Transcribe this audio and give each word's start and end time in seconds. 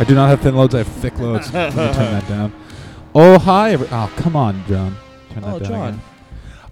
I 0.00 0.04
do 0.04 0.14
not 0.14 0.30
have 0.30 0.40
thin 0.40 0.56
loads. 0.56 0.74
I 0.74 0.78
have 0.78 0.86
thick 0.88 1.18
loads. 1.18 1.52
Let 1.52 1.70
me 1.74 1.76
turn 1.76 2.12
that 2.12 2.26
down. 2.28 2.52
Oh 3.14 3.38
hi. 3.38 3.72
Every- 3.72 3.88
oh 3.90 4.10
come 4.16 4.34
on, 4.34 4.64
John. 4.66 4.96
Turn 5.30 5.42
that 5.42 5.54
Oh, 5.54 5.58
down 5.58 5.68
John. 5.68 5.88
again. 5.88 6.02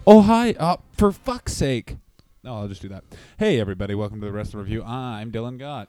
Oh 0.07 0.23
hi. 0.23 0.55
Oh, 0.59 0.79
for 0.97 1.13
fuck's 1.13 1.53
sake. 1.53 1.97
No, 2.43 2.55
I'll 2.55 2.69
just 2.69 2.81
do 2.83 2.89
that. 2.89 3.05
Hey 3.39 3.61
everybody, 3.61 3.95
welcome 3.95 4.21
to 4.21 4.27
the 4.27 4.33
Wrestler 4.33 4.61
Review. 4.61 4.83
I'm 4.83 5.31
Dylan 5.31 5.59
Gott. 5.59 5.89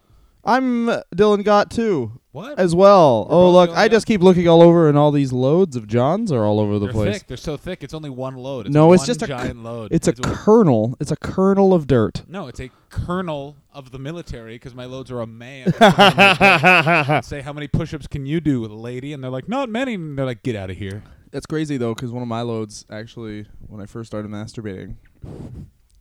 I'm 0.49 0.87
Dylan 1.15 1.43
Gott 1.43 1.69
too, 1.69 2.19
What? 2.31 2.57
as 2.57 2.73
well. 2.73 3.27
We're 3.29 3.35
oh 3.35 3.45
both 3.45 3.53
look, 3.53 3.69
Dylan 3.69 3.73
I 3.77 3.85
Gott. 3.85 3.91
just 3.91 4.07
keep 4.07 4.21
looking 4.21 4.47
all 4.47 4.63
over, 4.63 4.89
and 4.89 4.97
all 4.97 5.11
these 5.11 5.31
loads 5.31 5.75
of 5.75 5.85
Johns 5.87 6.31
are 6.31 6.43
all 6.43 6.59
over 6.59 6.79
the 6.79 6.87
They're 6.87 6.93
place. 6.93 7.17
thick. 7.19 7.27
They're 7.27 7.37
so 7.37 7.55
thick. 7.55 7.83
It's 7.83 7.93
only 7.93 8.09
one 8.09 8.35
load. 8.35 8.65
It's 8.65 8.73
No, 8.73 8.91
it's 8.93 9.01
one 9.01 9.07
just 9.07 9.21
a 9.21 9.27
giant 9.27 9.61
load. 9.63 9.91
It's 9.91 10.07
a 10.07 10.13
kernel. 10.13 10.97
It's 10.99 11.11
a 11.11 11.15
kernel 11.17 11.71
of 11.73 11.85
dirt. 11.85 12.23
no. 12.27 12.47
It's 12.47 12.59
a 12.59 12.71
kernel 12.89 13.57
of 13.71 13.91
the 13.91 13.99
military 13.99 14.55
because 14.55 14.73
my 14.73 14.85
loads 14.85 15.11
are 15.11 15.21
a 15.21 15.27
man. 15.27 15.71
Say 17.23 17.41
how 17.41 17.53
many 17.53 17.67
push-ups 17.67 18.07
can 18.07 18.25
you 18.25 18.39
do, 18.41 18.59
with 18.61 18.71
a 18.71 18.75
lady? 18.75 19.13
And 19.13 19.23
they're 19.23 19.29
like, 19.29 19.47
not 19.47 19.69
many. 19.69 19.93
And 19.93 20.17
they're 20.17 20.25
like, 20.25 20.41
get 20.41 20.55
out 20.55 20.71
of 20.71 20.77
here. 20.77 21.03
That's 21.31 21.45
crazy 21.45 21.77
though, 21.77 21.93
because 21.93 22.11
one 22.11 22.23
of 22.23 22.27
my 22.27 22.41
loads 22.41 22.85
actually, 22.89 23.45
when 23.67 23.79
I 23.81 23.85
first 23.85 24.09
started 24.09 24.31
masturbating, 24.31 24.95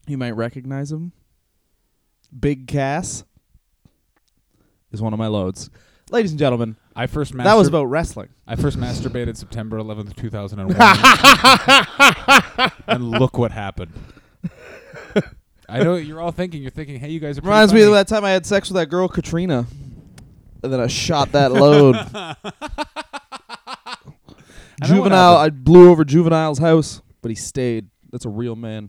you 0.07 0.17
might 0.17 0.31
recognize 0.33 0.91
him. 0.91 1.13
Big 2.39 2.67
Cass 2.67 3.25
is 4.93 5.03
one 5.03 5.13
of 5.13 5.19
my 5.19 5.27
loads. 5.27 5.71
Ladies 6.11 6.31
and 6.31 6.39
gentlemen, 6.39 6.77
I 6.97 7.07
first 7.07 7.35
mastur- 7.35 7.45
that 7.45 7.57
was 7.57 7.69
about 7.69 7.85
wrestling. 7.85 8.31
I 8.47 8.57
first 8.57 8.79
masturbated 8.79 9.37
September 9.37 9.79
11th, 9.79 10.17
2001. 10.17 10.75
and 12.87 13.11
look 13.11 13.37
what 13.37 13.53
happened. 13.53 13.93
I 15.69 15.83
know 15.83 15.97
you're 15.97 16.21
all 16.21 16.33
thinking. 16.33 16.63
You're 16.63 16.71
thinking, 16.71 16.99
hey, 16.99 17.11
you 17.11 17.21
guys 17.21 17.37
are 17.39 17.43
Reminds 17.43 17.75
me 17.75 17.83
of 17.83 17.93
that 17.93 18.09
time 18.09 18.25
I 18.25 18.31
had 18.31 18.47
sex 18.47 18.71
with 18.71 18.77
that 18.77 18.87
girl 18.87 19.07
Katrina, 19.07 19.67
and 20.63 20.73
then 20.73 20.81
I 20.81 20.87
shot 20.87 21.33
that 21.33 21.53
load. 21.53 21.97
I 22.15 22.37
Juvenile, 24.83 25.37
I 25.37 25.45
happened. 25.45 25.65
blew 25.65 25.91
over 25.91 26.05
Juvenile's 26.07 26.59
house, 26.59 27.03
but 27.21 27.31
he 27.31 27.35
stayed. 27.35 27.89
That's 28.11 28.25
a 28.25 28.31
real 28.31 28.57
man. 28.57 28.89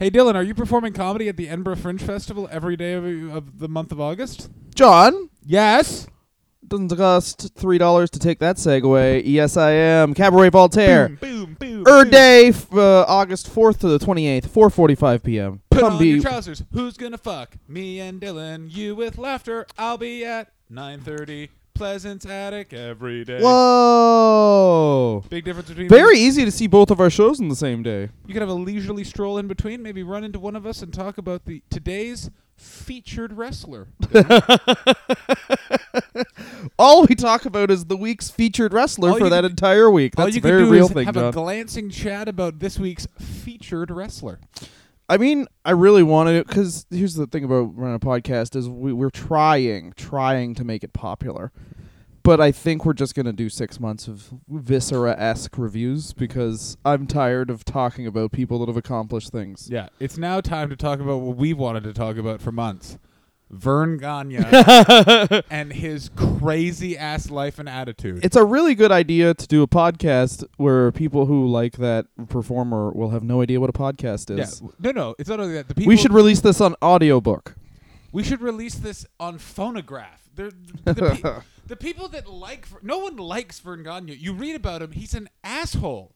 Hey, 0.00 0.10
Dylan, 0.10 0.34
are 0.34 0.42
you 0.42 0.54
performing 0.54 0.94
comedy 0.94 1.28
at 1.28 1.36
the 1.36 1.48
Edinburgh 1.48 1.76
Fringe 1.76 2.00
Festival 2.00 2.48
every 2.50 2.76
day 2.76 2.94
of, 2.94 3.04
of 3.34 3.58
the 3.58 3.68
month 3.68 3.92
of 3.92 4.00
August? 4.00 4.48
John, 4.78 5.28
Yes. 5.44 6.06
doesn't 6.68 6.96
cost 6.96 7.50
three 7.56 7.78
dollars 7.78 8.10
to 8.10 8.20
take 8.20 8.38
that 8.38 8.58
segue. 8.58 9.22
Yes, 9.24 9.56
I 9.56 9.72
am. 9.72 10.14
Cabaret 10.14 10.50
Voltaire. 10.50 11.08
Boom, 11.08 11.56
boom, 11.58 11.82
boom. 11.82 11.88
Er 11.88 12.04
day, 12.04 12.50
f- 12.50 12.72
uh, 12.72 13.04
August 13.08 13.48
fourth 13.48 13.80
to 13.80 13.88
the 13.88 13.98
twenty 13.98 14.28
eighth, 14.28 14.48
four 14.48 14.70
forty 14.70 14.94
five 14.94 15.24
p.m. 15.24 15.62
Put 15.68 15.80
Come 15.80 15.94
on 15.94 15.98
be 15.98 16.10
your 16.10 16.20
trousers. 16.22 16.62
Who's 16.72 16.96
gonna 16.96 17.18
fuck? 17.18 17.56
Me 17.66 17.98
and 17.98 18.20
Dylan. 18.20 18.72
You 18.72 18.94
with 18.94 19.18
laughter. 19.18 19.66
I'll 19.76 19.98
be 19.98 20.24
at 20.24 20.52
9:30. 20.72 21.48
Pleasance 21.74 22.24
Attic 22.24 22.72
every 22.72 23.24
day. 23.24 23.40
Whoa! 23.42 25.24
Big 25.28 25.44
difference 25.44 25.70
between 25.70 25.88
Very 25.88 26.18
easy 26.18 26.44
to 26.44 26.52
see 26.52 26.68
both 26.68 26.92
of 26.92 27.00
our 27.00 27.10
shows 27.10 27.40
in 27.40 27.48
the 27.48 27.56
same 27.56 27.82
day. 27.82 28.10
You 28.26 28.32
could 28.32 28.42
have 28.42 28.48
a 28.48 28.54
leisurely 28.54 29.02
stroll 29.02 29.38
in 29.38 29.48
between, 29.48 29.82
maybe 29.82 30.04
run 30.04 30.22
into 30.22 30.38
one 30.38 30.54
of 30.54 30.66
us 30.66 30.82
and 30.82 30.94
talk 30.94 31.18
about 31.18 31.46
the 31.46 31.62
today's 31.68 32.30
featured 32.58 33.32
wrestler. 33.32 33.88
All 36.78 37.06
we 37.06 37.14
talk 37.14 37.44
about 37.44 37.70
is 37.70 37.86
the 37.86 37.96
week's 37.96 38.28
featured 38.30 38.72
wrestler 38.72 39.10
All 39.10 39.18
for 39.18 39.28
that 39.28 39.42
can- 39.42 39.50
entire 39.52 39.90
week. 39.90 40.14
All 40.18 40.24
That's 40.26 40.36
you 40.36 40.40
a 40.40 40.42
very 40.42 40.60
can 40.62 40.66
do 40.68 40.72
real 40.72 40.86
is 40.86 40.92
thing, 40.92 41.06
have 41.06 41.14
John. 41.14 41.24
a 41.24 41.32
glancing 41.32 41.90
chat 41.90 42.28
about 42.28 42.58
this 42.58 42.78
week's 42.78 43.06
featured 43.18 43.90
wrestler. 43.90 44.40
I 45.08 45.16
mean, 45.16 45.46
I 45.64 45.70
really 45.70 46.02
wanted 46.02 46.34
it 46.36 46.46
because 46.46 46.84
here's 46.90 47.14
the 47.14 47.26
thing 47.26 47.44
about 47.44 47.74
running 47.76 47.94
a 47.96 48.00
podcast 48.00 48.54
is 48.54 48.68
we, 48.68 48.92
we're 48.92 49.08
trying, 49.10 49.94
trying 49.96 50.54
to 50.56 50.64
make 50.64 50.84
it 50.84 50.92
popular. 50.92 51.50
But 52.28 52.42
I 52.42 52.52
think 52.52 52.84
we're 52.84 52.92
just 52.92 53.14
gonna 53.14 53.32
do 53.32 53.48
six 53.48 53.80
months 53.80 54.06
of 54.06 54.34
viscera 54.50 55.16
esque 55.18 55.56
reviews 55.56 56.12
because 56.12 56.76
I'm 56.84 57.06
tired 57.06 57.48
of 57.48 57.64
talking 57.64 58.06
about 58.06 58.32
people 58.32 58.58
that 58.58 58.68
have 58.68 58.76
accomplished 58.76 59.32
things. 59.32 59.70
Yeah, 59.72 59.88
it's 59.98 60.18
now 60.18 60.42
time 60.42 60.68
to 60.68 60.76
talk 60.76 61.00
about 61.00 61.22
what 61.22 61.38
we've 61.38 61.56
wanted 61.56 61.84
to 61.84 61.94
talk 61.94 62.18
about 62.18 62.42
for 62.42 62.52
months. 62.52 62.98
Verne 63.48 63.96
Gagne 63.96 64.36
and 65.50 65.72
his 65.72 66.10
crazy 66.16 66.98
ass 66.98 67.30
life 67.30 67.58
and 67.58 67.66
attitude. 67.66 68.22
It's 68.22 68.36
a 68.36 68.44
really 68.44 68.74
good 68.74 68.92
idea 68.92 69.32
to 69.32 69.46
do 69.46 69.62
a 69.62 69.66
podcast 69.66 70.44
where 70.58 70.92
people 70.92 71.24
who 71.24 71.46
like 71.46 71.78
that 71.78 72.08
performer 72.28 72.90
will 72.90 73.08
have 73.08 73.22
no 73.22 73.40
idea 73.40 73.58
what 73.58 73.70
a 73.70 73.72
podcast 73.72 74.38
is. 74.38 74.60
yeah, 74.60 74.68
no, 74.80 74.90
no, 74.90 75.14
it's 75.18 75.30
not 75.30 75.40
only 75.40 75.54
that. 75.54 75.68
The 75.68 75.74
people 75.74 75.88
we 75.88 75.96
should 75.96 76.12
release 76.12 76.42
this 76.42 76.60
on 76.60 76.74
audiobook. 76.82 77.56
we 78.12 78.22
should 78.22 78.42
release 78.42 78.74
this 78.74 79.06
on 79.18 79.38
phonograph. 79.38 80.27
They're, 80.38 80.52
the, 80.84 80.94
pe- 81.20 81.40
the 81.66 81.76
people 81.76 82.06
that 82.08 82.28
like 82.30 82.68
no 82.80 82.98
one 82.98 83.16
likes 83.16 83.58
Verne 83.58 83.82
Gagne. 83.82 84.14
You 84.14 84.32
read 84.32 84.54
about 84.54 84.82
him; 84.82 84.92
he's 84.92 85.12
an 85.12 85.28
asshole. 85.42 86.12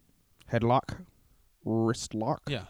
Headlock, 0.53 1.05
wrist 1.65 2.15
lock. 2.15 2.43
Yeah. 2.49 2.67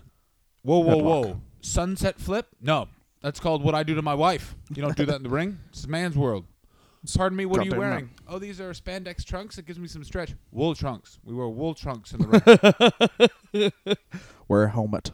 Whoa, 0.63 0.79
whoa, 0.79 0.97
Headlock. 0.97 1.03
whoa! 1.27 1.41
Sunset 1.61 2.19
flip? 2.19 2.49
No, 2.63 2.89
that's 3.21 3.39
called 3.39 3.63
what 3.63 3.75
I 3.75 3.83
do 3.83 3.95
to 3.97 4.03
my 4.03 4.15
wife. 4.15 4.57
You 4.75 4.81
don't 4.81 4.97
do 4.97 5.05
that 5.05 5.17
in 5.17 5.25
the 5.25 5.29
ring. 5.29 5.59
It's 5.69 5.87
man's 5.87 6.17
world. 6.17 6.47
Pardon 7.15 7.37
me. 7.37 7.45
What 7.45 7.61
are 7.61 7.65
you 7.65 7.75
wearing? 7.75 8.11
Oh, 8.27 8.39
these 8.39 8.59
are 8.59 8.71
spandex 8.73 9.23
trunks. 9.23 9.59
It 9.59 9.67
gives 9.67 9.79
me 9.79 9.89
some 9.89 10.05
stretch. 10.05 10.35
Wool 10.53 10.75
trunks. 10.75 11.19
We 11.23 11.35
wear 11.35 11.49
wool 11.49 11.75
trunks 11.75 12.13
in 12.15 12.21
the 12.21 13.73
ring. 13.93 13.97
Wear 14.49 14.65
a 14.65 14.71
helmet. 14.71 15.11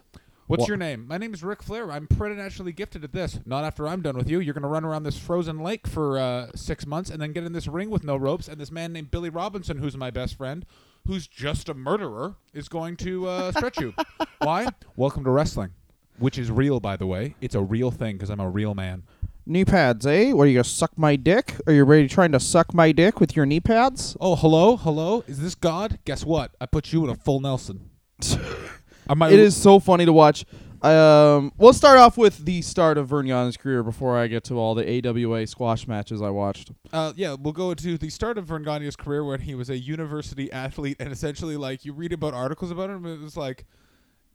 What's 0.48 0.62
Wha- 0.62 0.68
your 0.68 0.76
name? 0.78 1.06
My 1.06 1.18
name 1.18 1.34
is 1.34 1.44
Ric 1.44 1.62
Flair. 1.62 1.92
I'm 1.92 2.06
preternaturally 2.06 2.72
gifted 2.72 3.04
at 3.04 3.12
this. 3.12 3.38
Not 3.44 3.64
after 3.64 3.86
I'm 3.86 4.00
done 4.00 4.16
with 4.16 4.30
you. 4.30 4.40
You're 4.40 4.54
going 4.54 4.62
to 4.62 4.68
run 4.68 4.82
around 4.82 5.02
this 5.02 5.18
frozen 5.18 5.58
lake 5.58 5.86
for 5.86 6.18
uh, 6.18 6.48
six 6.54 6.86
months 6.86 7.10
and 7.10 7.20
then 7.20 7.32
get 7.32 7.44
in 7.44 7.52
this 7.52 7.66
ring 7.66 7.90
with 7.90 8.02
no 8.02 8.16
ropes. 8.16 8.48
And 8.48 8.58
this 8.58 8.72
man 8.72 8.94
named 8.94 9.10
Billy 9.10 9.28
Robinson, 9.28 9.76
who's 9.76 9.94
my 9.94 10.10
best 10.10 10.38
friend, 10.38 10.64
who's 11.06 11.26
just 11.26 11.68
a 11.68 11.74
murderer, 11.74 12.36
is 12.54 12.66
going 12.70 12.96
to 12.96 13.28
uh, 13.28 13.52
stretch 13.56 13.78
you. 13.78 13.92
Why? 14.38 14.68
Welcome 14.96 15.22
to 15.24 15.30
wrestling, 15.30 15.72
which 16.18 16.38
is 16.38 16.50
real, 16.50 16.80
by 16.80 16.96
the 16.96 17.06
way. 17.06 17.34
It's 17.42 17.54
a 17.54 17.62
real 17.62 17.90
thing 17.90 18.16
because 18.16 18.30
I'm 18.30 18.40
a 18.40 18.48
real 18.48 18.74
man. 18.74 19.02
Knee 19.44 19.66
pads, 19.66 20.06
eh? 20.06 20.32
What 20.32 20.44
are 20.44 20.46
you 20.46 20.54
gonna 20.54 20.64
suck 20.64 20.96
my 20.96 21.16
dick? 21.16 21.56
Are 21.66 21.74
you 21.74 21.84
ready 21.84 22.08
trying 22.08 22.32
to 22.32 22.40
suck 22.40 22.72
my 22.72 22.92
dick 22.92 23.20
with 23.20 23.36
your 23.36 23.44
knee 23.44 23.60
pads? 23.60 24.16
Oh, 24.18 24.34
hello, 24.34 24.78
hello. 24.78 25.24
Is 25.26 25.40
this 25.40 25.54
God? 25.54 25.98
Guess 26.06 26.24
what? 26.24 26.54
I 26.58 26.64
put 26.64 26.90
you 26.90 27.04
in 27.04 27.10
a 27.10 27.14
full 27.16 27.40
Nelson. 27.40 27.90
I 29.08 29.14
might. 29.14 29.32
It 29.32 29.38
is 29.38 29.56
so 29.56 29.80
funny 29.80 30.04
to 30.04 30.12
watch. 30.12 30.44
Um, 30.82 31.52
we'll 31.58 31.72
start 31.72 31.98
off 31.98 32.16
with 32.16 32.44
the 32.44 32.62
start 32.62 32.98
of 32.98 33.08
Verne 33.08 33.26
Gagne's 33.26 33.56
career 33.56 33.82
before 33.82 34.16
I 34.16 34.28
get 34.28 34.44
to 34.44 34.54
all 34.54 34.74
the 34.76 35.06
AWA 35.08 35.46
squash 35.46 35.88
matches 35.88 36.22
I 36.22 36.30
watched. 36.30 36.70
Uh, 36.92 37.12
yeah, 37.16 37.34
we'll 37.38 37.52
go 37.52 37.74
to 37.74 37.98
the 37.98 38.10
start 38.10 38.38
of 38.38 38.46
Verne 38.46 38.62
Gagne's 38.62 38.94
career 38.94 39.24
when 39.24 39.40
he 39.40 39.54
was 39.56 39.70
a 39.70 39.78
university 39.78 40.52
athlete, 40.52 40.96
and 41.00 41.12
essentially, 41.12 41.56
like, 41.56 41.84
you 41.84 41.92
read 41.92 42.12
about 42.12 42.32
articles 42.32 42.70
about 42.70 42.90
him, 42.90 43.04
it 43.06 43.20
was 43.20 43.36
like, 43.36 43.64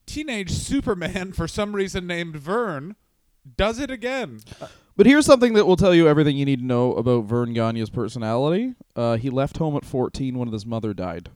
teenage 0.05 0.51
Superman, 0.51 1.31
for 1.31 1.47
some 1.47 1.73
reason 1.73 2.07
named 2.07 2.35
Verne, 2.35 2.97
does 3.55 3.79
it 3.79 3.89
again. 3.89 4.41
But 4.97 5.05
here's 5.05 5.25
something 5.25 5.53
that 5.53 5.65
will 5.65 5.77
tell 5.77 5.95
you 5.95 6.07
everything 6.07 6.35
you 6.37 6.45
need 6.45 6.59
to 6.59 6.65
know 6.65 6.93
about 6.95 7.23
Verne 7.23 7.53
Gagne's 7.53 7.89
personality. 7.89 8.75
Uh, 8.95 9.15
he 9.15 9.29
left 9.29 9.57
home 9.57 9.75
at 9.77 9.85
14 9.85 10.37
when 10.37 10.51
his 10.51 10.65
mother 10.65 10.93
died. 10.93 11.29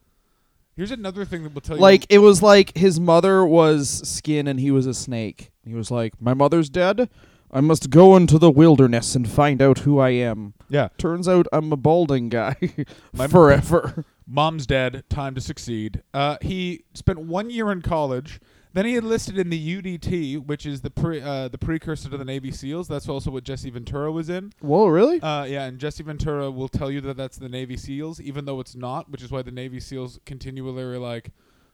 Here's 0.78 0.92
another 0.92 1.26
thing 1.26 1.44
that 1.44 1.54
will 1.54 1.62
tell 1.62 1.76
Like 1.78 2.02
you. 2.02 2.04
Like 2.04 2.06
it 2.12 2.18
was 2.20 2.42
like 2.44 2.78
his 2.78 3.00
mother 3.00 3.44
was 3.46 4.08
skin 4.08 4.48
and 4.48 4.60
he 4.60 4.72
was 4.72 4.86
a 4.86 4.94
snake. 4.94 5.52
He 5.66 5.74
was 5.74 5.90
like, 5.92 6.14
"My 6.22 6.34
mother's 6.36 6.70
dead. 6.70 7.10
I 7.52 7.62
must 7.62 7.90
go 7.90 8.16
into 8.16 8.38
the 8.38 8.52
wilderness 8.52 9.16
and 9.16 9.28
find 9.28 9.60
out 9.62 9.80
who 9.80 9.98
I 10.00 10.10
am." 10.12 10.54
Yeah. 10.70 10.90
Turns 11.00 11.28
out 11.28 11.48
I'm 11.52 11.74
a 11.74 11.78
balding 11.78 12.30
guy 12.30 12.56
My- 13.14 13.28
forever. 13.28 14.06
Mom's 14.28 14.68
dead, 14.68 15.04
time 15.10 15.34
to 15.36 15.42
succeed. 15.42 16.04
Uh, 16.14 16.38
he 16.42 16.84
spent 16.94 17.20
one 17.20 17.50
year 17.50 17.72
in 17.72 17.82
college. 17.82 18.40
Then 18.74 18.86
he 18.86 18.96
enlisted 18.96 19.38
in 19.38 19.50
the 19.50 19.82
UDT, 19.82 20.46
which 20.46 20.66
is 20.66 20.82
the 20.82 20.90
pre, 20.90 21.22
uh, 21.22 21.48
the 21.48 21.58
precursor 21.58 22.10
to 22.10 22.18
the 22.18 22.26
Navy 22.26 22.52
SEALs. 22.52 22.88
That's 22.88 23.10
also 23.10 23.32
what 23.32 23.44
Jesse 23.44 23.70
Ventura 23.70 24.12
was 24.12 24.30
in. 24.30 24.54
Whoa, 24.60 24.88
really? 24.88 25.22
Uh, 25.22 25.46
yeah, 25.46 25.66
and 25.66 25.80
Jesse 25.80 26.04
Ventura 26.04 26.52
will 26.52 26.68
tell 26.68 26.92
you 26.92 27.02
that 27.02 27.18
that's 27.18 27.38
the 27.38 27.50
Navy 27.50 27.78
SEALs, 27.78 28.22
even 28.22 28.46
though 28.46 28.60
it's 28.60 28.76
not, 28.76 29.10
which 29.10 29.24
is 29.24 29.32
why 29.32 29.42
the 29.42 29.52
Navy 29.52 29.80
SEALs 29.80 30.20
continually 30.26 30.84
are 30.84 31.00
like, 31.00 31.32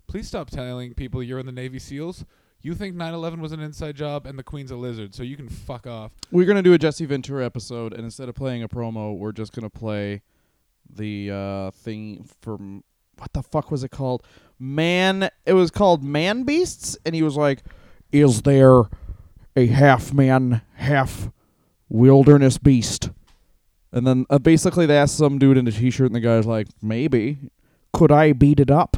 please 0.08 0.28
stop 0.28 0.50
telling 0.50 0.94
people 0.94 1.24
you're 1.24 1.40
in 1.40 1.46
the 1.46 1.52
Navy 1.52 1.80
SEALs. 1.80 2.26
You 2.62 2.74
think 2.76 2.96
9/11 2.96 3.42
was 3.42 3.52
an 3.52 3.60
inside 3.60 3.98
job 3.98 4.26
and 4.26 4.40
the 4.40 4.44
Queen's 4.44 4.72
a 4.72 4.78
lizard, 4.78 5.14
so 5.14 5.22
you 5.22 5.36
can 5.36 5.50
fuck 5.50 5.86
off. 5.86 6.14
We're 6.32 6.46
gonna 6.46 6.62
do 6.62 6.74
a 6.74 6.78
Jesse 6.78 7.06
Ventura 7.06 7.46
episode, 7.46 7.92
and 7.94 8.06
instead 8.06 8.30
of 8.30 8.36
playing 8.36 8.64
a 8.64 8.70
promo, 8.70 9.18
we're 9.18 9.34
just 9.34 9.52
gonna 9.52 9.70
play 9.70 10.22
the 10.90 11.32
uh, 11.32 11.72
thing 11.72 12.26
from 12.42 12.84
what 13.18 13.34
the 13.34 13.44
fuck 13.44 13.70
was 13.70 13.84
it 13.84 13.92
called? 13.92 14.24
Man, 14.64 15.30
it 15.46 15.54
was 15.54 15.72
called 15.72 16.06
Man 16.06 16.44
Beasts, 16.44 16.98
and 17.06 17.14
he 17.14 17.22
was 17.22 17.36
like, 17.36 17.64
"Is 18.14 18.44
there 18.44 18.84
a 19.58 19.66
half 19.66 20.14
man, 20.14 20.62
half 20.76 21.30
wilderness 21.90 22.58
beast?" 22.58 23.10
And 23.92 24.08
then 24.08 24.26
uh, 24.30 24.40
basically 24.40 24.86
they 24.86 24.98
asked 24.98 25.18
some 25.18 25.38
dude 25.38 25.58
in 25.58 25.68
a 25.68 25.72
t-shirt, 25.72 26.06
and 26.06 26.16
the 26.16 26.22
guy's 26.22 26.46
like, 26.46 26.68
"Maybe. 26.82 27.40
Could 27.92 28.10
I 28.10 28.32
beat 28.32 28.62
it 28.62 28.72
up? 28.72 28.96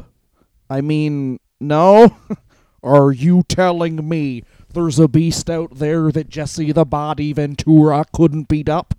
I 0.70 0.82
mean, 0.82 1.40
no. 1.60 2.16
Are 2.84 3.10
you 3.10 3.42
telling 3.48 4.08
me 4.08 4.44
there's 4.72 5.00
a 5.00 5.08
beast 5.08 5.50
out 5.50 5.74
there 5.74 6.12
that 6.12 6.28
Jesse 6.28 6.70
the 6.70 6.84
Body 6.84 7.32
Ventura 7.32 8.04
couldn't 8.12 8.46
beat 8.46 8.68
up? 8.68 8.94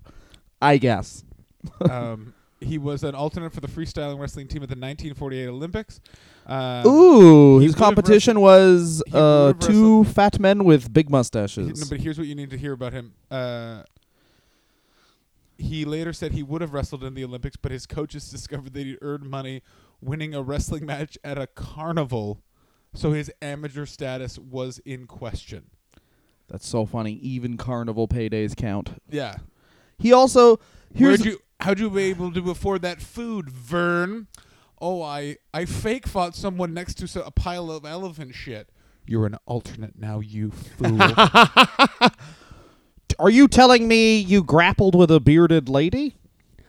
I 0.60 0.76
guess. 0.76 1.24
um, 1.90 2.34
he 2.60 2.78
was 2.78 3.04
an 3.04 3.14
alternate 3.14 3.52
for 3.52 3.60
the 3.60 3.68
freestyling 3.68 4.18
wrestling 4.18 4.48
team 4.48 4.62
at 4.62 4.68
the 4.68 4.74
1948 4.74 5.46
Olympics. 5.46 6.00
Um, 6.48 6.86
Ooh, 6.86 7.58
his 7.58 7.74
competition 7.74 8.40
was 8.40 9.02
uh, 9.12 9.52
two 9.54 10.04
fat 10.04 10.40
men 10.40 10.64
with 10.64 10.90
big 10.92 11.08
he- 11.08 11.12
mustaches. 11.12 11.80
no, 11.80 11.86
but 11.90 12.00
here's 12.00 12.16
what 12.16 12.26
you 12.26 12.34
need 12.34 12.48
to 12.50 12.56
hear 12.58 12.72
about 12.72 12.94
him. 12.94 13.12
Uh, 13.30 13.82
he 15.58 15.84
later 15.84 16.12
said 16.14 16.32
he 16.32 16.42
would 16.42 16.62
have 16.62 16.72
wrestled 16.72 17.04
in 17.04 17.14
the 17.14 17.24
Olympics, 17.24 17.56
but 17.56 17.70
his 17.70 17.86
coaches 17.86 18.30
discovered 18.30 18.72
that 18.72 18.86
he 18.86 18.96
earned 19.02 19.28
money 19.28 19.62
winning 20.00 20.34
a 20.34 20.40
wrestling 20.40 20.86
match 20.86 21.18
at 21.22 21.36
a 21.36 21.46
carnival, 21.46 22.40
so 22.94 23.12
his 23.12 23.30
amateur 23.42 23.84
status 23.84 24.38
was 24.38 24.78
in 24.86 25.06
question. 25.06 25.66
That's 26.48 26.66
so 26.66 26.86
funny. 26.86 27.12
Even 27.14 27.58
carnival 27.58 28.08
paydays 28.08 28.56
count. 28.56 29.02
Yeah. 29.10 29.36
He 29.98 30.14
also 30.14 30.60
here's 30.94 31.18
Where'd 31.18 31.32
you? 31.32 31.40
How'd 31.60 31.80
you 31.80 31.90
be 31.90 32.04
able 32.04 32.32
to 32.32 32.50
afford 32.50 32.82
that 32.82 33.02
food, 33.02 33.50
Verne? 33.50 34.28
Oh, 34.80 35.02
I 35.02 35.36
I 35.52 35.64
fake 35.64 36.06
fought 36.06 36.34
someone 36.36 36.72
next 36.74 36.94
to 36.94 37.08
so- 37.08 37.22
a 37.22 37.30
pile 37.30 37.70
of 37.70 37.84
elephant 37.84 38.34
shit. 38.34 38.68
You're 39.06 39.26
an 39.26 39.36
alternate 39.46 39.98
now, 39.98 40.20
you 40.20 40.50
fool. 40.50 40.98
Are 43.18 43.30
you 43.30 43.48
telling 43.48 43.88
me 43.88 44.18
you 44.18 44.44
grappled 44.44 44.94
with 44.94 45.10
a 45.10 45.18
bearded 45.18 45.68
lady? 45.68 46.16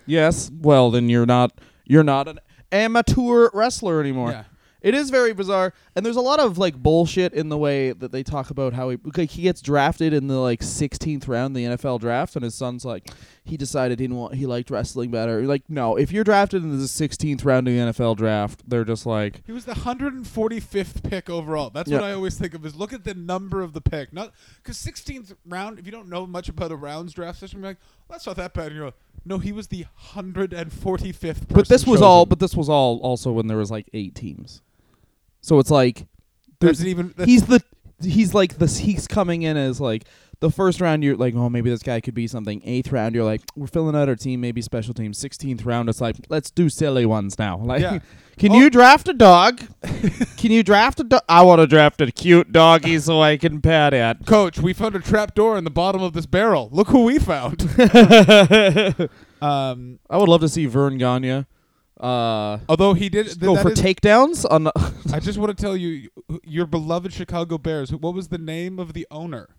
Yes. 0.06 0.50
Well, 0.52 0.90
then 0.90 1.10
you're 1.10 1.26
not 1.28 1.52
you're 1.86 2.04
not 2.04 2.28
an 2.28 2.40
amateur 2.72 3.50
wrestler 3.54 4.00
anymore. 4.00 4.32
yeah. 4.32 4.44
It 4.82 4.96
is 4.96 5.10
very 5.10 5.34
bizarre, 5.34 5.74
and 5.96 6.06
there's 6.06 6.16
a 6.16 6.22
lot 6.22 6.40
of 6.40 6.58
like 6.58 6.76
bullshit 6.76 7.34
in 7.34 7.50
the 7.50 7.58
way 7.58 7.92
that 7.92 8.12
they 8.12 8.24
talk 8.24 8.50
about 8.50 8.74
how 8.74 8.90
he 8.90 8.98
like 9.18 9.30
he 9.32 9.42
gets 9.42 9.62
drafted 9.62 10.14
in 10.14 10.28
the 10.28 10.38
like 10.38 10.62
16th 10.62 11.28
round 11.28 11.56
of 11.56 11.62
the 11.62 11.78
NFL 11.78 12.00
draft, 12.00 12.36
and 12.36 12.44
his 12.44 12.56
son's 12.56 12.86
like 12.86 13.10
he 13.44 13.58
decided 13.58 14.00
he 14.00 14.06
didn't 14.08 14.18
want 14.18 14.36
he 14.36 14.46
liked 14.46 14.70
wrestling 14.70 15.12
better. 15.12 15.42
Like 15.44 15.64
no, 15.70 15.98
if 15.98 16.12
you're 16.12 16.24
drafted 16.24 16.64
in 16.64 16.72
the 16.72 16.86
16th 16.86 17.44
round 17.44 17.68
of 17.68 17.74
the 17.74 17.80
NFL 17.80 18.16
draft, 18.16 18.62
they're 18.68 18.86
just 18.86 19.06
like 19.06 19.42
He 19.46 19.52
was 19.52 19.66
the 19.66 19.74
145th 19.74 21.10
pick 21.10 21.30
overall. 21.30 21.70
That's 21.70 21.92
what 21.92 22.04
I 22.04 22.14
always 22.14 22.38
think 22.38 22.54
of. 22.54 22.66
Is 22.66 22.76
look 22.76 22.94
at 22.94 23.04
the 23.04 23.14
number 23.14 23.62
of 23.62 23.74
the 23.74 23.82
pick, 23.82 24.14
not 24.14 24.32
because 24.64 24.78
16th 24.78 25.36
round. 25.46 25.80
If 25.80 25.86
you 25.86 25.92
don't 25.92 26.08
know 26.08 26.26
much 26.26 26.48
about 26.48 26.72
a 26.72 26.76
rounds 26.76 27.14
draft 27.14 27.40
system, 27.40 27.60
you're 27.62 27.72
like, 27.72 27.80
that's 28.10 28.26
not 28.26 28.36
that 28.38 28.54
bad. 28.54 28.68
And 28.68 28.76
you're 28.76 28.86
like, 28.86 28.96
no, 29.26 29.38
he 29.38 29.52
was 29.52 29.68
the 29.68 29.86
145th. 30.14 31.48
But 31.50 31.68
this 31.68 31.86
was 31.86 32.02
all. 32.02 32.26
But 32.26 32.40
this 32.40 32.56
was 32.56 32.70
all 32.70 33.00
also 33.00 33.32
when 33.32 33.48
there 33.48 33.58
was 33.58 33.72
like 33.72 33.90
eight 33.94 34.16
teams, 34.16 34.62
so 35.42 35.60
it's 35.60 35.72
like 35.72 36.08
there's 36.60 36.86
even. 36.86 37.14
he's 37.26 37.46
the 37.46 37.64
he's 38.02 38.34
like 38.34 38.58
this. 38.58 38.78
He's 38.78 39.08
coming 39.08 39.44
in 39.44 39.58
as 39.58 39.80
like 39.80 40.06
the 40.42 40.50
first 40.50 40.80
round. 40.82 41.04
You're 41.04 41.16
like, 41.18 41.36
oh, 41.36 41.50
maybe 41.50 41.70
this 41.70 41.84
guy 41.84 42.00
could 42.02 42.14
be 42.14 42.28
something. 42.28 42.62
Eighth 42.66 42.92
round, 42.92 43.16
you're 43.16 43.24
like, 43.26 43.42
we're 43.56 43.68
filling 43.68 43.96
out 43.96 44.08
our 44.10 44.16
team, 44.16 44.42
maybe 44.42 44.62
special 44.62 44.94
team. 44.94 45.14
Sixteenth 45.14 45.66
round, 45.66 45.90
it's 45.90 46.02
like, 46.02 46.16
let's 46.30 46.50
do 46.52 46.70
silly 46.70 47.06
ones 47.06 47.38
now. 47.40 47.58
Like, 47.64 47.82
Yeah. 47.82 48.00
can 48.38 48.52
Oh. 48.54 48.56
you 48.60 48.70
draft 48.70 49.08
a 49.10 49.14
dog? 49.14 49.62
can 50.38 50.52
you 50.52 50.64
draft 50.64 51.00
a 51.02 51.04
dog? 51.04 51.22
I 51.28 51.42
want 51.44 51.60
to 51.60 51.68
draft 51.68 52.00
a 52.02 52.12
cute 52.12 52.52
doggy 52.54 52.98
so 53.00 53.22
I 53.22 53.36
can 53.38 53.62
pet 53.62 53.94
it. 53.94 54.26
Coach, 54.26 54.60
we 54.60 54.72
found 54.74 54.96
a 54.96 55.00
trap 55.00 55.36
door 55.36 55.58
in 55.58 55.64
the 55.66 55.70
bottom 55.72 56.02
of 56.02 56.14
this 56.14 56.26
barrel. 56.26 56.70
Look 56.72 56.88
who 56.88 57.04
we 57.04 57.20
found. 57.20 57.62
um, 59.42 60.00
I 60.10 60.18
would 60.18 60.30
love 60.30 60.42
to 60.42 60.50
see 60.50 60.66
Verne 60.66 60.98
Gagne. 60.98 61.46
Uh, 62.00 62.60
although 62.70 62.94
he 62.94 63.10
did 63.10 63.26
th- 63.26 63.40
go 63.40 63.58
for 63.58 63.72
is- 63.72 63.80
takedowns 63.82 64.46
on. 64.50 64.68
I 65.14 65.20
just 65.20 65.38
want 65.38 65.56
to 65.56 65.62
tell 65.62 65.76
you, 65.76 66.10
your 66.46 66.66
beloved 66.66 67.12
Chicago 67.12 67.58
Bears. 67.58 67.92
What 67.94 68.14
was 68.14 68.30
the 68.30 68.38
name 68.38 68.80
of 68.80 68.94
the 68.94 69.06
owner? 69.12 69.50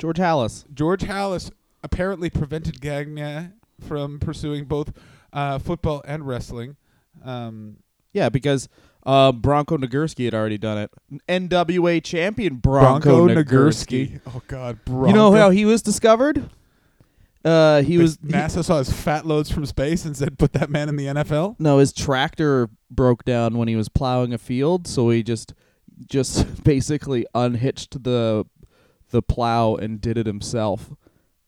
George 0.00 0.16
Halas. 0.18 0.64
George 0.74 1.02
Halas 1.02 1.50
apparently 1.84 2.28
prevented 2.30 2.80
Gagne 2.80 3.50
from 3.80 4.18
pursuing 4.18 4.64
both 4.64 4.92
uh, 5.32 5.58
football 5.60 6.02
and 6.06 6.26
wrestling. 6.26 6.76
Um, 7.24 7.76
Yeah, 8.12 8.28
because 8.30 8.68
uh, 9.06 9.30
Bronco 9.32 9.76
Nagurski 9.78 10.24
had 10.24 10.34
already 10.34 10.58
done 10.58 10.78
it. 10.78 10.90
NWA 11.28 12.02
champion 12.02 12.56
Bronco, 12.56 13.28
Nagurski. 13.28 14.20
Oh 14.26 14.42
God, 14.48 14.78
Bronco. 14.84 15.06
You 15.08 15.12
know 15.14 15.32
how 15.32 15.50
he 15.50 15.64
was 15.64 15.80
discovered? 15.82 16.50
Uh, 17.44 17.80
he 17.82 17.96
The- 17.96 18.02
was 18.02 18.18
he- 18.22 18.28
NASA 18.32 18.62
saw 18.64 18.78
his 18.78 18.92
fat 18.92 19.26
loads 19.26 19.50
from 19.50 19.64
space 19.64 20.04
and 20.04 20.14
said, 20.16 20.38
"Put 20.38 20.52
that 20.52 20.68
man 20.70 20.88
in 20.90 20.96
the 20.96 21.06
NFL." 21.06 21.56
no, 21.58 21.78
his 21.78 21.92
tractor 21.92 22.68
broke 22.90 23.24
down 23.24 23.56
when 23.56 23.68
he 23.68 23.76
was 23.76 23.88
plowing 23.88 24.34
a 24.34 24.38
field, 24.38 24.86
so 24.86 25.08
he 25.10 25.22
just 25.22 25.54
just 26.06 26.62
basically 26.64 27.24
unhitched 27.34 28.02
the 28.04 28.44
the 29.10 29.22
plow 29.22 29.74
and 29.74 30.00
did 30.00 30.16
it 30.16 30.26
himself. 30.26 30.90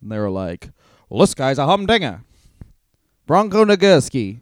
And 0.01 0.11
they 0.11 0.19
were 0.19 0.31
like, 0.31 0.71
"Well, 1.09 1.21
this 1.21 1.35
guy's 1.35 1.59
a 1.59 1.67
humdinger." 1.67 2.23
Bronco 3.27 3.65
Nagurski. 3.65 4.41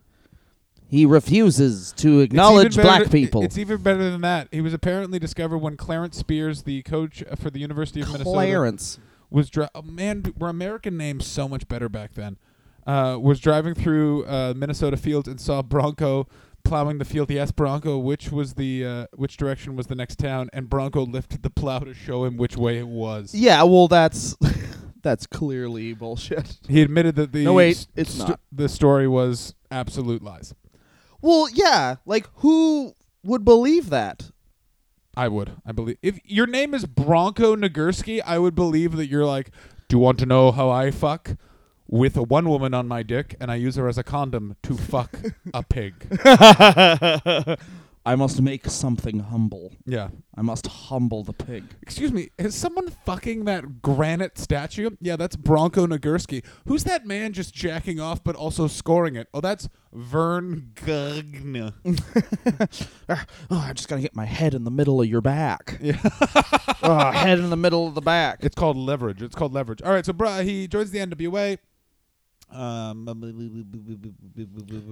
He 0.88 1.06
refuses 1.06 1.93
to 1.99 2.19
acknowledge 2.19 2.75
black 2.75 3.12
people. 3.12 3.44
It's 3.44 3.56
even 3.56 3.81
better 3.81 4.11
than 4.11 4.22
that. 4.22 4.49
He 4.50 4.61
was 4.61 4.75
apparently 4.75 5.20
discovered 5.20 5.58
when 5.58 5.76
Clarence 5.76 6.17
Spears, 6.17 6.64
the 6.64 6.82
coach 6.82 7.22
for 7.38 7.49
the 7.49 7.61
University 7.61 8.00
of 8.00 8.08
Minnesota, 8.08 8.31
Clarence. 8.31 8.99
was 9.31 9.49
dri- 9.50 9.69
oh, 9.73 9.82
man, 9.82 10.34
were 10.37 10.49
American 10.49 10.96
names 10.96 11.28
so 11.28 11.49
much 11.49 11.69
better 11.69 11.88
back 11.88 12.14
then. 12.14 12.38
Uh, 12.84 13.16
was 13.20 13.38
driving 13.38 13.75
through 13.75 14.25
uh, 14.25 14.52
Minnesota 14.56 14.96
fields 14.96 15.28
and 15.28 15.40
saw 15.40 15.62
Bronco 15.62 16.26
plowing 16.70 16.99
the 16.99 17.05
field. 17.05 17.28
He 17.28 17.38
asked 17.38 17.56
Bronco 17.56 17.99
which 17.99 18.31
was 18.31 18.55
the 18.55 18.84
uh, 18.87 19.06
which 19.14 19.37
direction 19.37 19.75
was 19.76 19.88
the 19.88 19.94
next 19.96 20.19
town, 20.20 20.49
and 20.52 20.70
Bronco 20.70 21.05
lifted 21.05 21.43
the 21.43 21.50
plow 21.50 21.81
to 21.81 21.93
show 21.93 22.25
him 22.25 22.37
which 22.37 22.56
way 22.56 22.78
it 22.78 22.87
was. 22.87 23.34
Yeah, 23.34 23.64
well, 23.64 23.88
that's 23.88 24.37
that's 25.02 25.26
clearly 25.26 25.93
bullshit. 25.94 26.58
He 26.69 26.81
admitted 26.82 27.17
that 27.17 27.32
the 27.32 27.44
No, 27.44 27.55
wait, 27.55 27.76
s- 27.76 27.88
it's 27.96 28.14
sto- 28.14 28.26
not. 28.28 28.40
the 28.52 28.69
story 28.69 29.08
was 29.08 29.55
absolute 29.70 30.22
lies. 30.22 30.55
Well, 31.20 31.49
yeah, 31.52 31.96
like 32.06 32.26
who 32.37 32.94
would 33.25 33.44
believe 33.44 33.90
that? 33.90 34.31
I 35.16 35.26
would. 35.26 35.50
I 35.66 35.73
believe 35.73 35.96
if 36.02 36.20
your 36.25 36.46
name 36.46 36.73
is 36.73 36.87
Bronco 36.87 37.56
Nagurski, 37.56 38.23
I 38.25 38.38
would 38.38 38.55
believe 38.55 38.93
that 38.96 39.06
you're 39.08 39.26
like, 39.26 39.50
do 39.88 39.96
you 39.96 40.00
want 40.00 40.19
to 40.20 40.26
know 40.26 40.52
how 40.52 40.70
I 40.70 40.93
fuck? 40.93 41.37
With 41.92 42.16
a 42.16 42.22
one 42.22 42.48
woman 42.48 42.72
on 42.72 42.87
my 42.87 43.02
dick, 43.02 43.34
and 43.40 43.50
I 43.50 43.56
use 43.56 43.75
her 43.75 43.88
as 43.88 43.98
a 43.98 44.04
condom 44.04 44.56
to 44.62 44.76
fuck 44.76 45.19
a 45.52 45.64
pig. 45.64 46.06
I 48.06 48.14
must 48.16 48.40
make 48.40 48.64
something 48.66 49.18
humble. 49.18 49.73
Yeah. 49.85 50.09
I 50.35 50.42
must 50.42 50.66
humble 50.66 51.23
the 51.23 51.35
pig. 51.35 51.64
Excuse 51.82 52.12
me, 52.12 52.30
is 52.38 52.54
someone 52.54 52.88
fucking 53.04 53.44
that 53.44 53.82
granite 53.82 54.38
statue? 54.38 54.90
Yeah, 55.00 55.16
that's 55.16 55.37
Bronco 55.37 55.87
Nagurski. 55.87 56.44
Who's 56.66 56.85
that 56.85 57.06
man 57.06 57.35
just 57.35 57.52
jacking 57.52 58.00
off 58.00 58.25
but 58.25 58.37
also 58.37 58.68
scoring 58.68 59.16
it? 59.16 59.28
Oh, 59.35 59.40
that's 59.40 59.68
Verne 59.92 60.73
Gagne. 60.75 61.73
Ah, 63.09 63.26
oh, 63.50 63.66
I 63.68 63.73
just 63.73 63.88
gotta 63.88 64.02
get 64.02 64.14
my 64.14 64.25
head 64.25 64.54
in 64.54 64.62
the 64.62 64.70
middle 64.70 65.02
of 65.02 65.09
your 65.09 65.20
back. 65.20 65.78
Yeah. 65.82 65.99
oh, 66.82 67.11
head 67.11 67.40
in 67.40 67.50
the 67.50 67.56
middle 67.56 67.88
of 67.88 67.94
the 67.94 68.00
back. 68.00 68.38
It's 68.42 68.54
called 68.54 68.76
leverage. 68.76 69.20
It's 69.20 69.35
called 69.35 69.52
leverage. 69.52 69.82
All 69.82 69.90
right, 69.90 70.06
so 70.06 70.12
bro, 70.12 70.42
he 70.42 70.68
joins 70.68 70.92
the 70.92 71.00
NWA. 71.00 71.59
Um, 72.52 73.07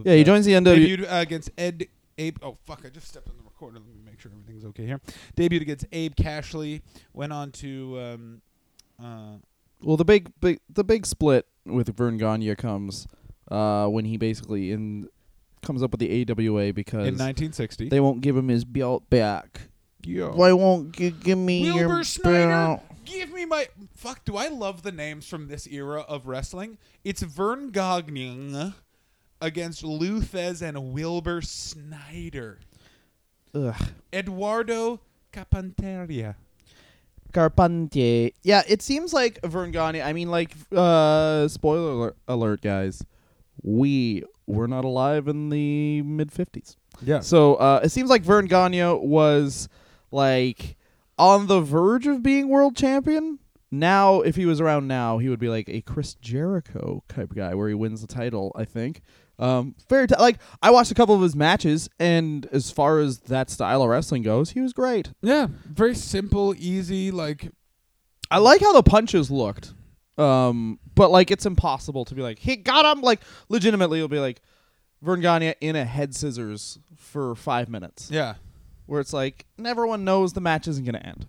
Yeah, 0.04 0.14
he 0.14 0.24
joins 0.24 0.46
the 0.46 0.52
NW. 0.52 0.76
debuted 0.76 1.04
uh, 1.10 1.16
against 1.16 1.50
Ed 1.58 1.86
Abe. 2.16 2.38
Oh 2.42 2.56
fuck! 2.64 2.82
I 2.84 2.88
just 2.88 3.08
stepped 3.08 3.28
on 3.28 3.36
the 3.36 3.42
recorder. 3.44 3.78
Let 3.78 3.86
me 3.86 4.00
make 4.04 4.20
sure 4.20 4.30
everything's 4.32 4.64
okay 4.66 4.86
here. 4.86 5.00
Debuted 5.36 5.62
against 5.62 5.86
Abe 5.92 6.14
Kashey. 6.16 6.82
Went 7.12 7.32
on 7.32 7.50
to 7.52 7.98
um, 8.00 8.42
uh, 9.02 9.36
Well, 9.80 9.96
the 9.96 10.04
big, 10.04 10.30
big, 10.40 10.60
the 10.68 10.84
big 10.84 11.06
split 11.06 11.46
with 11.64 11.94
Verne 11.96 12.18
Gagne 12.18 12.54
comes 12.56 13.06
uh, 13.50 13.86
when 13.86 14.04
he 14.04 14.16
basically 14.16 14.72
in 14.72 15.08
comes 15.62 15.82
up 15.82 15.90
with 15.90 16.00
the 16.00 16.22
AWA 16.22 16.72
because 16.72 17.06
in 17.08 17.14
1960. 17.14 17.88
they 17.88 18.00
won't 18.00 18.20
give 18.20 18.36
him 18.36 18.48
his 18.48 18.64
belt 18.64 19.08
back. 19.10 19.62
Yo. 20.04 20.30
Why 20.32 20.52
won't 20.52 20.98
you 20.98 21.10
give 21.10 21.38
me 21.38 21.62
Wilbur 21.64 21.78
your 21.80 22.04
Snyder, 22.04 22.48
belt? 22.48 22.82
give 23.04 23.32
me 23.32 23.44
my 23.44 23.68
fuck. 23.94 24.24
Do 24.24 24.36
I 24.36 24.48
love 24.48 24.82
the 24.82 24.92
names 24.92 25.26
from 25.28 25.48
this 25.48 25.66
era 25.66 26.00
of 26.02 26.26
wrestling? 26.26 26.78
It's 27.04 27.22
Verne 27.22 27.70
Gagne 27.70 28.74
against 29.40 29.84
Lou 29.84 30.20
Thesz 30.20 30.62
and 30.62 30.92
Wilbur 30.92 31.42
Snyder. 31.42 32.58
Ugh. 33.54 33.74
Eduardo 34.12 35.00
Capanteria. 35.32 36.36
Carpentier. 37.32 38.30
Yeah, 38.42 38.62
it 38.66 38.80
seems 38.82 39.12
like 39.12 39.38
Verne 39.44 39.70
Gagne. 39.70 40.00
I 40.00 40.12
mean, 40.12 40.30
like, 40.30 40.52
uh, 40.74 41.46
spoiler 41.48 41.90
alert, 41.92 42.16
alert, 42.26 42.60
guys. 42.62 43.04
We 43.62 44.24
were 44.46 44.68
not 44.68 44.84
alive 44.84 45.28
in 45.28 45.50
the 45.50 46.00
mid 46.02 46.32
fifties. 46.32 46.76
Yeah. 47.02 47.20
So 47.20 47.56
uh, 47.56 47.80
it 47.82 47.90
seems 47.90 48.08
like 48.08 48.22
Verne 48.22 48.46
Gagne 48.46 48.94
was 48.94 49.68
like 50.10 50.76
on 51.18 51.46
the 51.46 51.60
verge 51.60 52.06
of 52.06 52.22
being 52.22 52.48
world 52.48 52.76
champion. 52.76 53.38
Now, 53.70 54.22
if 54.22 54.34
he 54.36 54.46
was 54.46 54.60
around 54.62 54.88
now, 54.88 55.18
he 55.18 55.28
would 55.28 55.38
be 55.40 55.48
like 55.50 55.68
a 55.68 55.82
Chris 55.82 56.14
Jericho 56.14 57.02
type 57.08 57.34
guy, 57.34 57.54
where 57.54 57.68
he 57.68 57.74
wins 57.74 58.00
the 58.00 58.06
title. 58.06 58.52
I 58.56 58.64
think. 58.64 59.02
Um, 59.38 59.74
very 59.88 60.06
t- 60.08 60.14
like 60.18 60.38
I 60.62 60.70
watched 60.70 60.90
a 60.90 60.94
couple 60.94 61.14
of 61.14 61.20
his 61.20 61.36
matches, 61.36 61.88
and 62.00 62.46
as 62.50 62.70
far 62.70 62.98
as 62.98 63.18
that 63.20 63.50
style 63.50 63.82
of 63.82 63.88
wrestling 63.88 64.22
goes, 64.22 64.50
he 64.50 64.60
was 64.60 64.72
great. 64.72 65.12
Yeah. 65.22 65.48
Very 65.66 65.94
simple, 65.94 66.54
easy. 66.58 67.10
Like 67.10 67.50
I 68.30 68.38
like 68.38 68.60
how 68.62 68.72
the 68.72 68.82
punches 68.82 69.30
looked. 69.30 69.74
Um, 70.16 70.80
but 70.96 71.10
like 71.12 71.30
it's 71.30 71.46
impossible 71.46 72.04
to 72.06 72.14
be 72.14 72.22
like 72.22 72.38
he 72.38 72.56
got 72.56 72.84
him. 72.96 73.02
Like 73.02 73.20
legitimately, 73.48 73.98
it'll 73.98 74.08
be 74.08 74.18
like 74.18 74.40
Verne 75.02 75.20
Gagne 75.20 75.54
in 75.60 75.76
a 75.76 75.84
head 75.84 76.14
scissors 76.14 76.78
for 76.96 77.34
five 77.36 77.68
minutes, 77.68 78.10
Yeah. 78.10 78.34
Where 78.88 79.00
it's 79.00 79.12
like 79.12 79.46
everyone 79.64 80.04
knows 80.04 80.32
the 80.32 80.40
match 80.40 80.66
isn't 80.66 80.84
gonna 80.84 80.98
end. 80.98 81.26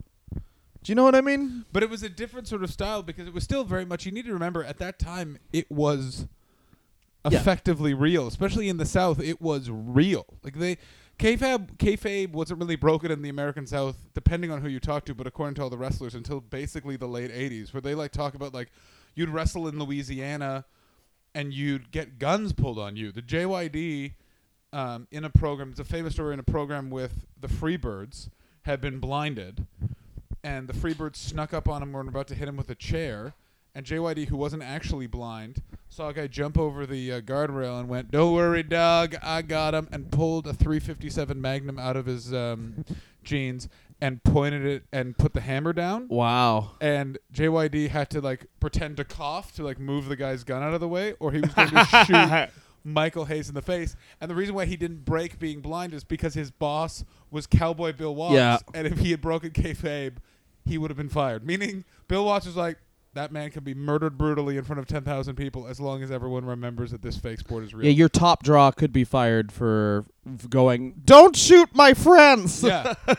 Do 0.81 0.91
you 0.91 0.95
know 0.95 1.03
what 1.03 1.13
I 1.13 1.21
mean? 1.21 1.65
But 1.71 1.83
it 1.83 1.89
was 1.89 2.03
a 2.03 2.09
different 2.09 2.47
sort 2.47 2.63
of 2.63 2.71
style 2.71 3.03
because 3.03 3.27
it 3.27 3.33
was 3.33 3.43
still 3.43 3.63
very 3.65 3.85
much. 3.85 4.05
You 4.05 4.11
need 4.11 4.25
to 4.25 4.33
remember 4.33 4.63
at 4.63 4.77
that 4.79 4.97
time 4.97 5.37
it 5.53 5.69
was 5.69 6.27
Yeah. 7.29 7.37
effectively 7.39 7.93
real, 7.93 8.27
especially 8.27 8.69
in 8.69 8.77
the 8.77 8.85
South. 8.85 9.19
It 9.19 9.41
was 9.41 9.69
real. 9.69 10.25
Like 10.41 10.55
they, 10.57 10.77
kayfabe, 11.19 11.75
kayfabe 11.75 12.31
wasn't 12.31 12.61
really 12.61 12.77
broken 12.77 13.11
in 13.11 13.21
the 13.21 13.29
American 13.29 13.67
South, 13.67 13.97
depending 14.13 14.51
on 14.51 14.61
who 14.61 14.69
you 14.69 14.79
talk 14.79 15.03
to. 15.05 15.13
But 15.13 15.27
according 15.27 15.55
to 15.55 15.63
all 15.63 15.69
the 15.69 15.77
wrestlers, 15.77 16.15
until 16.15 16.39
basically 16.39 16.95
the 16.95 17.07
late 17.07 17.29
'80s, 17.31 17.73
where 17.73 17.81
they 17.81 17.93
like 17.93 18.11
talk 18.13 18.35
about 18.35 18.53
like 18.53 18.71
you'd 19.15 19.29
wrestle 19.29 19.67
in 19.67 19.77
Louisiana 19.77 20.63
and 21.35 21.53
you'd 21.53 21.91
get 21.91 22.19
guns 22.19 22.53
pulled 22.53 22.79
on 22.79 22.95
you. 22.95 23.11
The 23.11 23.21
JYD 23.21 24.13
um, 24.73 25.07
in 25.11 25.23
a 25.25 25.29
program, 25.29 25.71
it's 25.71 25.79
a 25.79 25.83
famous 25.83 26.13
story 26.13 26.33
in 26.33 26.39
a 26.39 26.43
program 26.43 26.89
with 26.89 27.25
the 27.39 27.47
Freebirds, 27.47 28.29
had 28.63 28.81
been 28.81 28.99
blinded, 28.99 29.65
and 30.43 30.67
the 30.67 30.73
Freebirds 30.73 31.15
snuck 31.17 31.53
up 31.53 31.67
on 31.67 31.81
him 31.81 31.89
and 31.95 32.05
were 32.05 32.09
about 32.09 32.27
to 32.27 32.35
hit 32.35 32.47
him 32.47 32.55
with 32.57 32.69
a 32.69 32.75
chair. 32.75 33.33
And 33.75 33.85
JYD, 33.85 34.27
who 34.29 34.35
wasn't 34.37 34.63
actually 34.63 35.05
blind, 35.07 35.61
saw 35.89 36.09
a 36.09 36.13
guy 36.13 36.27
jump 36.27 36.57
over 36.57 36.85
the 36.87 37.13
uh, 37.13 37.21
guardrail 37.21 37.79
and 37.79 37.87
went, 37.87 38.09
"Don't 38.11 38.33
worry, 38.33 38.63
dog, 38.63 39.15
I 39.21 39.41
got 39.43 39.73
him," 39.75 39.87
and 39.91 40.11
pulled 40.11 40.47
a 40.47 40.53
357 40.53 41.39
Magnum 41.39 41.77
out 41.77 41.95
of 41.95 42.07
his 42.07 42.33
um, 42.33 42.83
jeans 43.23 43.69
and 44.01 44.23
pointed 44.23 44.65
it 44.65 44.83
and 44.91 45.17
put 45.17 45.33
the 45.33 45.41
hammer 45.41 45.71
down 45.73 46.07
Wow. 46.07 46.71
and 46.79 47.17
JYD 47.33 47.89
had 47.89 48.09
to 48.11 48.21
like 48.21 48.45
pretend 48.59 48.95
to 48.97 49.03
cough 49.03 49.53
to 49.55 49.63
like 49.63 49.77
move 49.77 50.07
the 50.07 50.15
guy's 50.15 50.43
gun 50.43 50.63
out 50.63 50.73
of 50.73 50.79
the 50.79 50.87
way, 50.87 51.13
or 51.19 51.31
he 51.31 51.39
was 51.41 51.53
going 51.53 51.69
to 51.69 51.85
shoot 52.05 52.49
Michael 52.83 53.25
Hayes 53.25 53.49
in 53.49 53.55
the 53.55 53.61
face. 53.61 53.95
And 54.21 54.29
the 54.29 54.35
reason 54.35 54.55
why 54.55 54.65
he 54.65 54.75
didn't 54.77 55.05
break 55.05 55.39
being 55.39 55.61
blind 55.61 55.93
is 55.93 56.03
because 56.03 56.33
his 56.33 56.51
boss 56.51 57.03
was 57.31 57.47
Cowboy 57.47 57.93
Bill 57.93 58.15
Watts, 58.15 58.33
Yeah. 58.35 58.57
and 58.73 58.87
if 58.87 58.99
he 58.99 59.11
had 59.11 59.21
broken 59.21 59.51
kayfabe, 59.51 60.17
he 60.65 60.77
would 60.77 60.89
have 60.89 60.97
been 60.97 61.09
fired. 61.09 61.45
Meaning, 61.45 61.85
Bill 62.07 62.25
Watts 62.25 62.45
was 62.45 62.55
like. 62.55 62.77
That 63.15 63.31
man 63.31 63.49
can 63.49 63.63
be 63.63 63.73
murdered 63.73 64.19
brutally 64.19 64.55
in 64.55 64.63
front 64.63 64.79
of 64.79 64.85
10,000 64.85 65.35
people 65.35 65.65
as 65.65 65.79
long 65.79 66.03
as 66.03 66.11
everyone 66.11 66.45
remembers 66.45 66.91
that 66.91 67.01
this 67.01 67.17
fake 67.17 67.39
sport 67.39 67.63
is 67.63 67.73
real. 67.73 67.87
Yeah, 67.87 67.91
your 67.91 68.07
top 68.07 68.43
draw 68.43 68.69
could 68.69 68.93
be 68.93 69.03
fired 69.03 69.51
for 69.51 70.05
going. 70.47 71.01
Don't 71.05 71.35
shoot 71.35 71.69
my 71.73 71.95
friends. 71.95 72.61
yeah. 72.63 72.93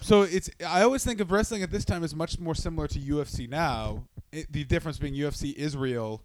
So 0.00 0.22
it's 0.22 0.50
I 0.66 0.82
always 0.82 1.04
think 1.04 1.20
of 1.20 1.30
wrestling 1.30 1.62
at 1.62 1.70
this 1.70 1.84
time 1.84 2.02
as 2.02 2.16
much 2.16 2.38
more 2.40 2.54
similar 2.56 2.88
to 2.88 2.98
UFC 2.98 3.48
now. 3.48 4.04
It, 4.32 4.50
the 4.52 4.64
difference 4.64 4.98
being 4.98 5.14
UFC 5.14 5.54
is 5.54 5.76
real, 5.76 6.22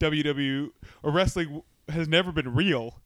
WW 0.00 0.70
or 1.02 1.10
wrestling 1.12 1.62
has 1.90 2.08
never 2.08 2.32
been 2.32 2.54
real, 2.54 3.00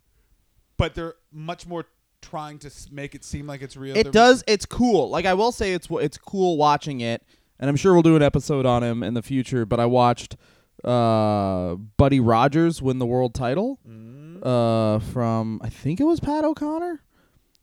but 0.76 0.94
they're 0.94 1.14
much 1.32 1.66
more 1.66 1.86
trying 2.20 2.58
to 2.60 2.68
s- 2.68 2.88
make 2.90 3.14
it 3.14 3.24
seem 3.24 3.46
like 3.46 3.62
it's 3.62 3.76
real. 3.76 3.96
It 3.96 4.04
They're- 4.04 4.12
does. 4.12 4.44
It's 4.46 4.64
cool. 4.66 5.10
Like 5.10 5.24
I 5.26 5.34
will 5.34 5.52
say, 5.52 5.72
it's 5.74 5.88
it's 5.90 6.18
cool 6.18 6.56
watching 6.56 7.00
it, 7.00 7.22
and 7.58 7.68
I'm 7.68 7.76
sure 7.76 7.92
we'll 7.92 8.02
do 8.02 8.16
an 8.16 8.22
episode 8.22 8.64
on 8.66 8.82
him 8.82 9.02
in 9.02 9.14
the 9.14 9.22
future. 9.22 9.64
But 9.66 9.80
I 9.80 9.86
watched 9.86 10.36
uh, 10.84 11.76
Buddy 11.96 12.20
Rogers 12.20 12.82
win 12.82 12.98
the 12.98 13.06
world 13.06 13.34
title 13.34 13.78
Mm. 13.88 14.44
uh, 14.44 14.98
from 14.98 15.60
I 15.62 15.68
think 15.68 16.00
it 16.00 16.04
was 16.04 16.18
Pat 16.20 16.44
O'Connor. 16.44 17.02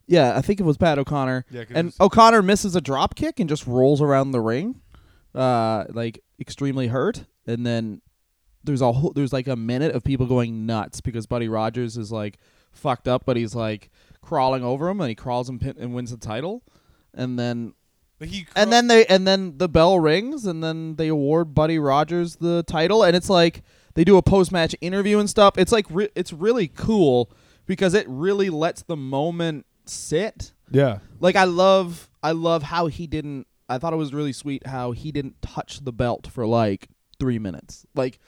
Yeah, 0.08 0.36
I 0.36 0.42
think 0.42 0.60
it 0.60 0.64
was 0.64 0.78
Pat 0.78 0.98
O'Connor. 0.98 1.46
Yeah, 1.52 1.66
'cause 1.66 1.76
and 1.76 1.88
it's- 1.90 2.00
O'Connor 2.00 2.42
misses 2.42 2.76
a 2.76 2.82
drop 2.82 3.16
kick 3.16 3.40
and 3.40 3.48
just 3.50 3.68
rolls 3.68 4.02
around 4.02 4.32
the 4.32 4.40
ring, 4.42 4.82
uh, 5.36 5.86
like 5.90 6.24
extremely 6.40 6.88
hurt. 6.88 7.26
And 7.46 7.66
then 7.66 8.02
there's 8.64 8.82
a 8.82 8.92
whole, 8.92 9.12
there's 9.14 9.34
like 9.34 9.48
a 9.48 9.56
minute 9.56 9.96
of 9.96 10.04
people 10.04 10.26
going 10.26 10.66
nuts 10.66 11.02
because 11.02 11.26
Buddy 11.26 11.48
Rogers 11.48 11.98
is 11.98 12.12
like 12.12 12.38
fucked 12.72 13.08
up, 13.08 13.24
but 13.26 13.38
he's 13.38 13.56
like 13.56 13.90
crawling 14.22 14.64
over 14.64 14.90
him 14.90 15.00
and 15.02 15.10
he 15.10 15.16
crawls 15.16 15.50
and 15.50 15.60
pin- 15.60 15.78
and 15.80 15.94
wins 15.94 16.12
the 16.12 16.18
title. 16.18 16.64
And 17.14 17.40
then 17.40 17.74
Like 18.20 18.30
he 18.30 18.46
and 18.56 18.72
then 18.72 18.88
they 18.88 19.06
and 19.06 19.28
then 19.28 19.58
the 19.58 19.70
bell 19.70 20.00
rings 20.00 20.46
and 20.46 20.64
then 20.64 20.96
they 20.96 21.08
award 21.08 21.56
Buddy 21.56 21.80
Rogers 21.80 22.36
the 22.36 22.64
title 22.64 23.04
and 23.04 23.16
it's 23.16 23.30
like 23.30 23.64
they 23.96 24.04
do 24.04 24.18
a 24.18 24.22
post 24.22 24.52
match 24.52 24.76
interview 24.82 25.20
and 25.20 25.30
stuff. 25.30 25.58
It's 25.58 25.72
like 25.72 25.86
re- 25.90 26.10
it's 26.16 26.32
really 26.32 26.68
cool 26.68 27.32
because 27.66 27.94
it 27.94 28.06
really 28.08 28.50
lets 28.50 28.84
the 28.84 28.96
moment 28.98 29.66
sit. 29.86 30.54
yeah. 30.70 31.00
Like 31.20 31.36
I 31.36 31.46
love 31.46 32.10
I 32.22 32.32
love 32.34 32.64
how 32.64 32.88
he 32.88 33.08
didn't 33.08 33.48
I 33.68 33.78
thought 33.78 33.94
it 33.94 33.98
was 33.98 34.14
really 34.14 34.34
sweet 34.34 34.66
how 34.68 34.92
he 34.92 35.12
didn't 35.12 35.42
touch 35.42 35.84
the 35.84 35.94
belt 35.94 36.28
for 36.28 36.46
like 36.46 36.90
3 37.20 37.38
minutes. 37.40 37.86
Like 37.96 38.20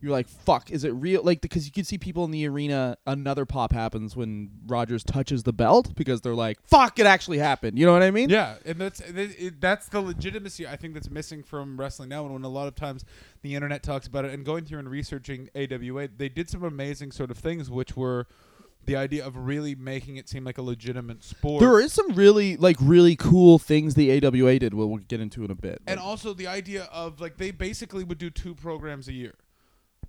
you're 0.00 0.12
like 0.12 0.28
fuck 0.28 0.70
is 0.70 0.84
it 0.84 0.90
real 0.90 1.22
like 1.22 1.40
because 1.40 1.64
you 1.64 1.72
can 1.72 1.84
see 1.84 1.96
people 1.96 2.24
in 2.24 2.30
the 2.30 2.46
arena 2.46 2.96
another 3.06 3.46
pop 3.46 3.72
happens 3.72 4.14
when 4.14 4.50
Rogers 4.66 5.02
touches 5.02 5.42
the 5.42 5.52
belt 5.52 5.94
because 5.94 6.20
they're 6.20 6.34
like 6.34 6.58
fuck 6.66 6.98
it 6.98 7.06
actually 7.06 7.38
happened. 7.38 7.78
You 7.78 7.86
know 7.86 7.92
what 7.92 8.02
I 8.02 8.10
mean? 8.10 8.28
Yeah, 8.28 8.56
and 8.64 8.78
that's 8.78 9.00
it, 9.00 9.16
it, 9.18 9.60
that's 9.60 9.88
the 9.88 10.00
legitimacy 10.00 10.66
I 10.66 10.76
think 10.76 10.94
that's 10.94 11.10
missing 11.10 11.42
from 11.42 11.78
wrestling 11.78 12.08
now. 12.08 12.24
And 12.24 12.32
when 12.32 12.44
a 12.44 12.48
lot 12.48 12.68
of 12.68 12.74
times 12.74 13.04
the 13.42 13.54
internet 13.54 13.82
talks 13.82 14.06
about 14.06 14.24
it, 14.24 14.32
and 14.32 14.44
going 14.44 14.64
through 14.64 14.80
and 14.80 14.90
researching 14.90 15.48
AWA, 15.54 16.08
they 16.16 16.28
did 16.28 16.48
some 16.50 16.64
amazing 16.64 17.12
sort 17.12 17.30
of 17.30 17.38
things, 17.38 17.70
which 17.70 17.96
were 17.96 18.26
the 18.84 18.96
idea 18.96 19.26
of 19.26 19.36
really 19.36 19.74
making 19.74 20.16
it 20.16 20.28
seem 20.28 20.44
like 20.44 20.58
a 20.58 20.62
legitimate 20.62 21.24
sport. 21.24 21.60
There 21.60 21.80
is 21.80 21.92
some 21.92 22.12
really 22.12 22.56
like 22.56 22.76
really 22.80 23.16
cool 23.16 23.58
things 23.58 23.94
the 23.94 24.24
AWA 24.24 24.58
did. 24.58 24.74
We'll, 24.74 24.88
we'll 24.88 24.98
get 24.98 25.20
into 25.20 25.44
in 25.44 25.50
a 25.50 25.54
bit. 25.56 25.82
and 25.86 25.98
also 25.98 26.32
the 26.32 26.46
idea 26.46 26.84
of 26.92 27.20
like 27.20 27.36
they 27.36 27.50
basically 27.50 28.04
would 28.04 28.18
do 28.18 28.30
two 28.30 28.54
programs 28.54 29.08
a 29.08 29.12
year 29.12 29.34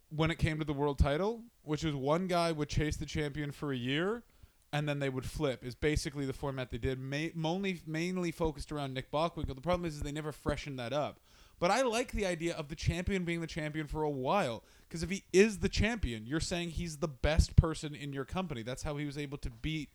when 0.10 0.32
it 0.32 0.38
came 0.38 0.60
to 0.60 0.66
the 0.66 0.74
world 0.74 1.00
title, 1.00 1.42
which 1.64 1.84
was 1.84 1.94
one 1.94 2.28
guy 2.28 2.52
would 2.52 2.70
chase 2.70 2.98
the 2.98 3.06
champion 3.06 3.52
for 3.52 3.72
a 3.72 3.78
year, 3.78 4.24
and 4.72 4.88
then 4.88 5.00
they 5.00 5.10
would 5.10 5.26
flip. 5.26 5.64
Is 5.64 5.76
basically 5.76 6.26
the 6.26 6.34
format 6.34 6.70
they 6.72 6.78
did. 6.78 7.00
Ma- 7.00 7.34
mainly 7.36 7.82
mainly 7.86 8.32
focused 8.32 8.72
around 8.72 8.94
Nick 8.94 9.12
Bockwinkel. 9.12 9.56
The 9.56 9.62
problem 9.62 9.86
is, 9.86 9.96
is 9.96 10.02
they 10.02 10.12
never 10.12 10.32
freshened 10.32 10.80
that 10.80 10.94
up. 10.94 11.20
But 11.60 11.72
I 11.72 11.82
like 11.82 12.12
the 12.12 12.26
idea 12.26 12.54
of 12.56 12.68
the 12.68 12.76
champion 12.76 13.24
being 13.24 13.42
the 13.42 13.48
champion 13.48 13.88
for 13.88 14.04
a 14.04 14.10
while. 14.10 14.64
Because 14.88 15.04
if 15.04 15.10
he 15.10 15.24
is 15.34 15.60
the 15.60 15.70
champion, 15.70 16.26
you're 16.26 16.40
saying 16.40 16.72
he's 16.72 16.98
the 16.98 17.08
best 17.08 17.56
person 17.56 17.96
in 17.96 18.14
your 18.14 18.26
company. 18.26 18.62
That's 18.62 18.84
how 18.84 18.98
he 18.98 19.06
was 19.06 19.18
able 19.18 19.38
to 19.40 19.50
beat 19.50 19.90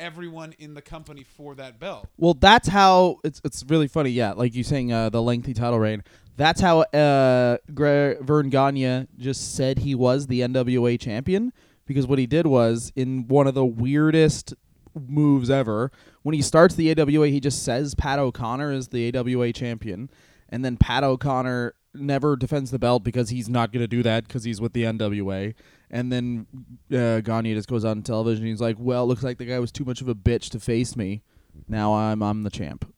everyone 0.00 0.54
in 0.58 0.74
the 0.74 0.82
company 0.82 1.22
for 1.22 1.54
that 1.54 1.78
belt. 1.78 2.06
well, 2.16 2.34
that's 2.34 2.68
how 2.68 3.18
it's 3.24 3.40
it's 3.44 3.64
really 3.68 3.88
funny. 3.88 4.10
Yeah, 4.10 4.32
like 4.32 4.54
you 4.54 4.62
saying 4.64 4.92
uh, 4.92 5.10
the 5.10 5.22
lengthy 5.22 5.54
title 5.54 5.78
reign. 5.78 6.02
That's 6.36 6.60
how 6.60 6.80
uh, 6.82 7.58
Gre- 7.74 8.20
Verne 8.20 8.50
Gagne 8.50 9.06
just 9.18 9.54
said 9.54 9.78
he 9.78 9.94
was 9.94 10.26
the 10.26 10.40
NWA 10.40 11.00
champion 11.00 11.52
because 11.86 12.06
what 12.06 12.18
he 12.18 12.26
did 12.26 12.46
was 12.46 12.92
in 12.94 13.26
one 13.28 13.46
of 13.46 13.54
the 13.54 13.64
weirdest 13.64 14.54
moves 14.94 15.50
ever. 15.50 15.90
When 16.22 16.34
he 16.34 16.42
starts 16.42 16.74
the 16.74 16.90
AWA, 16.90 17.28
he 17.28 17.40
just 17.40 17.62
says 17.64 17.94
Pat 17.94 18.18
O'Connor 18.18 18.72
is 18.72 18.88
the 18.88 19.16
AWA 19.16 19.52
champion, 19.52 20.10
and 20.48 20.64
then 20.64 20.76
Pat 20.76 21.04
O'Connor 21.04 21.74
never 21.94 22.36
defends 22.36 22.70
the 22.70 22.78
belt 22.78 23.02
because 23.02 23.30
he's 23.30 23.48
not 23.48 23.72
going 23.72 23.82
to 23.82 23.88
do 23.88 24.02
that 24.02 24.26
because 24.26 24.44
he's 24.44 24.60
with 24.60 24.72
the 24.74 24.84
NWA. 24.84 25.54
And 25.90 26.12
then 26.12 26.46
uh, 26.92 27.20
Gagne 27.20 27.54
just 27.54 27.68
goes 27.68 27.84
on 27.84 28.02
television. 28.02 28.44
And 28.44 28.50
he's 28.50 28.60
like, 28.60 28.76
"Well, 28.78 29.06
looks 29.06 29.22
like 29.22 29.38
the 29.38 29.44
guy 29.46 29.58
was 29.58 29.72
too 29.72 29.84
much 29.84 30.00
of 30.00 30.08
a 30.08 30.14
bitch 30.14 30.50
to 30.50 30.60
face 30.60 30.96
me. 30.96 31.22
Now 31.68 31.94
I'm 31.94 32.22
I'm 32.22 32.42
the 32.42 32.50
champ." 32.50 32.92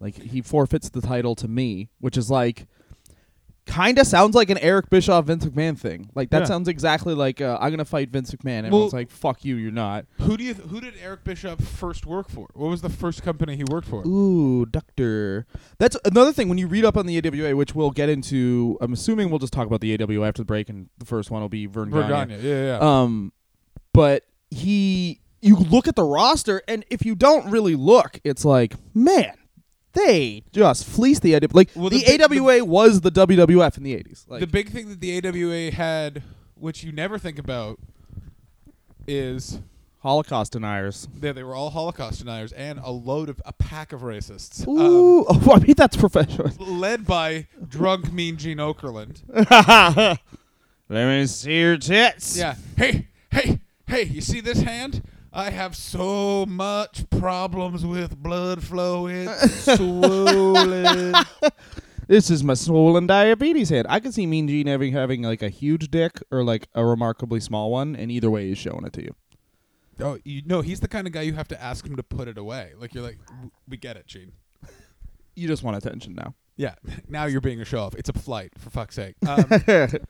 Like 0.00 0.22
he 0.22 0.40
forfeits 0.40 0.88
the 0.90 1.00
title 1.00 1.34
to 1.36 1.48
me, 1.48 1.90
which 1.98 2.16
is 2.16 2.30
like 2.30 2.66
kind 3.68 3.98
of 3.98 4.06
sounds 4.06 4.34
like 4.34 4.50
an 4.50 4.58
Eric 4.58 4.90
Bischoff 4.90 5.26
Vince 5.26 5.44
McMahon 5.44 5.78
thing. 5.78 6.10
Like 6.16 6.30
that 6.30 6.40
Yeah. 6.40 6.44
sounds 6.46 6.66
exactly 6.66 7.14
like 7.14 7.40
uh, 7.40 7.56
I'm 7.60 7.70
gonna 7.70 7.84
fight 7.84 8.10
Vince 8.10 8.32
McMahon. 8.32 8.64
Everyone's 8.64 8.92
Well- 8.92 9.00
like, 9.00 9.10
"Fuck 9.10 9.44
you, 9.44 9.54
you're 9.56 9.70
not." 9.70 10.06
Who 10.22 10.36
do 10.36 10.42
you? 10.44 10.54
Th- 10.54 10.66
who 10.68 10.80
did 10.80 10.94
Eric 11.02 11.22
Bischoff 11.24 11.60
first 11.60 12.06
work 12.06 12.28
for? 12.30 12.48
What 12.54 12.70
was 12.70 12.80
the 12.82 12.88
first 12.88 13.22
company 13.22 13.54
he 13.56 13.64
worked 13.70 13.86
for? 13.86 14.02
Ooh, 14.06 14.66
Doctor. 14.66 15.46
That's 15.78 15.96
another 16.04 16.32
thing 16.32 16.48
when 16.48 16.58
you 16.58 16.66
read 16.66 16.84
up 16.84 16.96
on 16.96 17.06
the 17.06 17.16
AWA, 17.18 17.54
which 17.54 17.74
we'll 17.74 17.90
get 17.92 18.08
into. 18.08 18.76
I'm 18.80 18.92
assuming 18.92 19.30
we'll 19.30 19.38
just 19.38 19.52
talk 19.52 19.66
about 19.66 19.80
the 19.80 19.92
AWA 19.94 20.26
after 20.26 20.42
the 20.42 20.46
break, 20.46 20.68
and 20.68 20.88
the 20.98 21.04
first 21.06 21.30
one 21.30 21.40
will 21.42 21.48
be 21.48 21.66
Verne 21.66 21.90
Gagne. 21.90 22.34
Vergania. 22.34 22.42
Yeah, 22.42 22.78
yeah. 22.78 22.78
Um, 23.02 23.32
but 23.92 24.24
he, 24.50 25.20
you 25.42 25.56
look 25.56 25.86
at 25.88 25.94
the 25.96 26.02
roster, 26.04 26.62
and 26.66 26.84
if 26.90 27.04
you 27.04 27.14
don't 27.14 27.50
really 27.50 27.74
look, 27.76 28.18
it's 28.24 28.44
like, 28.44 28.74
man, 28.94 29.34
they 30.06 30.42
just 30.52 30.84
fleeced 30.86 31.22
the 31.22 31.34
AWA. 31.34 31.48
Like 31.52 31.70
Well, 31.74 31.90
the, 31.90 31.98
the 32.02 32.18
big- 32.28 32.40
AWA 32.40 32.64
was 32.64 33.00
the 33.02 33.10
WWF 33.10 33.76
in 33.76 33.82
the 33.82 33.94
'80s. 33.94 34.24
Like 34.28 34.40
the 34.40 34.46
big 34.46 34.70
thing 34.70 34.88
that 34.88 35.00
the 35.00 35.18
AWA 35.26 35.70
had, 35.72 36.22
which 36.54 36.82
you 36.84 36.92
never 36.92 37.18
think 37.18 37.38
about, 37.38 37.78
is 39.06 39.60
Holocaust 40.00 40.52
deniers. 40.52 41.08
they, 41.18 41.32
they 41.32 41.42
were 41.42 41.54
all 41.54 41.70
Holocaust 41.70 42.20
deniers 42.20 42.52
and 42.52 42.78
a 42.78 42.90
load 42.90 43.28
of 43.28 43.40
a 43.44 43.52
pack 43.52 43.92
of 43.92 44.02
racists, 44.02 44.66
um, 44.66 44.74
Ooh, 44.78 45.24
oh, 45.28 45.52
I 45.54 45.58
mean 45.58 45.74
that's 45.76 45.96
professional. 45.96 46.50
led 46.58 47.06
by 47.06 47.46
drunk, 47.68 48.12
mean 48.12 48.36
Gene 48.36 48.58
Okerlund. 48.58 49.22
Let 50.90 51.06
me 51.06 51.26
see 51.26 51.58
your 51.60 51.76
tits. 51.76 52.36
Yeah. 52.38 52.54
Hey, 52.76 53.08
hey, 53.30 53.60
hey! 53.86 54.04
You 54.04 54.20
see 54.22 54.40
this 54.40 54.62
hand? 54.62 55.02
I 55.38 55.50
have 55.50 55.76
so 55.76 56.46
much 56.46 57.08
problems 57.10 57.86
with 57.86 58.20
blood 58.20 58.60
flow. 58.60 59.06
It's 59.06 59.66
swollen. 59.76 61.14
This 62.08 62.28
is 62.28 62.42
my 62.42 62.54
swollen 62.54 63.06
diabetes 63.06 63.70
head. 63.70 63.86
I 63.88 64.00
could 64.00 64.12
see 64.12 64.26
Mean 64.26 64.48
Gene 64.48 64.66
having 64.66 64.92
having 64.92 65.22
like 65.22 65.40
a 65.40 65.48
huge 65.48 65.92
dick 65.92 66.20
or 66.32 66.42
like 66.42 66.66
a 66.74 66.84
remarkably 66.84 67.38
small 67.38 67.70
one, 67.70 67.94
and 67.94 68.10
either 68.10 68.28
way, 68.28 68.48
he's 68.48 68.58
showing 68.58 68.84
it 68.84 68.92
to 68.94 69.04
you. 69.04 69.14
Oh, 70.00 70.18
you 70.24 70.42
know, 70.44 70.60
he's 70.60 70.80
the 70.80 70.88
kind 70.88 71.06
of 71.06 71.12
guy 71.12 71.22
you 71.22 71.34
have 71.34 71.46
to 71.48 71.62
ask 71.62 71.86
him 71.86 71.94
to 71.94 72.02
put 72.02 72.26
it 72.26 72.36
away. 72.36 72.72
Like 72.76 72.92
you're 72.92 73.04
like, 73.04 73.20
we 73.68 73.76
get 73.76 73.96
it, 73.96 74.08
Gene. 74.08 74.32
You 75.36 75.46
just 75.46 75.62
want 75.62 75.76
attention 75.76 76.16
now. 76.16 76.34
Yeah. 76.56 76.74
now 77.08 77.26
you're 77.26 77.40
being 77.40 77.60
a 77.60 77.64
show 77.64 77.78
off. 77.78 77.94
It's 77.94 78.08
a 78.08 78.12
flight, 78.12 78.54
for 78.58 78.70
fuck's 78.70 78.96
sake. 78.96 79.14
Um, 79.24 79.44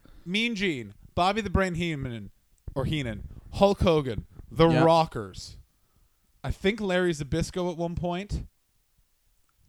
mean 0.24 0.54
Gene, 0.54 0.94
Bobby 1.14 1.42
the 1.42 1.50
Brain 1.50 1.74
Heenan, 1.74 2.30
or 2.74 2.86
Heenan, 2.86 3.24
Hulk 3.52 3.80
Hogan, 3.80 4.24
the 4.50 4.68
Yeah. 4.68 4.82
Rockers. 4.84 5.56
I 6.44 6.50
think 6.50 6.80
Larry 6.80 7.12
Zbyszko 7.12 7.70
at 7.70 7.76
one 7.76 7.94
point. 7.94 8.46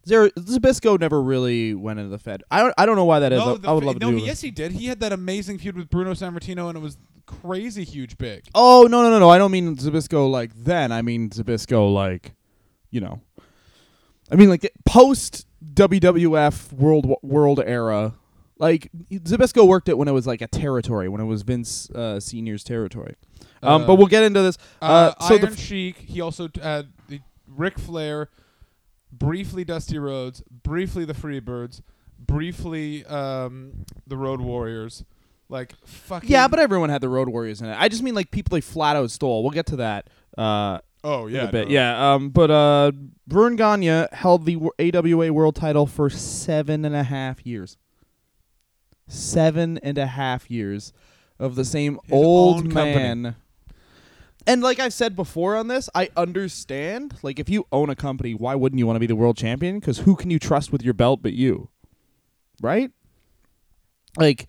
Zer- 0.07 0.29
Zbyszko 0.29 1.00
never 1.00 1.21
really 1.21 1.74
went 1.74 2.00
into 2.00 2.09
the 2.09 2.17
Fed. 2.17 2.43
I 2.50 2.62
don't. 2.62 2.74
I 2.77 2.86
don't 2.86 2.95
know 2.95 3.05
why 3.05 3.19
that 3.19 3.31
is. 3.33 3.39
no, 3.39 3.59
I, 3.63 3.69
I 3.69 3.74
would 3.74 3.83
love 3.83 4.00
to 4.00 4.05
no, 4.05 4.12
do. 4.12 4.17
he- 4.17 4.25
yes, 4.25 4.41
he 4.41 4.50
did. 4.51 4.71
He 4.71 4.86
had 4.88 5.00
that 5.01 5.12
amazing 5.12 5.57
feud 5.57 5.75
with 5.75 5.89
Bruno 5.89 6.13
Sammartino, 6.13 6.67
and 6.69 6.77
it 6.77 6.81
was 6.81 6.98
crazy 7.25 7.83
huge 7.83 8.17
big. 8.17 8.45
Oh 8.55 8.88
no 8.89 9.03
no 9.03 9.09
no 9.09 9.19
no! 9.19 9.29
I 9.29 9.38
don't 9.38 9.51
mean 9.51 9.75
Zbyszko 9.75 10.29
like 10.31 10.53
then. 10.55 10.91
I 10.91 11.01
mean 11.01 11.29
Zbyszko 11.29 11.93
like, 11.93 12.33
you 12.91 13.01
know. 13.01 13.19
I 14.31 14.36
mean 14.36 14.50
like 14.50 14.71
post 14.86 15.45
WWF 15.74 16.71
World 16.74 17.13
World 17.21 17.59
era. 17.65 18.13
Like 18.59 18.91
Zbyszko 19.09 19.65
worked 19.67 19.87
it 19.89 19.97
when 19.97 20.07
it 20.07 20.11
was 20.11 20.27
like 20.27 20.41
a 20.41 20.47
territory, 20.47 21.07
when 21.09 21.21
it 21.21 21.25
was 21.25 21.41
Vince 21.43 21.89
uh, 21.91 22.19
Senior's 22.19 22.63
territory. 22.63 23.15
Um, 23.63 23.83
Uh, 23.83 23.87
but 23.87 23.95
we'll 23.95 24.07
get 24.07 24.23
into 24.23 24.41
this. 24.41 24.57
Uh, 24.81 25.13
Uh, 25.17 25.27
so 25.27 25.37
the 25.37 25.47
Iron 25.47 25.55
Sheik. 25.55 25.97
He 25.97 26.19
also 26.21 26.47
t- 26.49 26.59
had 26.61 26.87
the 27.07 27.21
Ric 27.47 27.79
Flair, 27.79 28.29
briefly 29.11 29.63
Dusty 29.63 29.97
Rhodes, 29.97 30.43
briefly 30.63 31.05
the 31.05 31.13
Freebirds, 31.13 31.81
briefly 32.19 33.05
um, 33.05 33.85
the 34.07 34.17
Road 34.17 34.41
Warriors. 34.41 35.03
Like 35.51 35.73
fucking. 35.85 36.29
yeah, 36.29 36.47
but 36.47 36.59
everyone 36.59 36.89
had 36.89 37.01
the 37.01 37.09
Road 37.09 37.27
Warriors 37.29 37.59
in 37.61 37.67
it. 37.67 37.75
I 37.79 37.87
just 37.89 38.03
mean 38.03 38.13
like 38.13 38.29
people 38.29 38.55
they 38.55 38.61
flat 38.61 38.95
out 38.95 39.09
stole. 39.09 39.41
We'll 39.41 39.51
get 39.51 39.65
to 39.67 39.77
that. 39.77 40.07
Uh, 40.37 40.77
oh 41.03 41.25
in 41.25 41.33
yeah, 41.33 41.47
a 41.47 41.51
bit. 41.51 41.69
no. 41.69 41.73
Yeah. 41.73 42.13
Um. 42.13 42.29
But 42.29 42.51
uh, 42.51 42.91
Vern 43.27 43.55
Gagne 43.55 44.05
held 44.11 44.45
the 44.45 44.57
AWA 44.79 45.33
World 45.33 45.55
Title 45.55 45.87
for 45.87 46.09
seven 46.09 46.85
and 46.85 46.95
a 46.95 47.03
half 47.03 47.45
years. 47.47 47.77
Seven 49.09 49.77
and 49.79 49.97
a 49.97 50.05
half 50.05 50.49
years 50.49 50.93
of 51.37 51.55
the 51.55 51.65
same 51.65 51.99
His 52.03 52.13
old 52.13 52.57
own 52.57 52.71
company. 52.71 52.95
man. 52.95 53.35
And 54.47 54.61
like 54.61 54.79
I've 54.79 54.93
said 54.93 55.15
before 55.15 55.55
on 55.55 55.67
this, 55.67 55.89
I 55.93 56.09
understand. 56.15 57.15
Like, 57.21 57.39
if 57.39 57.49
you 57.49 57.67
own 57.71 57.89
a 57.89 57.95
company, 57.95 58.33
why 58.33 58.55
wouldn't 58.55 58.79
you 58.79 58.87
want 58.87 58.95
to 58.95 58.99
be 58.99 59.05
the 59.05 59.15
world 59.15 59.37
champion? 59.37 59.79
Because 59.79 59.99
who 59.99 60.15
can 60.15 60.31
you 60.31 60.39
trust 60.39 60.71
with 60.71 60.81
your 60.81 60.93
belt 60.93 61.21
but 61.21 61.33
you? 61.33 61.69
Right? 62.61 62.91
Like, 64.17 64.47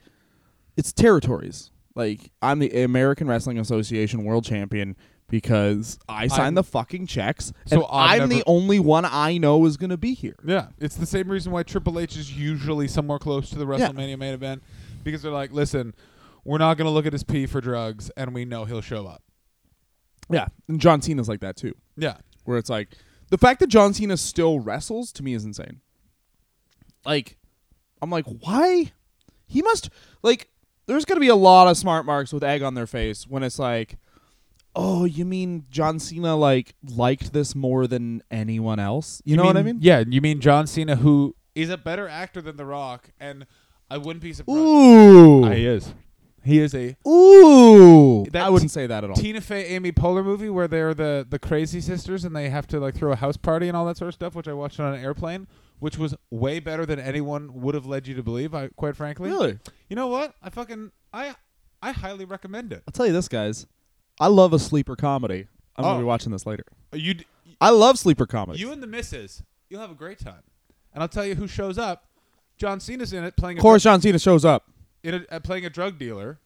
it's 0.77 0.93
territories. 0.93 1.71
Like, 1.95 2.31
I'm 2.41 2.61
the 2.61 2.83
American 2.83 3.29
Wrestling 3.29 3.59
Association 3.59 4.25
world 4.25 4.45
champion 4.45 4.97
because 5.31 5.99
I 6.09 6.27
signed 6.27 6.41
I'm- 6.43 6.55
the 6.55 6.65
fucking 6.65 7.07
checks. 7.07 7.53
So 7.67 7.77
and 7.79 7.87
I've 7.91 8.23
I'm 8.23 8.29
the 8.29 8.35
never- 8.37 8.45
only 8.49 8.79
one 8.81 9.05
I 9.05 9.39
know 9.39 9.65
is 9.67 9.77
going 9.77 9.91
to 9.91 9.97
be 9.97 10.15
here. 10.15 10.37
Yeah, 10.45 10.69
it's 10.79 10.97
the 10.97 11.07
same 11.07 11.29
reason 11.31 11.53
why 11.53 11.63
Triple 11.63 11.99
H 11.99 12.17
is 12.17 12.37
usually 12.37 12.89
somewhere 12.89 13.19
close 13.19 13.49
to 13.51 13.59
the 13.59 13.67
Yeah. 13.67 13.89
WrestleMania 13.89 14.19
main 14.19 14.35
event 14.35 14.63
because 15.05 15.23
they're 15.23 15.33
like, 15.33 15.53
listen, 15.53 15.95
we're 16.45 16.59
not 16.59 16.77
going 16.77 16.87
to 16.87 16.91
look 16.91 17.07
at 17.07 17.13
his 17.13 17.23
pee 17.25 17.47
for 17.47 17.61
drugs, 17.61 18.11
and 18.17 18.35
we 18.35 18.45
know 18.45 18.65
he'll 18.65 18.81
show 18.81 19.07
up. 19.07 19.23
Yeah. 20.29 20.47
And 20.69 20.81
John 20.81 21.01
Cena's 21.03 21.29
like 21.29 21.41
that 21.41 21.57
too. 21.57 21.75
Yeah, 21.97 22.17
where 22.45 22.59
it's 22.59 22.71
like 22.71 22.89
the 23.31 23.39
fact 23.39 23.61
that 23.61 23.67
John 23.69 23.95
Cena 23.95 24.17
still 24.17 24.59
wrestles 24.61 25.13
to 25.13 25.23
me 25.23 25.35
is 25.35 25.45
insane. 25.45 25.81
Like, 27.05 27.37
I'm 28.03 28.11
like, 28.11 28.27
why? 28.27 28.93
He 29.47 29.63
must 29.63 29.91
like. 30.23 30.49
There's 30.87 31.05
gonna 31.05 31.21
be 31.21 31.29
a 31.29 31.37
lot 31.37 31.69
of 31.69 31.77
smart 31.77 32.05
marks 32.05 32.33
with 32.33 32.43
egg 32.43 32.63
on 32.63 32.75
their 32.75 32.87
face 32.87 33.25
when 33.27 33.43
it's 33.45 33.59
like, 33.61 33.97
oh, 34.75 35.05
you 35.05 35.25
mean 35.25 35.67
John 35.71 35.99
Cena 35.99 36.37
like 36.37 36.75
liked 36.89 37.33
this 37.33 37.55
more 37.55 37.87
than 37.87 38.23
anyone 38.31 38.79
else? 38.79 39.21
You, 39.25 39.37
know 39.37 39.45
what 39.45 39.57
I 39.57 39.63
mean? 39.63 39.79
Yeah, 39.81 40.05
you 40.07 40.21
mean 40.21 40.41
John 40.41 40.67
Cena, 40.67 40.97
who 40.97 41.35
is 41.55 41.71
a 41.71 41.77
better 41.79 42.09
actor 42.09 42.41
than 42.41 42.57
The 42.57 42.65
Rock, 42.65 43.11
and 43.19 43.47
I 43.91 43.97
wouldn't 43.99 44.23
be 44.23 44.33
surprised. 44.33 44.59
Ooh, 44.59 45.45
Ah, 45.45 45.51
he 45.51 45.67
is. 45.67 45.95
He 46.43 46.59
is 46.59 46.75
a 46.75 46.97
ooh. 47.07 48.25
That 48.31 48.47
I 48.47 48.49
wouldn't 48.49 48.71
t- 48.71 48.75
say 48.75 48.87
that 48.87 49.05
at 49.05 49.11
all. 49.11 49.17
Tina 49.17 49.41
Fey, 49.43 49.67
Amy 49.67 49.93
Poehler 49.93 50.25
movie 50.25 50.49
where 50.49 50.67
they're 50.69 50.95
the 50.95 51.27
the 51.29 51.39
crazy 51.39 51.83
sisters 51.83 52.25
and 52.25 52.35
they 52.35 52.49
have 52.49 52.67
to 52.69 52.81
like 52.81 52.95
throw 52.95 53.13
a 53.13 53.17
house 53.17 53.37
party 53.37 53.69
and 53.69 53.77
all 53.77 53.85
that 53.87 53.99
sort 53.99 54.09
of 54.09 54.15
stuff, 54.15 54.35
which 54.35 54.49
I 54.49 54.55
watched 54.55 54.81
on 54.81 54.95
an 54.95 55.05
airplane, 55.05 55.47
which 55.81 55.99
was 55.99 56.15
way 56.31 56.59
better 56.59 56.87
than 56.87 56.99
anyone 56.99 57.61
would 57.61 57.75
have 57.75 57.85
led 57.85 58.07
you 58.07 58.15
to 58.15 58.23
believe. 58.23 58.55
I 58.55 58.69
quite 58.69 58.97
frankly. 58.97 59.29
really? 59.29 59.59
You 59.91 59.97
know 59.97 60.07
what? 60.07 60.35
I 60.43 60.49
fucking 60.49 60.93
I 61.13 61.35
I 61.83 61.93
highly 61.93 62.25
recommend 62.25 62.73
it. 62.73 62.85
I'll 62.89 62.93
tell 62.93 63.07
you 63.07 63.13
this, 63.13 63.29
guys. 63.29 63.67
I 64.21 64.29
love 64.29 64.53
a 64.53 64.59
sleeper 64.59 64.95
comedy. 64.97 65.49
I'm 65.77 65.83
gonna 65.85 65.97
Oh. 65.97 66.01
be 66.01 66.05
watching 66.05 66.31
this 66.31 66.47
later. 66.47 66.65
You 66.93 67.15
d- 67.15 67.27
I 67.61 67.71
love 67.71 67.99
sleeper 67.99 68.27
comedies. 68.27 68.61
you 68.61 68.71
and 68.73 68.83
the 68.83 68.87
missus, 68.87 69.43
you'll 69.69 69.81
have 69.81 69.91
a 69.91 69.95
great 69.95 70.19
time. 70.19 70.43
And 70.93 71.03
I'll 71.03 71.09
tell 71.09 71.25
you 71.27 71.35
who 71.35 71.47
shows 71.49 71.79
up. 71.79 72.05
John 72.59 72.79
Cena's 72.81 73.13
in 73.13 73.25
it 73.25 73.37
playing 73.37 73.59
of 73.59 73.63
a 73.63 73.63
course, 73.63 73.83
John 73.83 74.01
Cena 74.01 74.19
shows 74.19 74.45
up. 74.45 74.69
in 75.03 75.15
a, 75.15 75.35
uh, 75.35 75.41
playing 75.41 75.65
a 75.65 75.71
drug 75.71 75.99
dealer, 75.99 76.39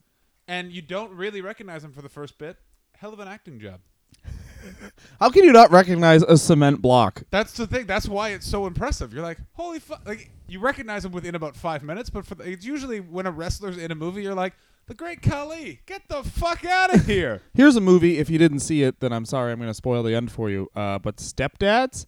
and 0.46 0.70
you 0.70 0.80
don't 0.82 1.10
really 1.12 1.40
recognize 1.40 1.82
him 1.82 1.92
for 1.92 2.02
the 2.02 2.08
first 2.08 2.38
bit. 2.38 2.56
Hell 2.96 3.12
of 3.12 3.18
an 3.20 3.26
acting 3.28 3.58
job. 3.58 3.80
How 5.20 5.30
can 5.30 5.44
you 5.44 5.52
not 5.52 5.70
recognize 5.70 6.22
a 6.22 6.37
cement 6.38 6.80
block? 6.80 7.22
That's 7.30 7.52
the 7.54 7.66
thing. 7.66 7.87
That's 7.87 8.08
why 8.08 8.30
it's 8.30 8.46
so 8.46 8.66
impressive. 8.66 9.12
You're 9.12 9.22
like, 9.22 9.38
holy 9.54 9.78
fuck! 9.80 10.06
Like 10.06 10.30
you 10.46 10.60
recognize 10.60 11.04
him 11.04 11.12
within 11.12 11.34
about 11.34 11.56
five 11.56 11.82
minutes, 11.82 12.10
but 12.10 12.24
for 12.26 12.34
the, 12.37 12.44
it's 12.50 12.64
usually 12.64 13.00
when 13.00 13.26
a 13.26 13.30
wrestler's 13.30 13.76
in 13.76 13.90
a 13.90 13.94
movie, 13.94 14.22
you're 14.22 14.34
like, 14.34 14.54
the 14.86 14.94
Great 14.94 15.22
Khali, 15.22 15.80
get 15.86 16.08
the 16.08 16.22
fuck 16.22 16.64
out 16.64 16.94
of 16.94 17.06
here. 17.06 17.42
Here's 17.54 17.76
a 17.76 17.80
movie. 17.80 18.18
If 18.18 18.28
you 18.30 18.38
didn't 18.38 18.60
see 18.60 18.82
it, 18.82 19.00
then 19.00 19.12
I'm 19.12 19.24
sorry. 19.24 19.52
I'm 19.52 19.58
going 19.58 19.70
to 19.70 19.74
spoil 19.74 20.02
the 20.02 20.14
end 20.14 20.30
for 20.30 20.50
you. 20.50 20.68
Uh, 20.74 20.98
but 20.98 21.16
Stepdads 21.16 22.06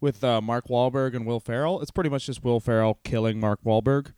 with 0.00 0.22
uh, 0.22 0.40
Mark 0.40 0.68
Wahlberg 0.68 1.14
and 1.14 1.26
Will 1.26 1.40
Ferrell. 1.40 1.80
It's 1.80 1.90
pretty 1.90 2.10
much 2.10 2.26
just 2.26 2.44
Will 2.44 2.60
Ferrell 2.60 2.98
killing 3.04 3.40
Mark 3.40 3.60
Wahlberg. 3.64 4.12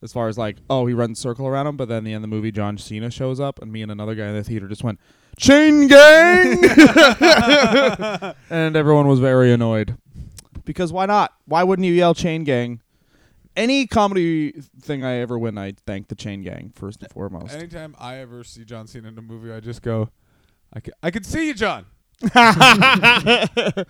As 0.00 0.12
far 0.12 0.28
as 0.28 0.38
like, 0.38 0.58
oh, 0.70 0.86
he 0.86 0.94
runs 0.94 1.18
circle 1.18 1.46
around 1.46 1.66
him, 1.66 1.76
but 1.76 1.88
then 1.88 1.98
at 1.98 2.04
the 2.04 2.12
end 2.12 2.24
of 2.24 2.30
the 2.30 2.36
movie, 2.36 2.52
John 2.52 2.78
Cena 2.78 3.10
shows 3.10 3.40
up, 3.40 3.60
and 3.60 3.72
me 3.72 3.82
and 3.82 3.90
another 3.90 4.14
guy 4.14 4.26
in 4.28 4.34
the 4.34 4.44
theater 4.44 4.68
just 4.68 4.84
went, 4.84 5.00
"Chain 5.36 5.88
gang!" 5.88 6.62
and 8.50 8.76
everyone 8.76 9.08
was 9.08 9.18
very 9.18 9.52
annoyed 9.52 9.96
because 10.64 10.92
why 10.92 11.06
not? 11.06 11.34
Why 11.46 11.64
wouldn't 11.64 11.84
you 11.86 11.94
yell 11.94 12.14
"Chain 12.14 12.44
gang"? 12.44 12.80
Any 13.58 13.86
comedy 13.88 14.52
thing 14.80 15.04
I 15.04 15.16
ever 15.16 15.36
win, 15.38 15.58
I 15.58 15.74
thank 15.84 16.06
the 16.08 16.14
Chain 16.14 16.42
Gang 16.42 16.72
first 16.76 17.02
and 17.02 17.10
foremost. 17.10 17.52
Anytime 17.52 17.96
I 17.98 18.18
ever 18.18 18.44
see 18.44 18.64
John 18.64 18.86
Cena 18.86 19.08
in 19.08 19.18
a 19.18 19.22
movie, 19.22 19.52
I 19.52 19.58
just 19.58 19.82
go, 19.82 20.10
I 20.72 20.78
can, 20.80 20.92
I 21.02 21.10
can 21.10 21.24
see 21.24 21.48
you, 21.48 21.54
John. 21.54 21.84
uh, 22.34 23.84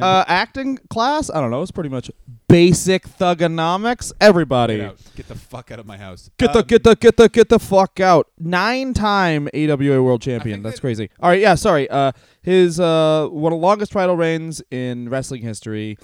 acting 0.00 0.78
class, 0.88 1.30
I 1.30 1.40
don't 1.40 1.50
know. 1.50 1.62
It's 1.62 1.70
pretty 1.70 1.88
much 1.88 2.10
basic 2.48 3.06
Thuganomics. 3.06 4.12
Everybody, 4.20 4.78
Get 4.78 4.86
out. 4.86 4.98
Get 5.16 5.28
the 5.28 5.34
fuck 5.36 5.70
out 5.70 5.78
of 5.78 5.86
my 5.86 5.96
house. 5.96 6.30
get 6.38 6.52
the 6.52 6.60
Um, 6.60 6.64
get 6.66 6.84
the 6.84 6.96
get 6.96 7.16
the 7.16 7.28
get 7.28 7.48
the 7.48 7.58
fuck 7.58 8.00
out. 8.00 8.28
Nine 8.38 8.92
time 8.94 9.48
AWA 9.54 10.02
World 10.02 10.22
Champion. 10.22 10.56
think 10.56 10.64
That's 10.64 10.76
that- 10.76 10.80
crazy. 10.80 11.10
All 11.20 11.30
right, 11.30 11.40
yeah. 11.40 11.54
Sorry. 11.54 11.88
Uh, 11.88 12.12
his 12.42 12.80
uh 12.80 13.28
one 13.30 13.52
of 13.52 13.58
the 13.60 13.64
longest 13.64 13.92
title 13.92 14.16
reigns 14.16 14.62
in 14.70 15.08
wrestling 15.08 15.42
history. 15.42 15.96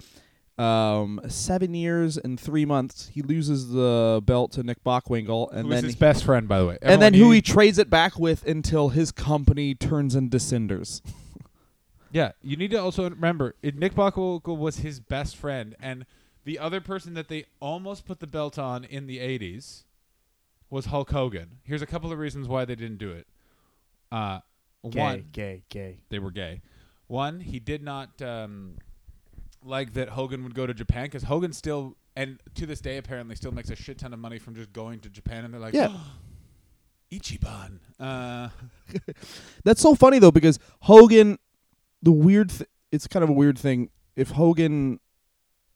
Um, 0.58 1.20
seven 1.28 1.74
years 1.74 2.16
and 2.16 2.40
three 2.40 2.64
months. 2.64 3.08
He 3.12 3.20
loses 3.20 3.68
the 3.68 4.22
belt 4.24 4.52
to 4.52 4.62
Nick 4.62 4.82
Bockwinkel, 4.82 5.52
and 5.52 5.66
who 5.66 5.72
is 5.72 5.76
then 5.76 5.84
his 5.84 5.96
best 5.96 6.24
friend, 6.24 6.48
by 6.48 6.58
the 6.60 6.66
way. 6.66 6.78
and 6.80 7.02
then 7.02 7.12
who 7.12 7.30
he 7.30 7.36
you- 7.36 7.42
trades 7.42 7.78
it 7.78 7.90
back 7.90 8.18
with 8.18 8.46
until 8.46 8.88
his 8.88 9.12
company 9.12 9.74
turns 9.74 10.14
into 10.14 10.38
cinders. 10.40 11.02
Yeah, 12.12 12.32
you 12.40 12.56
need 12.56 12.70
to 12.70 12.78
also 12.78 13.10
remember 13.10 13.56
it, 13.62 13.76
Nick 13.76 13.92
Bockwinkel 13.94 14.56
was 14.56 14.78
his 14.78 15.00
best 15.00 15.36
friend, 15.36 15.76
and 15.80 16.06
the 16.44 16.58
other 16.58 16.80
person 16.80 17.12
that 17.12 17.28
they 17.28 17.44
almost 17.60 18.06
put 18.06 18.20
the 18.20 18.26
belt 18.26 18.58
on 18.58 18.84
in 18.84 19.06
the 19.06 19.18
'80s 19.18 19.82
was 20.70 20.86
Hulk 20.86 21.10
Hogan. 21.10 21.58
Here's 21.64 21.82
a 21.82 21.86
couple 21.86 22.10
of 22.12 22.18
reasons 22.18 22.48
why 22.48 22.64
they 22.64 22.74
didn't 22.76 22.98
do 22.98 23.10
it. 23.10 23.26
Uh, 24.10 24.38
one, 24.80 25.26
gay, 25.32 25.64
gay. 25.68 25.98
they 26.08 26.18
were 26.18 26.30
gay. 26.30 26.62
One, 27.06 27.40
he 27.40 27.58
did 27.58 27.82
not 27.82 28.22
um, 28.22 28.78
like 29.66 29.94
that 29.94 30.10
Hogan 30.10 30.42
would 30.44 30.54
go 30.54 30.66
to 30.66 30.72
Japan 30.74 31.04
because 31.04 31.24
Hogan 31.24 31.52
still, 31.52 31.96
and 32.14 32.38
to 32.54 32.66
this 32.66 32.80
day 32.80 32.96
apparently, 32.98 33.34
still 33.36 33.52
makes 33.52 33.70
a 33.70 33.76
shit 33.76 33.98
ton 33.98 34.12
of 34.12 34.18
money 34.18 34.38
from 34.38 34.54
just 34.54 34.72
going 34.72 35.00
to 35.00 35.08
Japan. 35.10 35.44
And 35.44 35.52
they're 35.52 35.60
like, 35.60 35.74
Yeah. 35.74 35.92
Ichiban. 37.12 37.78
Uh, 38.00 38.48
That's 39.64 39.80
so 39.80 39.94
funny 39.94 40.18
though 40.18 40.30
because 40.32 40.58
Hogan, 40.80 41.38
the 42.02 42.12
weird, 42.12 42.50
th- 42.50 42.68
it's 42.92 43.06
kind 43.06 43.22
of 43.22 43.28
a 43.30 43.32
weird 43.32 43.58
thing. 43.58 43.90
If 44.16 44.30
Hogan, 44.30 44.98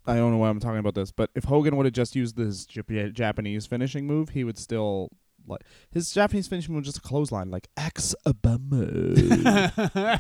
I 0.07 0.17
don't 0.17 0.33
know 0.33 0.39
why 0.39 0.49
I'm 0.49 0.61
talking 0.61 0.79
about 0.79 0.95
this, 0.95 1.13
but 1.13 1.31
if 1.35 1.45
Hogan 1.45 1.77
would 1.77 1.87
have 1.87 1.93
just 1.93 2.17
used 2.17 2.37
this 2.37 2.67
Jap- 2.67 3.13
Japanese 3.13 3.67
finishing 3.67 4.07
move, 4.07 4.31
he 4.31 4.43
would 4.45 4.59
still 4.59 5.11
like 5.47 5.63
his 5.91 6.11
Japanese 6.13 6.49
finishing 6.49 6.75
move 6.75 6.81
was 6.85 6.95
just 6.95 6.99
a 6.99 7.09
clothesline, 7.09 7.51
like 7.51 7.69
ex 7.77 8.15
Obama 8.27 9.15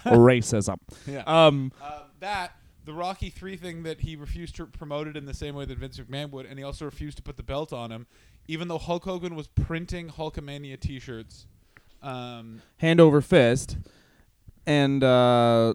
racism. 0.06 0.76
yeah. 1.06 1.22
Um, 1.26 1.72
Um, 1.82 1.90
that 2.20 2.52
the 2.90 2.96
Rocky 2.96 3.30
Three 3.30 3.56
thing 3.56 3.84
that 3.84 4.00
he 4.00 4.16
refused 4.16 4.56
to 4.56 4.66
promote 4.66 5.06
it 5.06 5.16
in 5.16 5.24
the 5.24 5.32
same 5.32 5.54
way 5.54 5.64
that 5.64 5.78
Vince 5.78 5.96
McMahon 6.00 6.30
would, 6.32 6.44
and 6.44 6.58
he 6.58 6.64
also 6.64 6.84
refused 6.84 7.16
to 7.18 7.22
put 7.22 7.36
the 7.36 7.42
belt 7.44 7.72
on 7.72 7.92
him, 7.92 8.08
even 8.48 8.66
though 8.66 8.78
Hulk 8.78 9.04
Hogan 9.04 9.36
was 9.36 9.46
printing 9.46 10.08
Hulkamania 10.08 10.78
T-shirts. 10.78 11.46
Um, 12.02 12.62
hand 12.78 13.00
over 13.00 13.20
fist, 13.20 13.76
and 14.66 15.04
uh, 15.04 15.74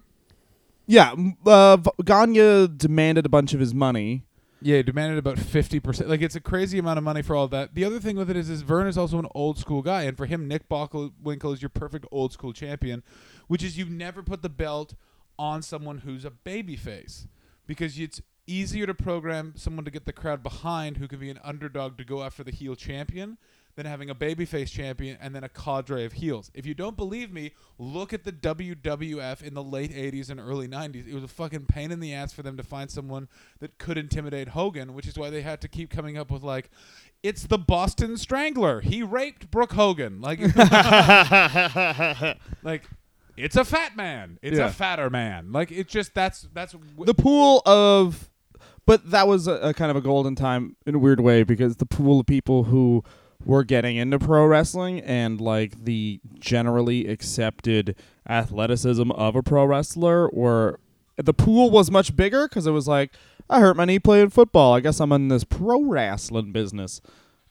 yeah, 0.87 1.15
uh, 1.45 1.77
Gagne 2.03 2.67
demanded 2.75 3.25
a 3.25 3.29
bunch 3.29 3.53
of 3.53 3.61
his 3.61 3.73
money. 3.73 4.23
yeah, 4.61 4.77
he 4.77 4.83
demanded 4.83 5.17
about 5.17 5.39
fifty 5.39 5.79
percent. 5.79 6.09
Like 6.09 6.21
it's 6.21 6.35
a 6.35 6.41
crazy 6.41 6.79
amount 6.79 6.97
of 6.97 7.05
money 7.05 7.21
for 7.21 7.33
all 7.33 7.47
that. 7.47 7.75
The 7.75 7.85
other 7.85 8.01
thing 8.01 8.17
with 8.17 8.29
it 8.29 8.35
is, 8.35 8.49
is 8.49 8.61
Verne 8.61 8.87
is 8.87 8.97
also 8.97 9.19
an 9.19 9.27
old 9.33 9.57
school 9.57 9.81
guy, 9.81 10.03
and 10.03 10.17
for 10.17 10.25
him, 10.25 10.49
Nick 10.49 10.67
Bockelwinkle 10.67 11.53
is 11.53 11.61
your 11.61 11.69
perfect 11.69 12.07
old 12.11 12.33
school 12.33 12.51
champion, 12.51 13.03
which 13.47 13.63
is 13.63 13.77
you 13.77 13.85
never 13.85 14.21
put 14.21 14.41
the 14.41 14.49
belt 14.49 14.95
on 15.37 15.61
someone 15.61 15.99
who's 15.99 16.25
a 16.25 16.31
baby 16.31 16.75
face 16.75 17.27
because 17.67 17.99
it's 17.99 18.21
easier 18.47 18.85
to 18.85 18.93
program 18.93 19.53
someone 19.55 19.85
to 19.85 19.91
get 19.91 20.05
the 20.05 20.13
crowd 20.13 20.43
behind 20.43 20.97
who 20.97 21.07
can 21.07 21.19
be 21.19 21.29
an 21.29 21.39
underdog 21.43 21.97
to 21.97 22.03
go 22.03 22.23
after 22.23 22.43
the 22.43 22.51
heel 22.51 22.75
champion 22.75 23.37
than 23.75 23.85
having 23.85 24.09
a 24.09 24.15
babyface 24.15 24.71
champion 24.71 25.17
and 25.19 25.35
then 25.35 25.43
a 25.43 25.49
cadre 25.49 26.05
of 26.05 26.13
heels. 26.13 26.49
If 26.53 26.65
you 26.65 26.73
don't 26.73 26.95
believe 26.95 27.33
me, 27.33 27.51
look 27.77 28.13
at 28.13 28.23
the 28.23 28.31
WWF 28.31 29.41
in 29.41 29.53
the 29.53 29.63
late 29.63 29.91
80s 29.91 30.29
and 30.29 30.39
early 30.39 30.67
90s. 30.67 31.07
It 31.07 31.13
was 31.13 31.23
a 31.23 31.27
fucking 31.27 31.65
pain 31.65 31.91
in 31.91 31.99
the 31.99 32.13
ass 32.13 32.31
for 32.31 32.41
them 32.41 32.55
to 32.55 32.63
find 32.63 32.89
someone 32.89 33.27
that 33.59 33.77
could 33.77 33.97
intimidate 33.97 34.49
Hogan, 34.49 34.93
which 34.93 35.07
is 35.07 35.17
why 35.17 35.29
they 35.29 35.41
had 35.41 35.59
to 35.61 35.67
keep 35.67 35.89
coming 35.89 36.17
up 36.17 36.31
with 36.31 36.43
like 36.43 36.69
it's 37.21 37.47
the 37.47 37.57
Boston 37.57 38.17
Strangler. 38.17 38.81
He 38.81 39.03
raped 39.03 39.51
Brooke 39.51 39.73
Hogan. 39.73 40.21
Like 40.21 40.39
like 42.63 42.87
it's 43.37 43.55
a 43.55 43.65
fat 43.65 43.95
man. 43.95 44.37
It's 44.41 44.57
Yeah. 44.57 44.67
a 44.67 44.71
fatter 44.71 45.09
man. 45.09 45.51
Like 45.51 45.71
it's 45.71 45.91
just 45.91 46.13
that's 46.13 46.47
that's 46.53 46.73
w- 46.73 47.05
the 47.05 47.13
pool 47.13 47.61
of 47.65 48.29
but 48.85 49.09
that 49.11 49.27
was 49.27 49.47
a, 49.47 49.53
a 49.55 49.73
kind 49.73 49.89
of 49.91 49.97
a 49.97 50.01
golden 50.01 50.35
time 50.35 50.75
in 50.85 50.95
a 50.95 50.99
weird 50.99 51.19
way 51.19 51.43
because 51.43 51.77
the 51.77 51.85
pool 51.85 52.19
of 52.19 52.25
people 52.27 52.65
who 52.65 53.03
were 53.43 53.63
getting 53.63 53.95
into 53.97 54.17
pro 54.17 54.45
wrestling 54.45 54.99
and 55.01 55.39
like 55.41 55.83
the 55.85 56.19
generally 56.39 57.07
accepted 57.07 57.95
athleticism 58.27 59.11
of 59.11 59.35
a 59.35 59.43
pro 59.43 59.65
wrestler 59.65 60.29
were 60.31 60.79
the 61.17 61.33
pool 61.33 61.69
was 61.71 61.89
much 61.91 62.15
bigger 62.15 62.47
because 62.47 62.67
it 62.67 62.71
was 62.71 62.87
like 62.87 63.11
I 63.49 63.59
hurt 63.59 63.77
my 63.77 63.85
knee 63.85 63.99
playing 63.99 64.29
football. 64.31 64.73
I 64.73 64.79
guess 64.79 64.99
I'm 64.99 65.11
in 65.11 65.27
this 65.27 65.43
pro 65.43 65.83
wrestling 65.83 66.51
business, 66.51 66.99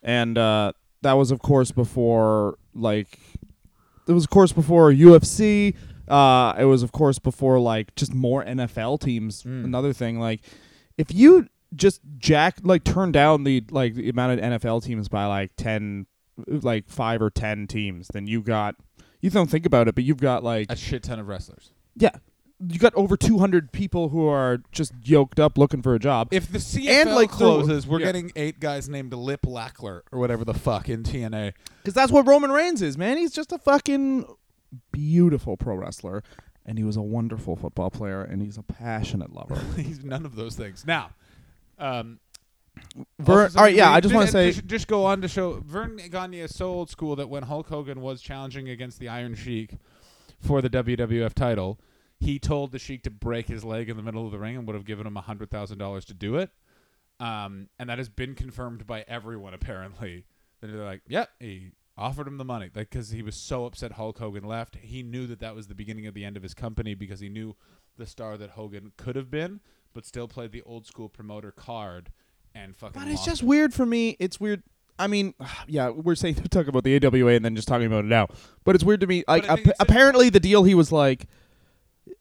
and 0.03 0.37
uh, 0.37 0.73
that 1.01 1.13
was 1.13 1.31
of 1.31 1.39
course 1.39 1.71
before 1.71 2.57
like 2.73 3.17
it 4.07 4.11
was 4.11 4.23
of 4.23 4.29
course 4.29 4.51
before 4.51 4.91
UFC. 4.91 5.75
Uh, 6.07 6.53
it 6.59 6.65
was 6.65 6.83
of 6.83 6.91
course 6.91 7.19
before 7.19 7.59
like 7.59 7.95
just 7.95 8.13
more 8.13 8.43
NFL 8.43 9.01
teams. 9.01 9.43
Mm. 9.43 9.65
Another 9.65 9.93
thing, 9.93 10.19
like 10.19 10.41
if 10.97 11.13
you 11.13 11.47
just 11.75 12.01
jack 12.17 12.57
like 12.63 12.83
turn 12.83 13.11
down 13.11 13.43
the 13.43 13.63
like 13.71 13.95
the 13.95 14.09
amount 14.09 14.39
of 14.39 14.61
NFL 14.61 14.83
teams 14.83 15.09
by 15.09 15.25
like 15.25 15.51
ten, 15.57 16.05
like 16.47 16.89
five 16.89 17.21
or 17.21 17.29
ten 17.29 17.67
teams, 17.67 18.07
then 18.13 18.27
you 18.27 18.41
got 18.41 18.75
you 19.21 19.29
don't 19.29 19.49
think 19.49 19.65
about 19.65 19.87
it, 19.87 19.95
but 19.95 20.03
you've 20.03 20.21
got 20.21 20.43
like 20.43 20.71
a 20.71 20.75
shit 20.75 21.03
ton 21.03 21.19
of 21.19 21.27
wrestlers. 21.27 21.71
yeah, 21.95 22.11
you 22.59 22.79
got 22.79 22.95
over 22.95 23.17
two 23.17 23.37
hundred 23.39 23.71
people 23.71 24.09
who 24.09 24.27
are 24.27 24.59
just 24.71 24.93
yoked 25.03 25.39
up 25.39 25.57
looking 25.57 25.81
for 25.81 25.93
a 25.93 25.99
job. 25.99 26.29
If 26.31 26.51
the 26.51 26.59
CFL 26.59 26.89
And, 26.89 27.11
like, 27.11 27.29
closes, 27.29 27.85
we're 27.85 27.99
yeah. 27.99 28.05
getting 28.07 28.31
eight 28.35 28.59
guys 28.59 28.87
named 28.87 29.13
Lip 29.13 29.41
Lackler 29.41 30.01
or 30.11 30.19
whatever 30.19 30.45
the 30.45 30.53
fuck 30.53 30.87
in 30.89 31.03
TNA. 31.03 31.53
Because 31.81 31.93
that's 31.93 32.11
what 32.11 32.27
Roman 32.27 32.51
Reigns 32.51 32.81
is, 32.81 32.97
man. 32.97 33.17
He's 33.17 33.33
just 33.33 33.51
a 33.51 33.57
fucking 33.57 34.25
beautiful 34.91 35.57
pro 35.57 35.75
wrestler, 35.75 36.23
and 36.65 36.77
he 36.77 36.83
was 36.83 36.95
a 36.95 37.01
wonderful 37.01 37.55
football 37.55 37.89
player, 37.89 38.21
and 38.21 38.41
he's 38.41 38.57
a 38.57 38.63
passionate 38.63 39.33
lover. 39.33 39.59
He's 39.75 40.03
none 40.03 40.25
of 40.25 40.35
those 40.35 40.55
things. 40.55 40.85
Now, 40.85 41.11
um, 41.77 42.19
Verne, 43.19 43.51
all 43.55 43.63
right, 43.63 43.75
yeah, 43.75 43.91
I 43.91 43.99
just 43.99 44.13
want 44.13 44.27
to 44.27 44.31
say, 44.31 44.51
just, 44.51 44.65
just 44.65 44.87
go 44.87 45.05
on 45.05 45.21
to 45.21 45.27
show 45.27 45.61
Verne 45.65 45.99
Gagne 46.09 46.39
is 46.39 46.55
so 46.55 46.67
old 46.67 46.89
school 46.89 47.15
that 47.17 47.29
when 47.29 47.43
Hulk 47.43 47.67
Hogan 47.67 48.01
was 48.01 48.21
challenging 48.21 48.69
against 48.69 48.99
the 48.99 49.07
Iron 49.07 49.35
Sheik 49.35 49.77
for 50.39 50.61
the 50.61 50.69
WWF 50.69 51.33
title, 51.33 51.79
he 52.19 52.39
told 52.39 52.71
the 52.71 52.79
Sheik 52.79 53.03
to 53.03 53.09
break 53.11 53.47
his 53.47 53.63
leg 53.63 53.89
in 53.89 53.97
the 53.97 54.03
middle 54.03 54.25
of 54.25 54.31
the 54.31 54.39
ring 54.39 54.55
and 54.55 54.67
would 54.67 54.75
have 54.75 54.85
given 54.85 55.05
him 55.05 55.15
hundred 55.15 55.49
thousand 55.49 55.77
dollars 55.77 56.05
to 56.05 56.13
do 56.13 56.35
it. 56.37 56.49
Um, 57.19 57.69
and 57.79 57.89
that 57.89 57.97
has 57.97 58.09
been 58.09 58.35
confirmed 58.35 58.85
by 58.85 59.05
everyone 59.07 59.53
apparently. 59.53 60.25
That 60.61 60.67
they're 60.67 60.85
like, 60.85 61.01
yep, 61.07 61.29
he 61.39 61.71
offered 61.97 62.27
him 62.27 62.37
the 62.37 62.45
money, 62.45 62.69
like 62.75 62.89
because 62.89 63.09
he 63.09 63.21
was 63.21 63.35
so 63.35 63.65
upset 63.65 63.93
Hulk 63.93 64.19
Hogan 64.19 64.43
left. 64.43 64.77
He 64.77 65.03
knew 65.03 65.27
that 65.27 65.39
that 65.39 65.55
was 65.55 65.67
the 65.67 65.75
beginning 65.75 66.07
of 66.07 66.13
the 66.13 66.25
end 66.25 66.37
of 66.37 66.43
his 66.43 66.53
company 66.53 66.93
because 66.93 67.19
he 67.19 67.29
knew 67.29 67.55
the 67.97 68.05
star 68.05 68.37
that 68.37 68.51
Hogan 68.51 68.91
could 68.97 69.15
have 69.15 69.31
been, 69.31 69.61
but 69.93 70.05
still 70.05 70.27
played 70.27 70.51
the 70.51 70.61
old 70.63 70.85
school 70.85 71.09
promoter 71.09 71.51
card 71.51 72.11
and 72.53 72.75
fucking. 72.75 73.01
but 73.01 73.09
it's 73.09 73.25
just 73.25 73.41
it. 73.41 73.45
weird 73.45 73.73
for 73.73 73.85
me. 73.85 74.15
It's 74.19 74.39
weird. 74.39 74.63
I 74.97 75.07
mean, 75.07 75.33
yeah, 75.67 75.89
we're 75.89 76.15
saying 76.15 76.35
talking 76.49 76.69
about 76.69 76.83
the 76.83 77.05
AWA 77.05 77.33
and 77.33 77.45
then 77.45 77.55
just 77.55 77.67
talking 77.67 77.87
about 77.87 78.05
it 78.05 78.07
now, 78.07 78.27
but 78.63 78.75
it's 78.75 78.83
weird 78.83 79.01
to 79.01 79.07
me. 79.07 79.23
Like, 79.27 79.47
ap- 79.49 79.75
apparently, 79.79 80.29
the 80.29 80.39
deal 80.39 80.63
he 80.63 80.75
was 80.75 80.91
like, 80.91 81.27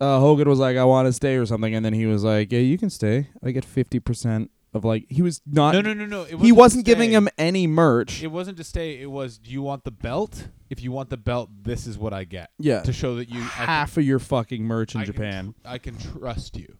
uh, 0.00 0.18
Hogan 0.20 0.48
was 0.48 0.58
like, 0.58 0.76
"I 0.76 0.84
want 0.84 1.06
to 1.06 1.12
stay" 1.12 1.36
or 1.36 1.46
something, 1.46 1.74
and 1.74 1.84
then 1.84 1.92
he 1.92 2.06
was 2.06 2.24
like, 2.24 2.52
"Yeah, 2.52 2.60
you 2.60 2.78
can 2.78 2.90
stay. 2.90 3.28
I 3.42 3.50
get 3.50 3.64
fifty 3.64 4.00
percent 4.00 4.50
of 4.72 4.84
like." 4.84 5.06
He 5.08 5.22
was 5.22 5.40
not. 5.46 5.74
No, 5.74 5.80
no, 5.80 5.92
no, 5.92 6.06
no. 6.06 6.22
It 6.22 6.28
he 6.30 6.34
wasn't 6.34 6.48
to 6.48 6.52
wasn't 6.54 6.84
giving 6.86 7.10
him 7.12 7.28
any 7.38 7.66
merch. 7.66 8.22
It 8.22 8.28
wasn't 8.28 8.56
to 8.58 8.64
stay. 8.64 9.00
It 9.00 9.10
was, 9.10 9.38
do 9.38 9.50
you 9.50 9.62
want 9.62 9.84
the 9.84 9.90
belt? 9.90 10.48
If 10.70 10.82
you 10.82 10.90
want 10.92 11.10
the 11.10 11.16
belt, 11.16 11.50
this 11.62 11.86
is 11.86 11.96
what 11.98 12.12
I 12.12 12.24
get 12.24 12.50
yeah, 12.58 12.80
to 12.82 12.92
show 12.92 13.14
that 13.16 13.28
you 13.28 13.36
I 13.38 13.48
can- 13.48 13.66
half 13.66 13.96
of 13.96 14.04
your 14.04 14.18
fucking 14.18 14.64
merch 14.64 14.94
in 14.94 15.02
I 15.02 15.04
can 15.04 15.12
Japan. 15.14 15.54
tr- 15.62 15.68
I 15.68 15.78
can 15.78 15.98
trust 15.98 16.56
you, 16.56 16.78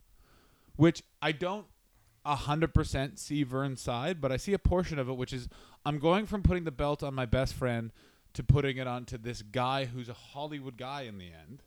which 0.75 1.03
I 1.21 1.31
don't 1.31 1.65
a 2.25 2.35
hundred 2.35 2.73
percent 2.73 3.19
see 3.19 3.43
Verne's 3.43 3.79
side, 3.81 4.19
but 4.19 4.31
I 4.31 4.37
see 4.37 4.53
a 4.53 4.59
portion 4.59 4.99
of 4.99 5.07
it, 5.07 5.13
which 5.15 5.31
is 5.31 5.47
I'm 5.85 5.99
going 5.99 6.25
from 6.25 6.41
putting 6.43 6.63
the 6.63 6.71
belt 6.71 7.03
on 7.03 7.13
my 7.13 7.25
best 7.27 7.53
friend 7.53 7.91
to 8.33 8.43
putting 8.43 8.75
it 8.77 8.87
onto 8.87 9.17
this 9.17 9.41
guy 9.43 9.85
who's 9.85 10.09
a 10.09 10.13
Hollywood 10.13 10.75
guy 10.75 11.03
in 11.03 11.17
the 11.19 11.27
end. 11.27 11.61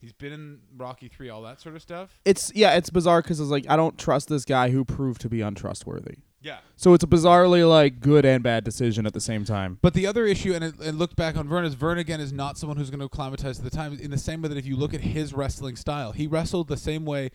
He's 0.00 0.12
been 0.12 0.32
in 0.32 0.60
Rocky 0.76 1.08
Three, 1.08 1.28
all 1.28 1.42
that 1.42 1.60
sort 1.60 1.76
of 1.76 1.82
stuff. 1.82 2.18
it's 2.24 2.50
yeah, 2.54 2.76
it's 2.76 2.90
bizarre 2.90 3.22
because 3.22 3.38
it's 3.38 3.50
like 3.50 3.66
I 3.68 3.76
don't 3.76 3.98
trust 3.98 4.28
this 4.28 4.44
guy 4.44 4.70
who 4.70 4.84
proved 4.84 5.20
to 5.22 5.28
be 5.28 5.40
untrustworthy. 5.42 6.16
Yeah. 6.42 6.58
So 6.76 6.94
it's 6.94 7.04
a 7.04 7.06
bizarrely 7.06 7.68
like 7.68 8.00
good 8.00 8.24
and 8.24 8.42
bad 8.42 8.64
decision 8.64 9.06
at 9.06 9.12
the 9.12 9.20
same 9.20 9.44
time. 9.44 9.78
But 9.82 9.92
the 9.92 10.06
other 10.06 10.24
issue, 10.24 10.54
and 10.54 10.64
it, 10.64 10.74
it 10.80 10.94
looked 10.94 11.16
back 11.16 11.36
on 11.36 11.46
Verne, 11.46 11.66
is 11.66 11.74
Verne 11.74 11.98
again 11.98 12.18
is 12.18 12.32
not 12.32 12.56
someone 12.56 12.78
who's 12.78 12.88
going 12.88 13.00
to 13.00 13.06
acclimatize 13.06 13.58
to 13.58 13.62
the 13.62 13.70
time. 13.70 13.98
In 14.00 14.10
the 14.10 14.18
same 14.18 14.40
way 14.40 14.48
that 14.48 14.56
if 14.56 14.64
you 14.64 14.76
look 14.76 14.94
at 14.94 15.02
his 15.02 15.34
wrestling 15.34 15.76
style, 15.76 16.12
he 16.12 16.26
wrestled 16.26 16.68
the 16.68 16.78
same 16.78 17.04
way 17.04 17.30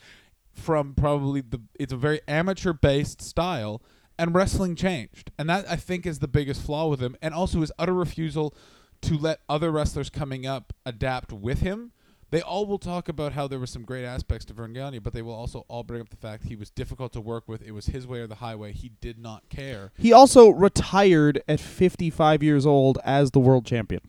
from 0.52 0.96
probably 0.96 1.42
the. 1.42 1.62
It's 1.80 1.94
a 1.94 1.98
very 1.98 2.22
amateur 2.28 2.74
based 2.74 3.22
style, 3.22 3.84
and 4.18 4.34
wrestling 4.34 4.76
changed, 4.76 5.30
and 5.38 5.48
that 5.50 5.70
I 5.70 5.76
think 5.76 6.08
is 6.08 6.18
the 6.18 6.28
biggest 6.28 6.64
flaw 6.64 6.88
with 6.88 7.00
him, 7.00 7.16
and 7.22 7.34
also 7.34 7.62
his 7.62 7.72
utter 7.78 7.94
refusal 7.94 8.56
to 9.02 9.18
let 9.18 9.42
other 9.48 9.72
wrestlers 9.72 10.10
coming 10.10 10.48
up 10.48 10.74
adapt 10.84 11.32
with 11.32 11.60
him. 11.60 11.92
They 12.32 12.42
all 12.42 12.66
will 12.66 12.80
talk 12.80 13.08
about 13.08 13.34
how 13.34 13.48
there 13.48 13.60
were 13.60 13.68
some 13.68 13.84
great 13.84 14.04
aspects 14.04 14.46
to 14.46 14.54
Verne 14.54 14.74
Gagne, 14.74 15.00
but 15.00 15.14
they 15.14 15.22
will 15.22 15.34
also 15.34 15.66
all 15.68 15.84
bring 15.84 16.02
up 16.02 16.10
the 16.10 16.18
fact 16.18 16.46
he 16.46 16.56
was 16.56 16.70
difficult 16.70 17.14
to 17.14 17.22
work 17.22 17.48
with. 17.48 17.62
It 17.62 17.72
was 17.72 17.88
his 17.88 18.08
way 18.08 18.20
or 18.20 18.28
the 18.28 18.36
highway. 18.36 18.74
He 18.74 18.90
did 19.00 19.20
not 19.20 19.48
care. 19.50 19.92
He 19.98 20.12
also 20.12 20.50
retired 20.50 21.42
at 21.48 21.60
55 21.60 22.42
years 22.42 22.66
old 22.66 22.98
as 23.04 23.32
the 23.32 23.40
world 23.40 23.66
champion. 23.66 24.02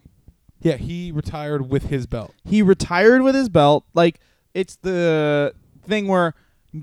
Yeah, 0.61 0.77
he 0.77 1.13
retired 1.13 1.69
with 1.71 1.91
his 1.91 2.07
belt. 2.07 2.35
He 2.45 2.63
retired 2.63 3.23
with 3.23 3.35
his 3.35 3.49
belt. 3.49 3.85
Like 3.95 4.19
it's 4.55 4.77
the 4.77 5.55
thing 5.87 6.09
where 6.09 6.35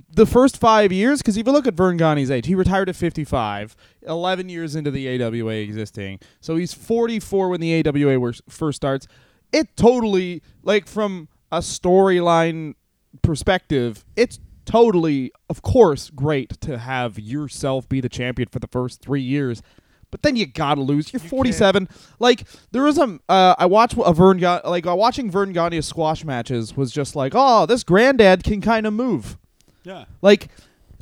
the 0.10 0.26
first 0.26 0.58
five 0.58 0.92
years, 0.92 1.20
because 1.20 1.38
if 1.38 1.46
you 1.46 1.52
look 1.52 1.68
at 1.68 1.74
Verne 1.74 1.98
Gagne's 1.98 2.32
age, 2.32 2.48
he 2.48 2.56
retired 2.56 2.90
at 2.90 2.96
55, 2.96 3.76
11 4.04 4.50
years 4.50 4.76
into 4.76 4.92
the 4.92 5.22
AWA 5.22 5.56
existing. 5.56 6.20
So 6.40 6.56
he's 6.56 6.74
44 6.74 7.50
when 7.50 7.60
the 7.60 7.86
AWA 7.86 8.34
first 8.48 8.76
starts. 8.76 9.08
It 9.54 9.78
totally, 9.78 10.42
like 10.64 10.88
from 10.88 11.30
a 11.52 11.60
storyline 11.60 12.76
perspective, 13.22 14.04
it's 14.16 14.40
totally, 14.66 15.32
of 15.50 15.62
course, 15.62 16.10
great 16.10 16.60
to 16.62 16.78
have 16.78 17.20
yourself 17.20 17.88
be 17.88 18.02
the 18.02 18.10
champion 18.10 18.50
for 18.50 18.60
the 18.60 18.68
first 18.68 19.02
three 19.02 19.22
years. 19.22 19.62
But 20.10 20.22
then 20.22 20.36
you 20.36 20.46
gotta 20.46 20.82
lose. 20.82 21.12
You're 21.12 21.22
You 21.24 21.30
47. 21.30 21.90
Like 22.20 22.46
there 22.72 22.84
was 22.84 22.98
a, 23.00 23.20
uh, 23.28 23.56
I 23.58 23.66
watched 23.66 23.96
a 23.98 24.14
Verne, 24.14 24.38
Ga- 24.38 24.62
like 24.64 24.86
uh, 24.86 24.96
watching 24.96 25.30
Verne 25.32 25.54
Gagne 25.54 25.82
squash 25.82 26.24
matches 26.24 26.78
was 26.78 26.92
just 26.92 27.16
like, 27.16 27.34
oh, 27.36 27.66
this 27.66 27.84
granddad 27.84 28.44
can 28.44 28.62
kind 28.62 28.86
of 28.86 28.94
move. 28.94 29.38
Yeah. 29.84 30.06
Like 30.22 30.50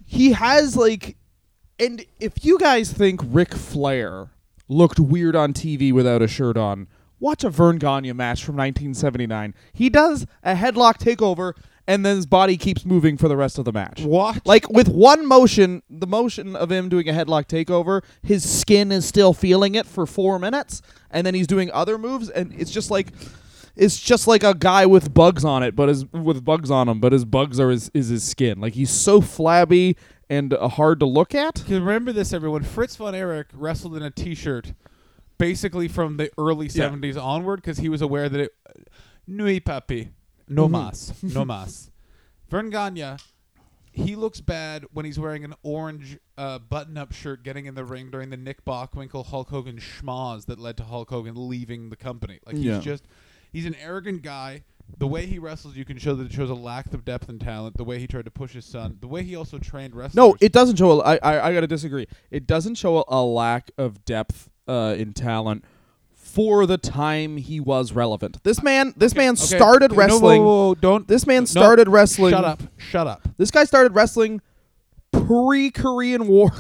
he 0.06 0.32
has 0.32 0.78
like, 0.78 1.18
and 1.78 2.06
if 2.20 2.46
you 2.46 2.58
guys 2.58 2.94
think 2.94 3.20
Ric 3.24 3.54
Flair 3.54 4.30
looked 4.70 5.00
weird 5.00 5.36
on 5.36 5.52
TV 5.52 5.92
without 5.92 6.22
a 6.22 6.28
shirt 6.28 6.56
on, 6.56 6.88
watch 7.22 7.46
a 7.46 7.50
Verne 7.50 7.78
Gagne 7.78 8.12
match 8.12 8.44
from 8.44 8.58
1979. 8.58 9.54
He 9.72 9.90
does 9.90 10.26
a 10.44 10.56
headlock 10.56 10.98
takeover, 10.98 11.54
and 11.88 12.06
then 12.06 12.18
his 12.18 12.26
body 12.26 12.58
keeps 12.58 12.84
moving 12.84 13.16
for 13.16 13.30
the 13.30 13.38
rest 13.38 13.58
of 13.58 13.64
the 13.64 13.72
match. 13.72 14.02
What? 14.02 14.46
Like 14.46 14.70
with 14.70 14.90
one 14.90 15.26
motion, 15.26 15.84
the 15.90 16.08
motion 16.08 16.56
of 16.56 16.70
him 16.70 16.90
doing 16.90 17.08
a 17.08 17.14
headlock 17.14 17.46
takeover, 17.46 18.04
his 18.22 18.50
skin 18.50 18.92
is 18.92 19.06
still 19.06 19.34
feeling 19.34 19.76
it 19.76 19.86
for 19.86 20.06
four 20.06 20.40
minutes, 20.40 20.82
and 21.10 21.26
then 21.26 21.34
he's 21.34 21.48
doing 21.48 21.72
other 21.72 21.98
moves, 21.98 22.30
and 22.30 22.54
it's 22.54 22.72
just 22.72 22.92
like 22.92 23.14
it's 23.76 24.00
just 24.00 24.28
like 24.28 24.44
a 24.44 24.54
guy 24.54 24.86
with 24.86 25.14
bugs 25.14 25.46
on 25.46 25.64
it, 25.64 25.76
but 25.76 25.88
his 25.88 26.06
with 26.12 26.44
bugs 26.44 26.70
on 26.70 26.90
him, 26.90 27.00
but 27.00 27.14
his 27.14 27.24
bugs 27.24 27.60
are 27.60 27.70
his 27.70 27.90
is 27.94 28.10
his 28.10 28.24
skin. 28.24 28.60
Like 28.60 28.74
he's 28.74 28.92
so 28.92 29.22
flabby 29.22 29.96
and 30.30 30.54
uh, 30.54 30.68
hard 30.68 31.00
to 31.00 31.06
look 31.06 31.36
at. 31.36 31.64
Remember 31.68 32.12
this, 32.12 32.34
everyone. 32.34 32.64
Fritz 32.64 32.96
von 32.96 33.14
Erich 33.14 33.48
wrestled 33.54 33.98
in 33.98 34.04
a 34.04 34.10
T-shirt, 34.12 34.74
basically 35.42 35.88
from 35.88 36.18
the 36.18 36.30
early 36.38 36.68
Yeah. 36.68 36.90
'70s 36.90 37.18
onward, 37.18 37.58
because 37.58 37.80
he 37.80 37.90
was 37.90 38.02
aware 38.02 38.30
that 38.30 38.40
it. 38.40 38.54
Nui 39.28 39.60
papi, 39.60 40.10
no 40.48 40.68
Mhm. 40.68 40.72
mas, 40.72 41.24
no 41.24 41.44
mas. 41.46 41.90
Verne 42.50 42.70
Gagne, 42.70 43.18
he 43.92 44.16
looks 44.16 44.42
bad 44.42 44.86
when 44.94 45.06
he's 45.06 45.20
wearing 45.20 45.44
an 45.44 45.54
orange 45.64 46.18
uh, 46.38 46.60
button-up 46.60 47.12
shirt, 47.14 47.44
getting 47.44 47.66
in 47.66 47.76
the 47.76 47.86
ring 47.86 48.10
during 48.10 48.30
the 48.30 48.38
Nick 48.38 48.66
Bockwinkel 48.66 49.26
Hulk 49.28 49.50
Hogan 49.50 49.78
schmoz 49.78 50.46
that 50.48 50.60
led 50.60 50.76
to 50.78 50.84
Hulk 50.84 51.10
Hogan 51.10 51.36
leaving 51.50 51.90
the 51.90 51.96
company. 51.96 52.40
Like 52.46 52.56
he's 52.56 52.66
Yeah. 52.66 52.80
just, 52.80 53.04
he's 53.52 53.66
an 53.66 53.76
arrogant 53.76 54.22
guy. 54.24 54.64
The 54.98 55.08
way 55.08 55.26
he 55.26 55.40
wrestles, 55.40 55.78
you 55.78 55.86
can 55.86 55.98
show 55.98 56.16
that 56.16 56.26
it 56.26 56.34
shows 56.34 56.50
a 56.50 56.54
lack 56.56 56.94
of 56.94 57.06
depth 57.06 57.30
and 57.30 57.40
talent. 57.40 57.78
The 57.78 57.84
way 57.86 57.98
he 58.00 58.08
tried 58.08 58.26
to 58.26 58.32
push 58.32 58.52
his 58.54 58.66
son, 58.66 58.98
the 59.00 59.08
way 59.08 59.24
he 59.24 59.36
also 59.38 59.58
trained 59.58 59.96
wrestlers. 59.96 60.16
No, 60.16 60.36
it 60.42 60.52
doesn't 60.52 60.76
show. 60.78 61.00
A, 61.00 61.04
I, 61.04 61.16
I 61.18 61.48
I 61.48 61.54
gotta 61.54 61.68
disagree. 61.68 62.08
It 62.30 62.46
doesn't 62.48 62.76
show 62.76 62.98
a, 62.98 63.04
a 63.08 63.24
lack 63.24 63.72
of 63.78 64.04
depth 64.04 64.50
uh, 64.68 64.96
in 64.98 65.14
talent 65.14 65.64
for 66.14 66.66
the 66.66 66.78
time 66.78 67.38
he 67.38 67.60
was 67.60 67.92
relevant. 67.92 68.42
This 68.44 68.64
man, 68.64 68.94
this 68.96 69.16
man 69.16 69.34
Okay, 69.34 69.58
started 69.58 69.92
no, 69.92 69.96
whoa, 69.96 70.02
wrestling. 70.04 70.42
whoa, 70.44 70.68
whoa, 70.68 70.76
don't. 70.76 71.08
This 71.08 71.28
man 71.28 71.42
no, 71.42 71.46
started 71.46 71.88
wrestling. 71.90 72.32
Shut 72.32 72.46
up. 72.46 72.64
Shut 72.78 73.08
up. 73.08 73.28
This 73.38 73.52
guy 73.52 73.66
started 73.66 73.94
wrestling 73.94 74.42
pre 75.12 75.72
Korean 75.72 76.28
War. 76.28 76.52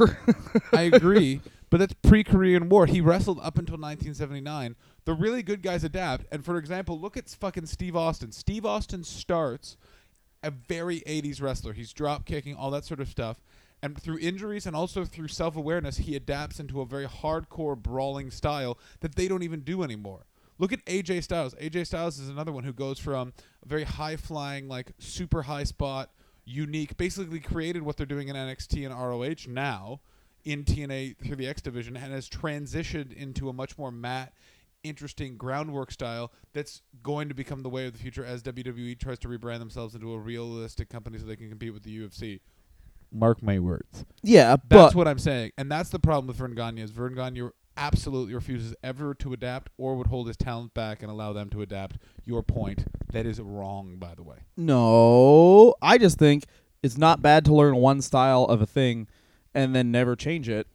I 0.73 0.81
agree, 0.83 1.41
but 1.69 1.79
that's 1.79 1.93
pre-Korean 2.03 2.67
War. 2.67 2.85
He 2.85 2.99
wrestled 2.99 3.39
up 3.39 3.57
until 3.57 3.75
1979. 3.77 4.75
The 5.05 5.13
really 5.13 5.41
good 5.41 5.61
guys 5.61 5.83
adapt. 5.83 6.25
And 6.31 6.43
for 6.43 6.57
example, 6.57 6.99
look 6.99 7.15
at 7.15 7.29
fucking 7.29 7.65
Steve 7.65 7.95
Austin. 7.95 8.31
Steve 8.33 8.65
Austin 8.65 9.03
starts 9.03 9.77
a 10.43 10.51
very 10.51 10.99
80s 11.01 11.41
wrestler. 11.41 11.73
He's 11.73 11.93
drop 11.93 12.25
kicking, 12.25 12.55
all 12.55 12.71
that 12.71 12.83
sort 12.83 12.99
of 12.99 13.07
stuff. 13.07 13.37
And 13.83 13.99
through 13.99 14.19
injuries 14.19 14.67
and 14.67 14.75
also 14.75 15.05
through 15.05 15.29
self 15.29 15.55
awareness, 15.55 15.97
he 15.97 16.15
adapts 16.15 16.59
into 16.59 16.81
a 16.81 16.85
very 16.85 17.07
hardcore 17.07 17.75
brawling 17.75 18.29
style 18.29 18.77
that 18.99 19.15
they 19.15 19.27
don't 19.27 19.43
even 19.43 19.61
do 19.61 19.83
anymore. 19.83 20.25
Look 20.59 20.71
at 20.71 20.85
AJ 20.85 21.23
Styles. 21.23 21.55
AJ 21.55 21.87
Styles 21.87 22.19
is 22.19 22.29
another 22.29 22.51
one 22.51 22.63
who 22.63 22.73
goes 22.73 22.99
from 22.99 23.33
a 23.63 23.67
very 23.67 23.83
high 23.83 24.15
flying, 24.15 24.67
like 24.67 24.91
super 24.99 25.41
high 25.41 25.63
spot, 25.63 26.11
unique, 26.45 26.97
basically 26.97 27.39
created 27.39 27.81
what 27.81 27.97
they're 27.97 28.05
doing 28.05 28.27
in 28.27 28.35
NXT 28.35 28.85
and 28.85 28.93
ROH 28.93 29.51
now 29.51 30.01
in 30.43 30.63
TNA 30.63 31.17
through 31.17 31.35
the 31.35 31.47
X 31.47 31.61
division 31.61 31.97
and 31.97 32.13
has 32.13 32.29
transitioned 32.29 33.13
into 33.13 33.49
a 33.49 33.53
much 33.53 33.77
more 33.77 33.91
matte, 33.91 34.33
interesting 34.83 35.37
groundwork 35.37 35.91
style 35.91 36.31
that's 36.53 36.81
going 37.03 37.29
to 37.29 37.35
become 37.35 37.63
the 37.63 37.69
way 37.69 37.87
of 37.87 37.93
the 37.93 37.99
future 37.99 38.25
as 38.25 38.43
WWE 38.43 38.99
tries 38.99 39.19
to 39.19 39.27
rebrand 39.27 39.59
themselves 39.59 39.95
into 39.95 40.13
a 40.13 40.19
realistic 40.19 40.89
company 40.89 41.17
so 41.17 41.25
they 41.25 41.35
can 41.35 41.49
compete 41.49 41.73
with 41.73 41.83
the 41.83 41.99
UFC. 41.99 42.39
Mark 43.11 43.43
my 43.43 43.59
words. 43.59 44.05
yeah, 44.23 44.55
That's 44.67 44.95
what 44.95 45.07
I'm 45.07 45.19
saying. 45.19 45.51
And 45.57 45.71
that's 45.71 45.89
the 45.89 45.99
problem 45.99 46.27
with 46.27 46.37
Verne 46.37 46.55
Gagne 46.55 46.81
is 46.81 46.91
Verne 46.91 47.15
Gagne 47.15 47.49
absolutely 47.77 48.33
refuses 48.33 48.75
ever 48.83 49.13
to 49.15 49.33
adapt 49.33 49.69
or 49.77 49.95
would 49.95 50.07
hold 50.07 50.27
his 50.27 50.37
talent 50.37 50.73
back 50.73 51.01
and 51.01 51.11
allow 51.11 51.33
them 51.33 51.49
to 51.49 51.61
adapt. 51.61 51.97
Your 52.25 52.43
point. 52.43 52.85
That 53.11 53.25
is 53.25 53.39
wrong, 53.41 53.97
by 53.97 54.15
the 54.15 54.23
way. 54.23 54.37
no, 54.57 55.75
I 55.81 55.97
just 55.97 56.17
think 56.17 56.45
it's 56.83 56.97
not 56.97 57.21
bad 57.21 57.45
to 57.45 57.53
learn 57.53 57.75
one 57.75 58.01
style 58.01 58.45
of 58.45 58.61
a 58.61 58.65
thing 58.65 59.07
and 59.53 59.75
then 59.75 59.91
never 59.91 60.15
change 60.15 60.47
it 60.49 60.67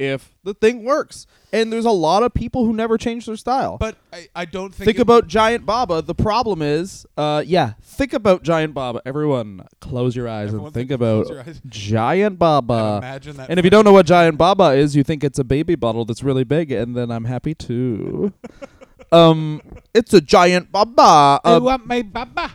if 0.00 0.34
the 0.42 0.54
thing 0.54 0.82
works. 0.84 1.26
And 1.52 1.72
there's 1.72 1.84
a 1.84 1.90
lot 1.90 2.22
of 2.22 2.32
people 2.32 2.64
who 2.64 2.72
never 2.72 2.96
change 2.96 3.26
their 3.26 3.36
style. 3.36 3.76
But 3.76 3.96
I, 4.12 4.28
I 4.34 4.44
don't 4.44 4.72
think 4.74 4.86
think 4.86 4.98
about 4.98 5.24
would- 5.24 5.28
Giant 5.28 5.66
Baba. 5.66 6.00
The 6.00 6.14
problem 6.14 6.62
is, 6.62 7.06
uh, 7.16 7.42
yeah, 7.46 7.72
think 7.82 8.12
about 8.12 8.42
Giant 8.42 8.72
Baba. 8.72 9.02
Everyone, 9.04 9.66
close 9.80 10.14
your 10.16 10.28
eyes 10.28 10.48
Everyone 10.48 10.66
and 10.68 10.74
think 10.74 10.90
about. 10.90 11.26
Giant 11.66 12.32
and 12.32 12.38
Baba. 12.38 12.98
imagine 13.02 13.36
that 13.36 13.50
And 13.50 13.58
if 13.58 13.64
you 13.64 13.70
don't 13.70 13.84
know 13.84 13.92
what 13.92 14.06
Giant 14.06 14.38
Baba 14.38 14.70
is, 14.72 14.94
you 14.96 15.02
think 15.02 15.22
it's 15.24 15.38
a 15.38 15.44
baby 15.44 15.74
bottle 15.74 16.04
that's 16.04 16.22
really 16.22 16.44
big, 16.44 16.70
and 16.72 16.96
then 16.96 17.10
I'm 17.10 17.24
happy 17.24 17.54
too. 17.54 18.32
um, 19.12 19.60
it's 19.92 20.14
a 20.14 20.20
Giant 20.20 20.70
Baba. 20.72 21.40
I 21.44 21.54
Uh, 21.54 21.60
want 21.60 21.86
my 21.86 22.02
baba. 22.02 22.52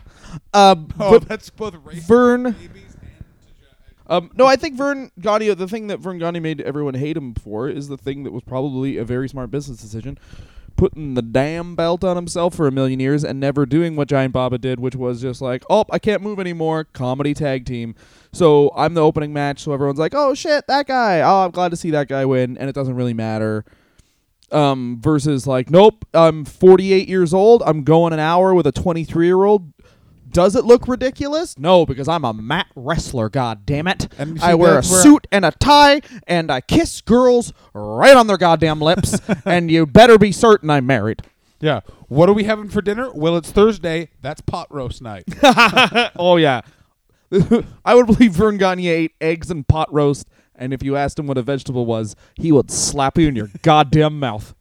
uh, 0.53 0.75
Oh, 0.99 1.19
that's 1.19 1.49
both 1.49 1.73
racist 1.83 2.07
Verne. 2.07 2.45
and 2.47 2.55
Um, 4.07 4.29
no, 4.35 4.45
I 4.45 4.55
think 4.55 4.75
Verne 4.75 5.11
Gagne. 5.19 5.53
The 5.53 5.67
thing 5.67 5.87
that 5.87 5.99
Verne 5.99 6.19
Gagne 6.19 6.39
made 6.39 6.61
everyone 6.61 6.93
hate 6.93 7.17
him 7.17 7.33
for 7.33 7.67
is 7.67 7.87
the 7.87 7.97
thing 7.97 8.23
that 8.23 8.31
was 8.31 8.43
probably 8.43 8.97
a 8.97 9.05
very 9.05 9.27
smart 9.27 9.49
business 9.49 9.79
decision, 9.79 10.17
putting 10.75 11.15
the 11.15 11.21
damn 11.21 11.75
belt 11.75 12.03
on 12.03 12.15
himself 12.15 12.53
for 12.53 12.67
a 12.67 12.71
million 12.71 12.99
years 12.99 13.23
and 13.23 13.39
never 13.39 13.65
doing 13.65 13.95
what 13.95 14.07
Giant 14.07 14.33
Baba 14.33 14.57
did, 14.57 14.79
which 14.79 14.95
was 14.95 15.21
just 15.21 15.41
like, 15.41 15.63
oh, 15.69 15.85
I 15.89 15.97
can't 15.97 16.21
move 16.21 16.39
anymore. 16.39 16.83
Comedy 16.83 17.33
tag 17.33 17.65
team. 17.65 17.95
So 18.31 18.71
I'm 18.75 18.93
the 18.93 19.01
opening 19.01 19.33
match. 19.33 19.61
So 19.61 19.73
everyone's 19.73 19.99
like, 19.99 20.13
oh 20.13 20.33
shit, 20.35 20.67
that 20.67 20.87
guy. 20.87 21.21
Oh, 21.21 21.45
I'm 21.45 21.51
glad 21.51 21.71
to 21.71 21.77
see 21.77 21.91
that 21.91 22.07
guy 22.07 22.25
win, 22.25 22.57
and 22.57 22.69
it 22.69 22.73
doesn't 22.73 22.95
really 22.95 23.13
matter. 23.13 23.65
Um, 24.51 24.99
versus 25.01 25.47
like, 25.47 25.71
nope, 25.71 26.05
I'm 26.13 26.45
48 26.45 27.09
years 27.09 27.33
old. 27.33 27.63
I'm 27.65 27.83
going 27.83 28.13
an 28.13 28.19
hour 28.19 28.53
with 28.53 28.67
a 28.67 28.71
23 28.71 29.25
year 29.25 29.43
old. 29.43 29.73
Does 30.35 30.53
it 30.53 30.65
look 30.65 30.89
ridiculous? 30.89 31.57
No, 31.57 31.85
because 31.85 32.09
I'm 32.09 32.25
a 32.25 32.33
mat 32.33 32.67
wrestler. 32.75 33.29
God 33.29 33.65
damn 33.65 33.87
it! 33.87 34.09
And 34.17 34.37
I 34.41 34.53
wear 34.53 34.77
a 34.77 34.83
suit 34.83 35.27
and 35.31 35.45
a 35.45 35.51
tie, 35.51 36.01
and 36.27 36.51
I 36.51 36.59
kiss 36.59 36.99
girls 36.99 37.53
right 37.73 38.17
on 38.17 38.27
their 38.27 38.35
goddamn 38.35 38.81
lips. 38.81 39.17
and 39.45 39.71
you 39.71 39.85
better 39.85 40.17
be 40.17 40.33
certain 40.33 40.69
I'm 40.69 40.85
married. 40.85 41.21
Yeah. 41.61 41.79
What 42.09 42.27
are 42.27 42.33
we 42.33 42.43
having 42.43 42.67
for 42.67 42.81
dinner? 42.81 43.09
Well, 43.13 43.37
it's 43.37 43.49
Thursday. 43.49 44.09
That's 44.21 44.41
pot 44.41 44.67
roast 44.69 45.01
night. 45.01 45.23
oh 46.17 46.35
yeah, 46.35 46.63
I 47.85 47.95
would 47.95 48.07
believe 48.07 48.33
Verne 48.33 48.57
Gagne 48.57 48.89
ate 48.89 49.13
eggs 49.21 49.49
and 49.49 49.65
pot 49.65 49.87
roast, 49.93 50.27
and 50.53 50.73
if 50.73 50.83
you 50.83 50.97
asked 50.97 51.17
him 51.17 51.27
what 51.27 51.37
a 51.37 51.43
vegetable 51.43 51.85
was, 51.85 52.13
he 52.33 52.51
would 52.51 52.69
slap 52.69 53.17
you 53.17 53.29
in 53.29 53.37
your 53.37 53.51
goddamn 53.61 54.19
mouth. 54.19 54.53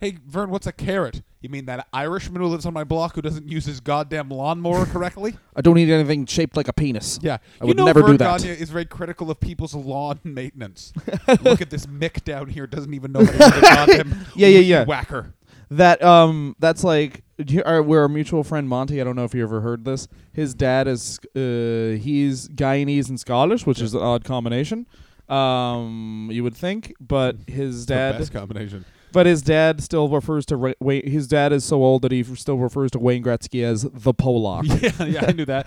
hey, 0.00 0.18
Verne, 0.26 0.50
what's 0.50 0.66
a 0.66 0.72
carrot? 0.72 1.22
You 1.40 1.48
mean 1.48 1.64
that 1.66 1.86
Irishman 1.92 2.42
who 2.42 2.48
lives 2.48 2.66
on 2.66 2.74
my 2.74 2.84
block 2.84 3.14
who 3.14 3.22
doesn't 3.22 3.48
use 3.48 3.64
his 3.64 3.80
goddamn 3.80 4.28
lawnmower 4.28 4.84
correctly? 4.84 5.36
I 5.56 5.62
don't 5.62 5.78
eat 5.78 5.90
anything 5.90 6.26
shaped 6.26 6.54
like 6.56 6.68
a 6.68 6.72
penis. 6.74 7.18
Yeah. 7.22 7.38
I 7.60 7.64
you 7.64 7.68
would 7.68 7.76
know 7.78 7.86
never 7.86 8.02
Verne 8.02 8.10
do 8.12 8.16
that. 8.18 8.40
Gagne 8.42 8.50
is 8.60 8.68
very 8.68 8.84
critical 8.84 9.30
of 9.30 9.40
people's 9.40 9.74
lawn 9.74 10.20
maintenance. 10.24 10.92
Look 11.40 11.62
at 11.62 11.70
this 11.70 11.86
Mick 11.86 12.24
down 12.24 12.48
here 12.48 12.66
doesn't 12.66 12.92
even 12.92 13.12
know 13.12 13.24
how 13.24 13.32
to 13.32 13.38
use 13.44 13.56
a 13.56 13.60
goddamn 13.62 14.26
Yeah, 14.34 14.48
yeah, 14.48 14.58
yeah. 14.60 14.84
whacker. 14.84 15.32
That 15.70 16.02
um, 16.02 16.56
that's 16.58 16.82
like 16.84 17.22
do 17.38 17.54
you- 17.54 17.62
our, 17.64 17.82
we're 17.82 18.02
our 18.02 18.08
mutual 18.08 18.42
friend 18.44 18.68
Monty. 18.68 19.00
I 19.00 19.04
don't 19.04 19.16
know 19.16 19.24
if 19.24 19.34
you 19.34 19.42
ever 19.42 19.60
heard 19.62 19.84
this. 19.84 20.08
His 20.32 20.52
dad 20.52 20.88
is 20.88 21.18
uh, 21.36 21.96
he's 22.02 22.48
Guyanese 22.48 23.08
and 23.08 23.18
Scottish, 23.20 23.64
which 23.66 23.80
is 23.80 23.94
an 23.94 24.02
odd 24.02 24.24
combination. 24.24 24.86
Um, 25.28 26.28
you 26.32 26.42
would 26.42 26.56
think, 26.56 26.92
but 27.00 27.36
his 27.46 27.86
The 27.86 27.94
dad, 27.94 28.18
best 28.18 28.32
combination. 28.32 28.84
But 29.12 29.26
his 29.26 29.42
dad 29.42 29.82
still 29.82 30.08
refers 30.08 30.46
to 30.46 30.56
Ra- 30.56 30.72
Wayne. 30.80 31.08
His 31.08 31.26
dad 31.26 31.52
is 31.52 31.64
so 31.64 31.82
old 31.82 32.02
that 32.02 32.12
he 32.12 32.22
still 32.22 32.58
refers 32.58 32.90
to 32.92 32.98
Wayne 32.98 33.22
Gretzky 33.22 33.62
as 33.64 33.82
the 33.82 34.14
Polak. 34.14 34.64
yeah, 35.00 35.06
yeah, 35.06 35.24
I 35.28 35.32
knew 35.32 35.44
that. 35.46 35.64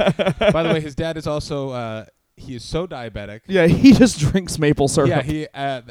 By 0.53 0.63
the 0.63 0.69
way, 0.69 0.79
his 0.81 0.95
dad 0.95 1.17
is 1.17 1.27
also 1.27 1.69
uh, 1.71 2.05
he 2.35 2.55
is 2.55 2.63
so 2.63 2.87
diabetic. 2.87 3.41
yeah, 3.47 3.67
he 3.67 3.93
just 3.93 4.19
drinks 4.19 4.57
maple 4.57 4.87
syrup. 4.87 5.09
Yeah, 5.09 5.21
he 5.21 5.47
uh, 5.53 5.81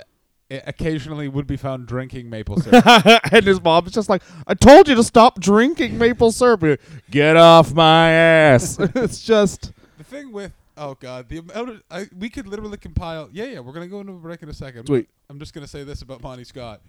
th- 0.51 0.63
occasionally 0.67 1.29
would 1.29 1.47
be 1.47 1.57
found 1.57 1.87
drinking 1.87 2.29
maple 2.29 2.57
syrup. 2.61 2.85
and 3.33 3.45
his 3.45 3.61
mom's 3.63 3.93
just 3.93 4.09
like, 4.09 4.23
I 4.47 4.55
told 4.55 4.89
you 4.89 4.95
to 4.97 5.05
stop 5.05 5.41
drinking 5.41 5.99
maple 5.99 6.33
syrup. 6.33 6.81
Get 7.11 7.37
off 7.37 7.73
my 7.75 8.11
ass. 8.11 8.79
it's 8.95 9.23
just. 9.23 9.73
the 9.99 10.05
thing 10.05 10.33
with 10.33 10.53
oh 10.77 10.95
god, 11.01 11.29
the 11.29 11.39
amount 11.39 11.69
of 11.69 11.83
I, 11.91 12.07
we 12.19 12.29
could 12.29 12.47
literally 12.47 12.79
compile. 12.79 13.29
Yeah, 13.33 13.45
yeah, 13.45 13.61
we're 13.61 13.73
gonna 13.73 13.89
go 13.89 14.01
into 14.01 14.13
a 14.13 14.17
break 14.17 14.43
in 14.43 14.49
a 14.49 14.55
second. 14.55 14.87
Sweet. 14.87 15.09
I'm 15.31 15.39
just 15.39 15.55
gonna 15.55 15.69
say 15.69 15.85
this 15.85 16.03
about 16.03 16.23
Monty 16.23 16.45
Scott. 16.45 16.81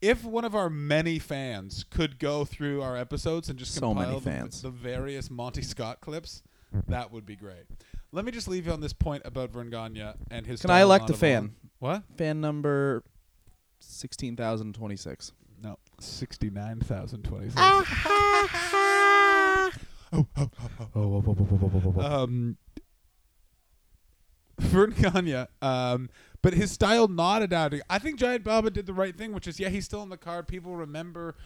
If 0.00 0.24
one 0.24 0.44
of 0.44 0.54
our 0.54 0.70
many 0.70 1.18
fans 1.18 1.84
could 1.90 2.18
go 2.18 2.44
through 2.44 2.82
our 2.82 2.96
episodes 2.96 3.48
and 3.48 3.58
just 3.58 3.74
So 3.74 3.80
compile 3.80 4.06
many 4.06 4.18
the- 4.20 4.30
fans. 4.30 4.62
The, 4.62 4.70
various 4.70 5.30
Monty 5.30 5.62
Scott 5.62 6.00
clips, 6.00 6.42
that 6.86 7.10
would 7.12 7.26
be 7.26 7.36
great. 7.36 7.64
Let 8.12 8.24
me 8.24 8.32
just 8.32 8.48
leave 8.48 8.66
you 8.66 8.72
on 8.72 8.80
this 8.80 8.92
point 8.92 9.22
about 9.24 9.50
Verne 9.50 9.70
Gagne 9.70 10.12
and 10.30 10.46
his. 10.46 10.60
Can 10.62 10.70
I 10.70 10.80
elect 10.82 11.10
a 11.10 11.14
fan? 11.14 11.54
What? 11.78 12.04
Fan 12.16 12.40
number 12.40 13.02
16,026. 13.80 15.32
No, 15.62 15.76
sixty-nine 15.98 16.80
thousand 16.80 17.24
twenty-six. 17.24 17.60
um, 21.98 22.56
Verne 24.60 24.90
Gagne, 24.98 25.46
um, 25.62 26.10
but 26.42 26.54
his 26.54 26.70
style 26.70 27.08
not 27.08 27.42
adapting. 27.42 27.80
I 27.90 27.98
think 27.98 28.18
Giant 28.18 28.44
Baba 28.44 28.70
did 28.70 28.86
the 28.86 28.92
right 28.92 29.16
thing, 29.16 29.32
which 29.32 29.46
is 29.46 29.58
yeah, 29.58 29.68
he's 29.68 29.84
still 29.84 30.00
on 30.00 30.08
the 30.08 30.16
card. 30.16 30.46
People 30.48 30.76
remember 30.76 31.36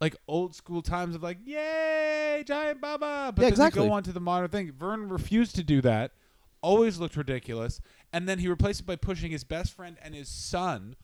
like 0.00 0.14
old 0.28 0.54
school 0.54 0.82
times 0.82 1.14
of 1.14 1.22
like, 1.22 1.38
yay, 1.44 2.44
Giant 2.46 2.80
Baba. 2.80 3.32
But 3.34 3.42
Yeah, 3.42 3.46
then 3.46 3.52
exactly. 3.52 3.82
you 3.82 3.88
go 3.88 3.94
on 3.94 4.02
to 4.04 4.12
the 4.12 4.20
modern 4.20 4.48
thing. 4.50 4.72
Verne 4.72 5.08
refused 5.08 5.56
to 5.56 5.64
do 5.64 5.80
that. 5.82 6.12
Always 6.60 6.98
looked 6.98 7.16
ridiculous, 7.16 7.80
and 8.12 8.28
then 8.28 8.40
he 8.40 8.48
replaced 8.48 8.80
it 8.80 8.86
by 8.86 8.96
pushing 8.96 9.30
his 9.30 9.44
best 9.44 9.72
friend 9.72 9.96
and 10.02 10.14
his 10.14 10.28
son. 10.28 10.96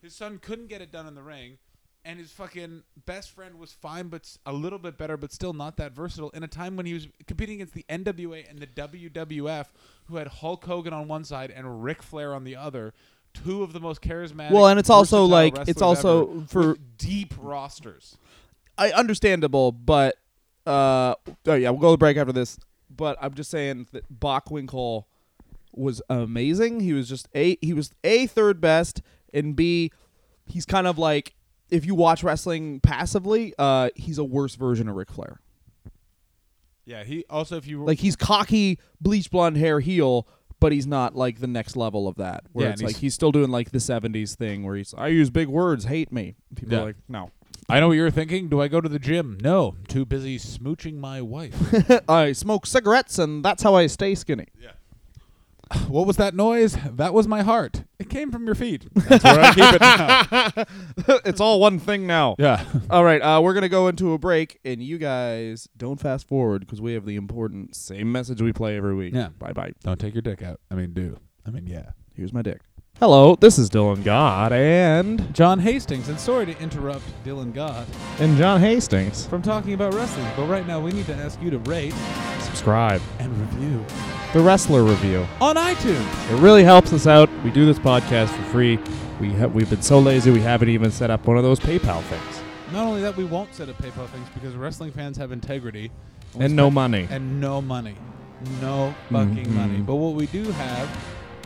His 0.00 0.14
son 0.14 0.38
couldn't 0.38 0.68
get 0.68 0.80
it 0.80 0.90
done 0.90 1.06
in 1.06 1.14
the 1.14 1.22
ring. 1.22 1.58
And 2.06 2.18
his 2.18 2.30
fucking 2.32 2.82
best 3.06 3.30
friend 3.30 3.58
was 3.58 3.72
fine, 3.72 4.08
but 4.08 4.22
s- 4.22 4.38
a 4.44 4.52
little 4.52 4.78
bit 4.78 4.98
better, 4.98 5.16
but 5.16 5.32
still 5.32 5.54
not 5.54 5.76
that 5.78 5.92
versatile. 5.92 6.28
In 6.30 6.42
a 6.42 6.48
time 6.48 6.76
when 6.76 6.84
he 6.84 6.92
was 6.92 7.08
competing 7.26 7.56
against 7.56 7.72
the 7.72 7.84
NWA 7.88 8.44
and 8.48 8.58
the 8.58 8.66
WWF, 8.66 9.68
who 10.06 10.16
had 10.16 10.26
Hulk 10.26 10.64
Hogan 10.66 10.92
on 10.92 11.08
one 11.08 11.24
side 11.24 11.50
and 11.50 11.82
Ric 11.82 12.02
Flair 12.02 12.34
on 12.34 12.44
the 12.44 12.56
other, 12.56 12.92
two 13.32 13.62
of 13.62 13.72
the 13.72 13.80
most 13.80 14.02
charismatic. 14.02 14.50
Well, 14.50 14.66
and 14.68 14.78
it's 14.78 14.90
also 14.90 15.26
versatile 15.26 15.28
like- 15.28 15.68
it's 15.68 15.80
also 15.80 16.30
ever, 16.30 16.46
for- 16.46 16.68
with 16.72 16.98
deep 16.98 17.32
rosters. 17.40 18.18
I 18.76 18.90
understandable, 18.92 19.72
but 19.72 20.16
uh, 20.66 21.14
oh 21.46 21.54
yeah, 21.54 21.70
we'll 21.70 21.80
go 21.80 21.92
to 21.92 21.98
break 21.98 22.16
after 22.18 22.32
this. 22.32 22.58
But 22.90 23.16
I'm 23.20 23.32
just 23.34 23.50
saying 23.50 23.88
that 23.92 24.20
Bockwinkel 24.20 25.04
was 25.72 26.02
amazing. 26.10 26.80
He 26.80 26.92
was 26.92 27.08
just 27.08 27.28
a 27.34 27.56
he 27.62 27.72
was 27.72 27.92
a 28.04 28.26
third 28.26 28.60
best, 28.60 29.00
and 29.32 29.56
b 29.56 29.90
he's 30.46 30.66
kind 30.66 30.86
of 30.86 30.98
like 30.98 31.34
if 31.70 31.84
you 31.86 31.94
watch 31.94 32.22
wrestling 32.22 32.80
passively, 32.80 33.54
uh, 33.58 33.90
he's 33.96 34.18
a 34.18 34.24
worse 34.24 34.54
version 34.54 34.88
of 34.88 34.96
Ric 34.96 35.10
Flair. 35.10 35.40
Yeah, 36.86 37.04
he 37.04 37.24
also 37.30 37.56
if 37.56 37.66
you 37.66 37.82
Like 37.84 37.98
he's 38.00 38.16
cocky, 38.16 38.78
bleach 39.00 39.30
blonde 39.30 39.56
hair 39.56 39.80
heel, 39.80 40.28
but 40.60 40.72
he's 40.72 40.86
not 40.86 41.16
like 41.16 41.40
the 41.40 41.46
next 41.46 41.76
level 41.76 42.06
of 42.06 42.16
that. 42.16 42.44
Where 42.52 42.66
Yeah, 42.66 42.72
it's 42.72 42.80
and 42.80 42.86
like 42.88 42.96
he's- 42.96 43.00
he's 43.00 43.14
still 43.14 43.32
doing 43.32 43.50
like 43.50 43.70
the 43.70 43.78
'70s 43.80 44.34
thing 44.36 44.64
where 44.64 44.76
he's 44.76 44.92
I 44.96 45.08
use 45.08 45.30
big 45.30 45.48
words, 45.48 45.86
hate 45.86 46.12
me. 46.12 46.36
People 46.54 46.74
Yeah. 46.74 46.80
are 46.80 46.84
like, 46.86 46.96
no. 47.08 47.30
I 47.66 47.80
know 47.80 47.88
what 47.88 47.94
you're 47.94 48.10
thinking. 48.10 48.50
Do 48.50 48.60
I 48.60 48.68
go 48.68 48.82
to 48.82 48.88
the 48.90 48.98
gym? 48.98 49.38
No, 49.40 49.76
I'm 49.78 49.86
too 49.86 50.04
busy 50.04 50.38
smooching 50.38 50.98
my 50.98 51.22
wife. 51.22 51.54
I 52.08 52.32
smoke 52.32 52.66
cigarettes, 52.66 53.18
and 53.18 53.42
that's 53.42 53.62
how 53.62 53.74
I 53.74 53.86
stay 53.86 54.14
skinny. 54.14 54.48
What 55.88 56.06
was 56.06 56.16
that 56.16 56.34
noise? 56.34 56.76
That 56.84 57.14
was 57.14 57.26
my 57.26 57.42
heart. 57.42 57.84
It 57.98 58.08
came 58.10 58.30
from 58.30 58.46
your 58.46 58.54
feet. 58.54 58.86
That's 58.94 59.24
where 59.24 59.40
I 59.40 59.54
keep 59.54 59.74
it 59.74 59.80
now. 59.80 61.18
it's 61.24 61.40
all 61.40 61.60
one 61.60 61.78
thing 61.78 62.06
now. 62.06 62.36
Yeah. 62.38 62.64
All 62.90 63.04
right, 63.04 63.20
uh, 63.20 63.40
we're 63.42 63.54
gonna 63.54 63.68
go 63.68 63.88
into 63.88 64.12
a 64.12 64.18
break, 64.18 64.60
and 64.64 64.82
you 64.82 64.98
guys 64.98 65.68
don't 65.76 66.00
fast 66.00 66.28
forward 66.28 66.60
because 66.60 66.80
we 66.80 66.94
have 66.94 67.06
the 67.06 67.16
important 67.16 67.74
same 67.74 68.10
message 68.12 68.42
we 68.42 68.52
play 68.52 68.76
every 68.76 68.94
week. 68.94 69.14
Yeah. 69.14 69.28
Bye 69.38 69.52
bye. 69.52 69.72
Don't 69.82 69.98
take 69.98 70.14
your 70.14 70.22
dick 70.22 70.42
out. 70.42 70.60
I 70.70 70.74
mean, 70.74 70.92
do. 70.92 71.18
I 71.46 71.50
mean, 71.50 71.66
yeah. 71.66 71.90
Here's 72.14 72.32
my 72.32 72.42
dick. 72.42 72.60
Hello, 73.00 73.34
this 73.40 73.58
is 73.58 73.68
Dylan 73.68 74.04
Gott 74.04 74.52
and 74.52 75.34
John 75.34 75.58
Hastings, 75.58 76.08
and 76.08 76.18
sorry 76.18 76.46
to 76.46 76.58
interrupt 76.60 77.02
Dylan 77.24 77.52
Gott 77.52 77.86
And 78.20 78.38
John 78.38 78.60
Hastings. 78.60 79.26
from 79.26 79.42
talking 79.42 79.74
about 79.74 79.94
wrestling, 79.94 80.26
but 80.36 80.46
right 80.46 80.64
now 80.66 80.78
we 80.80 80.92
need 80.92 81.06
to 81.06 81.14
ask 81.14 81.42
you 81.42 81.50
to 81.50 81.58
rate 81.60 81.92
Subscribe. 82.40 83.02
and 83.18 83.36
review 83.36 83.84
The 84.32 84.40
Wrestler 84.40 84.84
Review. 84.84 85.26
on 85.40 85.56
iTunes. 85.56 86.30
It 86.32 86.36
really 86.40 86.62
helps 86.62 86.92
us 86.92 87.06
out. 87.08 87.28
We 87.42 87.50
do 87.50 87.66
this 87.66 87.80
podcast 87.80 88.28
for 88.28 88.42
free. 88.44 88.78
We 89.20 89.32
ha- 89.32 89.46
we've 89.48 89.68
been 89.68 89.82
so 89.82 89.98
lazy 89.98 90.30
we 90.30 90.40
haven't 90.40 90.68
even 90.68 90.90
set 90.92 91.10
up 91.10 91.26
one 91.26 91.36
of 91.36 91.42
those 91.42 91.58
PayPal 91.58 92.00
things. 92.02 92.40
Not 92.72 92.86
only 92.86 93.02
that, 93.02 93.16
we 93.16 93.24
won't 93.24 93.52
set 93.54 93.68
up 93.68 93.76
PayPal 93.78 94.06
things 94.08 94.28
because 94.34 94.54
wrestling 94.54 94.92
fans 94.92 95.16
have 95.16 95.32
integrity 95.32 95.90
we 96.34 96.44
And 96.44 96.54
no 96.56 96.64
spend- 96.66 96.74
money. 96.74 97.08
and 97.10 97.40
no 97.40 97.60
money, 97.60 97.96
no 98.62 98.94
fucking 99.10 99.46
Mhm. 99.46 99.50
money. 99.54 99.78
But 99.78 99.96
what 99.96 100.14
we 100.14 100.26
do 100.26 100.44
have 100.52 100.88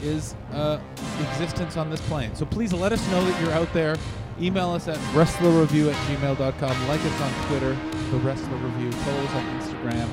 is 0.02 0.34
uh, 0.52 0.78
existence 1.20 1.76
on 1.76 1.90
this 1.90 2.00
plane. 2.02 2.34
So 2.34 2.46
please 2.46 2.72
let 2.72 2.92
us 2.92 3.06
know 3.11 3.24
that 3.24 3.42
you're 3.42 3.52
out 3.52 3.72
there. 3.72 3.96
Email 4.40 4.70
us 4.70 4.87
at 4.88 4.96
wrestlerreview 5.14 5.92
at 5.92 5.96
gmail.com. 6.06 6.88
Like 6.88 7.00
us 7.00 7.20
on 7.20 7.46
Twitter, 7.48 7.76
The 8.11 8.18
Wrestler 8.18 8.56
Review. 8.56 8.92
Follow 8.92 9.24
us 9.24 9.34
on 9.34 9.61
Instagram. 9.61 10.08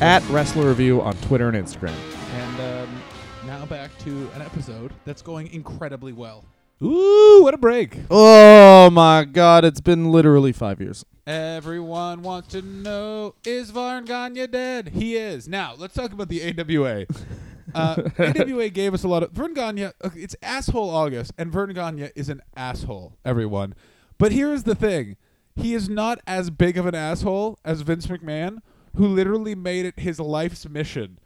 At 0.00 0.26
Wrestler 0.30 0.68
Review 0.68 1.02
on 1.02 1.14
Twitter 1.18 1.48
and 1.48 1.56
Instagram. 1.56 1.94
And 2.32 2.60
um, 2.60 3.02
now 3.46 3.66
back 3.66 3.96
to 3.98 4.30
an 4.34 4.40
episode 4.40 4.92
that's 5.04 5.20
going 5.20 5.48
incredibly 5.48 6.12
well. 6.12 6.44
Ooh, 6.82 7.40
what 7.42 7.52
a 7.52 7.58
break. 7.58 7.98
Oh 8.10 8.88
my 8.88 9.26
God! 9.26 9.66
It's 9.66 9.82
been 9.82 10.10
literally 10.10 10.50
five 10.52 10.80
years. 10.80 11.04
Everyone 11.26 12.22
wants 12.22 12.48
to 12.48 12.62
know 12.62 13.34
is 13.44 13.70
Verne 13.70 14.06
Gagne 14.06 14.46
dead? 14.46 14.88
He 14.88 15.14
is. 15.14 15.46
Now, 15.46 15.74
let's 15.76 15.92
talk 15.92 16.14
about 16.14 16.28
the 16.30 16.42
AWA. 16.58 17.04
Uh, 17.74 18.02
AWA 18.18 18.68
gave 18.70 18.94
us 18.94 19.04
a 19.04 19.08
lot 19.08 19.22
of. 19.22 19.32
Verne 19.32 19.54
Gagne, 19.54 19.90
it's 20.14 20.36
asshole 20.42 20.90
August, 20.90 21.32
and 21.38 21.52
Verne 21.52 21.74
Gagne 21.74 22.10
is 22.14 22.28
an 22.28 22.42
asshole, 22.56 23.16
everyone. 23.24 23.74
But 24.18 24.32
here's 24.32 24.64
the 24.64 24.74
thing 24.74 25.16
he 25.56 25.74
is 25.74 25.88
not 25.88 26.20
as 26.26 26.50
big 26.50 26.76
of 26.76 26.86
an 26.86 26.94
asshole 26.94 27.58
as 27.64 27.80
Vince 27.82 28.06
McMahon, 28.06 28.58
who 28.96 29.06
literally 29.06 29.54
made 29.54 29.86
it 29.86 29.98
his 29.98 30.20
life's 30.20 30.68
mission 30.68 31.18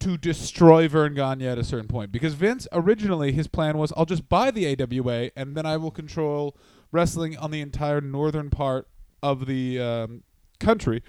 to 0.00 0.18
destroy 0.18 0.88
Verne 0.88 1.14
Gagne 1.14 1.46
at 1.46 1.58
a 1.58 1.64
certain 1.64 1.86
point. 1.86 2.10
Because 2.10 2.34
Vince, 2.34 2.66
originally, 2.72 3.32
his 3.32 3.46
plan 3.46 3.78
was 3.78 3.92
I'll 3.96 4.04
just 4.04 4.28
buy 4.28 4.50
the 4.50 4.66
AWA, 4.66 5.30
and 5.36 5.56
then 5.56 5.66
I 5.66 5.76
will 5.76 5.90
control 5.90 6.56
wrestling 6.90 7.36
on 7.38 7.50
the 7.50 7.60
entire 7.60 8.00
northern 8.00 8.50
part 8.50 8.88
of 9.22 9.46
the 9.46 9.80
um, 9.80 10.22
country, 10.58 11.02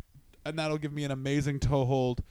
and 0.46 0.58
that'll 0.58 0.78
give 0.78 0.94
me 0.94 1.04
an 1.04 1.12
amazing 1.12 1.60
toehold 1.60 2.24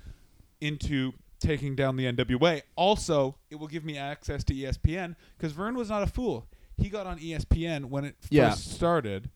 into 0.61 1.13
taking 1.43 1.75
down 1.77 1.97
the 1.97 2.05
NWA. 2.07 2.63
Also, 2.77 3.37
it 3.51 3.57
will 3.57 3.67
give 3.69 3.85
me 3.85 3.99
access 3.99 4.43
to 4.45 4.55
ESPN 4.55 5.17
because 5.37 5.53
Verne 5.53 5.75
was 5.77 5.91
not 5.91 6.03
a 6.03 6.07
fool. 6.07 6.47
He 6.79 6.89
got 6.89 7.07
on 7.07 7.19
ESPN 7.19 7.87
when 7.87 8.05
it 8.05 8.17
Yeah. 8.31 8.51
first 8.51 8.73
started. 8.73 9.31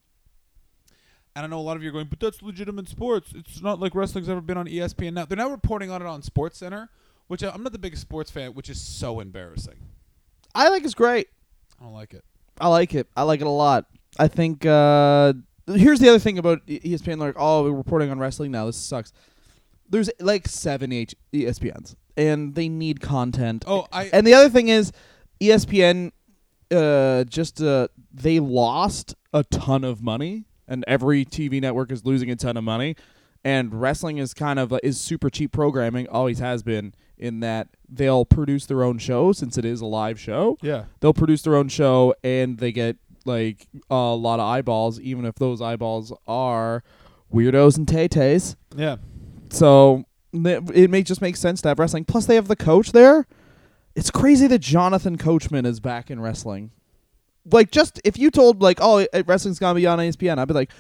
And 1.35 1.45
I 1.45 1.49
know 1.49 1.59
a 1.59 1.63
lot 1.63 1.77
of 1.77 1.83
you 1.83 1.91
are 1.91 1.93
going, 1.93 2.07
but 2.09 2.19
that's 2.19 2.41
legitimate 2.41 2.89
sports. 2.89 3.33
It's 3.35 3.61
not 3.61 3.79
like 3.79 3.95
wrestling's 3.95 4.29
ever 4.29 4.41
been 4.41 4.57
on 4.57 4.67
ESPN 4.67 5.13
now. 5.15 5.27
They're 5.27 5.37
now 5.37 5.51
reporting 5.51 5.91
on 5.91 6.01
it 6.01 6.07
on 6.07 6.23
Sports 6.23 6.59
Center, 6.59 6.89
which 7.27 7.43
I- 7.45 7.51
I'm 7.51 7.63
not 7.63 7.73
the 7.73 7.79
biggest 7.79 8.01
sports 8.03 8.31
fan, 8.31 8.55
which 8.55 8.71
is 8.71 8.81
so 8.81 9.21
embarrassing. 9.21 9.77
I 10.55 10.71
think 10.71 10.85
it's 10.87 10.95
great. 10.95 11.29
I 11.79 11.85
don't 11.85 11.93
like 11.93 12.15
it. 12.15 12.25
I 12.59 12.69
like 12.69 12.95
it. 12.95 13.07
I 13.15 13.25
like 13.25 13.43
it 13.43 13.47
a 13.47 13.51
lot. 13.51 13.85
I 14.19 14.29
think 14.29 14.65
uh, 14.65 15.35
here's 15.67 16.01
the 16.01 16.09
other 16.09 16.19
thing 16.19 16.39
about 16.39 16.65
ESPN. 16.67 17.19
Like, 17.19 17.35
oh, 17.37 17.65
we're 17.65 17.73
reporting 17.77 18.11
on 18.11 18.19
wrestling 18.19 18.51
now. 18.51 18.65
This 18.65 18.79
sucks. 18.79 19.13
There's 19.89 20.11
like 20.21 20.49
seven 20.49 20.93
H- 20.93 21.15
ESPNs, 21.33 21.95
and 22.17 22.55
they 22.55 22.69
need 22.69 23.01
content. 23.01 23.65
Oh, 23.67 23.87
I 23.93 24.05
And 24.13 24.27
the 24.27 24.35
other 24.35 24.49
thing 24.49 24.69
is, 24.69 24.93
ESPN, 25.41 26.13
uh, 26.71 27.25
just 27.25 27.61
uh, 27.61 27.89
they 28.13 28.41
lost 28.41 29.15
a 29.33 29.45
ton 29.45 29.85
of 29.85 30.03
money, 30.03 30.45
and 30.67 30.85
every 30.87 31.25
TV 31.25 31.61
network 31.61 31.93
is 31.93 32.05
losing 32.05 32.31
a 32.31 32.37
ton 32.37 32.57
of 32.57 32.65
money. 32.65 32.97
And 33.45 33.81
wrestling 33.81 34.19
is 34.19 34.35
kind 34.35 34.59
of 34.59 34.73
uh, 34.73 34.79
is 34.83 35.01
super 35.01 35.31
cheap 35.31 35.53
programming, 35.53 36.09
always 36.09 36.39
has 36.39 36.63
been. 36.63 36.95
In 37.19 37.41
that 37.41 37.69
they'll 37.89 38.27
produce 38.27 38.67
their 38.67 38.83
own 38.83 38.99
show 38.99 39.33
since 39.33 39.57
it 39.57 39.65
is 39.65 39.81
a 39.81 39.87
live 39.87 40.21
show 40.21 40.59
yeah. 40.61 40.85
they'll 41.01 41.15
produce 41.15 41.41
their 41.41 41.57
own 41.57 41.67
show 41.67 42.15
and 42.23 42.59
they 42.59 42.73
get 42.73 42.99
like 43.27 43.67
a 43.91 43.95
lot 43.95 44.41
of 44.41 44.47
eyeballs, 44.47 45.01
even 45.01 45.25
if 45.25 45.35
those 45.35 45.61
eyeballs 45.61 46.13
are 46.27 46.83
weirdos 47.33 47.77
and 47.77 47.87
tay-tays. 47.87 48.57
Yeah. 48.75 48.97
So 49.51 50.05
it 50.33 50.91
may 50.91 51.03
just 51.03 51.21
make 51.21 51.37
sense 51.37 51.63
to 51.63 51.69
have 51.69 51.79
wrestling. 51.79 52.05
Plus, 52.05 52.27
they 52.27 52.35
have 52.35 52.49
the 52.49 52.57
coach 52.57 52.93
there. 52.93 53.27
It's 53.95 54.11
crazy 54.11 54.47
that 54.49 54.59
Jonathan 54.59 55.17
Coachman 55.17 55.65
is 55.65 55.81
back 55.81 56.11
in 56.11 56.21
wrestling. 56.21 56.71
Like, 57.51 57.71
just 57.71 58.01
if 58.05 58.19
you 58.19 58.31
told 58.31 58.61
like, 58.61 58.79
oh, 58.81 59.07
wrestling's 59.25 59.59
gonna 59.59 59.77
be 59.77 59.87
on 59.87 59.99
ESPN, 59.99 60.39
I'd 60.39 60.49
be 60.49 60.55
like, 60.55 60.71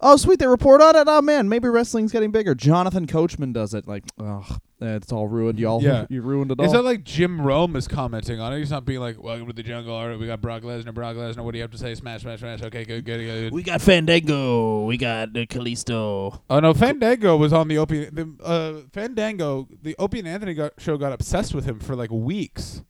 oh, 0.00 0.16
sweet, 0.16 0.38
they 0.38 0.46
report 0.46 0.80
on 0.80 0.96
it. 0.96 1.04
Oh 1.06 1.22
man, 1.22 1.48
maybe 1.48 1.68
wrestling's 1.68 2.12
getting 2.12 2.30
bigger. 2.30 2.54
Jonathan 2.54 3.06
Coachman 3.06 3.52
does 3.52 3.74
it. 3.74 3.86
Like, 3.86 4.04
oh, 4.18 4.58
it's 4.80 5.12
all 5.12 5.26
ruined, 5.26 5.58
y'all. 5.58 5.82
Yeah. 5.82 6.06
you 6.10 6.22
ruined 6.22 6.50
it 6.50 6.58
all. 6.58 6.66
Is 6.66 6.72
that 6.72 6.82
like 6.82 7.04
Jim 7.04 7.40
Rome 7.40 7.76
is 7.76 7.88
commenting 7.88 8.40
on 8.40 8.52
it? 8.52 8.58
He's 8.58 8.70
not 8.70 8.84
being 8.84 9.00
like, 9.00 9.22
"Welcome 9.22 9.46
to 9.46 9.52
the 9.52 9.62
jungle." 9.62 9.94
All 9.94 10.06
right, 10.06 10.18
we 10.18 10.26
got 10.26 10.40
Brock 10.40 10.62
Lesnar. 10.62 10.92
Brock 10.92 11.16
Lesnar. 11.16 11.44
What 11.44 11.52
do 11.52 11.58
you 11.58 11.62
have 11.62 11.70
to 11.72 11.78
say? 11.78 11.94
Smash, 11.94 12.22
smash, 12.22 12.40
smash. 12.40 12.62
Okay, 12.62 12.84
good, 12.84 13.04
good, 13.04 13.18
good. 13.18 13.52
We 13.52 13.62
got 13.62 13.80
Fandango. 13.80 14.84
We 14.84 14.96
got 14.96 15.30
uh, 15.30 15.46
Kalisto. 15.46 16.40
oh 16.50 16.60
no, 16.60 16.74
Fandango 16.74 17.36
was 17.36 17.52
on 17.52 17.68
the 17.68 17.78
Opie. 17.78 18.06
The 18.06 18.32
uh, 18.42 18.80
Fandango, 18.92 19.68
the 19.82 19.96
Opie 19.98 20.18
and 20.20 20.28
Anthony 20.28 20.54
got, 20.54 20.72
show 20.78 20.96
got 20.96 21.12
obsessed 21.12 21.54
with 21.54 21.64
him 21.64 21.80
for 21.80 21.96
like 21.96 22.10
weeks. 22.10 22.82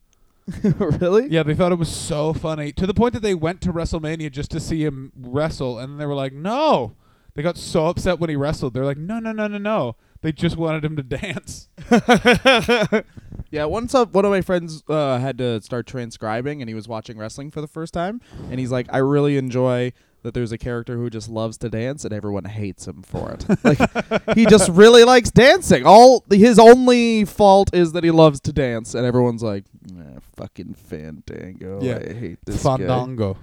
really? 0.63 1.27
Yeah, 1.29 1.43
they 1.43 1.53
thought 1.53 1.71
it 1.71 1.79
was 1.79 1.93
so 1.93 2.33
funny 2.33 2.71
to 2.73 2.87
the 2.87 2.93
point 2.93 3.13
that 3.13 3.21
they 3.21 3.35
went 3.35 3.61
to 3.61 3.73
WrestleMania 3.73 4.31
just 4.31 4.51
to 4.51 4.59
see 4.59 4.83
him 4.83 5.11
wrestle, 5.15 5.79
and 5.79 5.99
they 5.99 6.05
were 6.05 6.15
like, 6.15 6.33
"No." 6.33 6.95
They 7.33 7.43
got 7.43 7.57
so 7.57 7.85
upset 7.85 8.19
when 8.19 8.31
he 8.31 8.35
wrestled. 8.35 8.73
They're 8.73 8.85
like, 8.85 8.97
"No, 8.97 9.19
no, 9.19 9.31
no, 9.31 9.47
no, 9.47 9.57
no." 9.57 9.95
They 10.21 10.31
just 10.31 10.57
wanted 10.57 10.83
him 10.83 10.95
to 10.95 11.03
dance. 11.03 11.69
Yeah, 13.49 13.65
once 13.65 13.95
uh, 13.95 14.05
one 14.05 14.25
of 14.25 14.31
my 14.31 14.41
friends 14.41 14.83
uh, 14.89 15.19
had 15.19 15.37
to 15.37 15.61
start 15.61 15.87
transcribing, 15.87 16.61
and 16.61 16.67
he 16.67 16.75
was 16.75 16.87
watching 16.87 17.17
wrestling 17.17 17.51
for 17.51 17.61
the 17.61 17.67
first 17.67 17.93
time, 17.93 18.21
and 18.49 18.59
he's 18.59 18.71
like, 18.71 18.87
"I 18.91 18.97
really 18.97 19.37
enjoy 19.37 19.93
that 20.23 20.33
there's 20.33 20.51
a 20.51 20.57
character 20.57 20.97
who 20.97 21.09
just 21.09 21.29
loves 21.29 21.57
to 21.59 21.69
dance, 21.69 22.03
and 22.03 22.13
everyone 22.13 22.43
hates 22.45 22.87
him 22.87 23.03
for 23.03 23.31
it. 23.31 23.45
like, 23.63 24.35
he 24.35 24.45
just 24.45 24.69
really 24.69 25.03
likes 25.03 25.31
dancing. 25.31 25.85
All 25.85 26.25
his 26.29 26.59
only 26.59 27.23
fault 27.23 27.73
is 27.73 27.93
that 27.93 28.03
he 28.03 28.11
loves 28.11 28.41
to 28.41 28.51
dance, 28.51 28.93
and 28.93 29.05
everyone's 29.05 29.43
like, 29.43 29.63
nah, 29.89 30.16
"Fucking 30.37 30.73
Fandango, 30.75 31.79
Yeah. 31.81 31.97
I 31.97 32.13
hate 32.13 32.39
this 32.45 32.63
guy." 32.63 32.77
Fandango. 32.77 33.37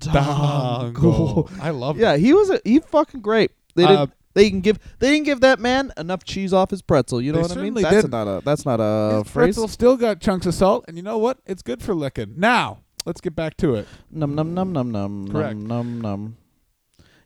Fandango. 0.00 1.48
I 1.60 1.70
love 1.70 1.98
it. 1.98 2.02
Yeah, 2.02 2.16
he 2.16 2.32
was 2.32 2.50
a, 2.50 2.60
he 2.64 2.80
fucking 2.80 3.20
great. 3.20 3.52
They 3.74 3.82
didn't. 3.86 3.98
Uh, 3.98 4.06
they 4.34 4.48
can 4.50 4.60
give. 4.60 4.78
They 4.98 5.10
didn't 5.10 5.24
give 5.26 5.40
that 5.40 5.58
man 5.60 5.92
enough 5.96 6.24
cheese 6.24 6.52
off 6.52 6.70
his 6.70 6.82
pretzel. 6.82 7.20
You 7.20 7.32
know 7.32 7.40
what 7.40 7.56
I 7.56 7.62
mean? 7.62 7.74
That's 7.74 8.02
did. 8.02 8.10
not 8.10 8.26
a. 8.28 8.40
That's 8.44 8.64
not 8.64 8.80
a 8.80 9.18
His 9.22 9.30
phrase. 9.32 9.44
pretzel 9.56 9.68
still 9.68 9.96
got 9.96 10.20
chunks 10.20 10.46
of 10.46 10.54
salt, 10.54 10.84
and 10.88 10.96
you 10.96 11.02
know 11.02 11.18
what? 11.18 11.38
It's 11.46 11.62
good 11.62 11.82
for 11.82 11.94
licking. 11.94 12.34
Now, 12.36 12.78
let's 13.04 13.20
get 13.20 13.34
back 13.36 13.56
to 13.58 13.74
it. 13.74 13.88
Num 14.10 14.34
num 14.34 14.54
num 14.54 14.72
num 14.72 14.90
num 14.92 15.28
Correct. 15.30 15.56
num 15.56 15.66
num 15.66 16.00
num. 16.00 16.36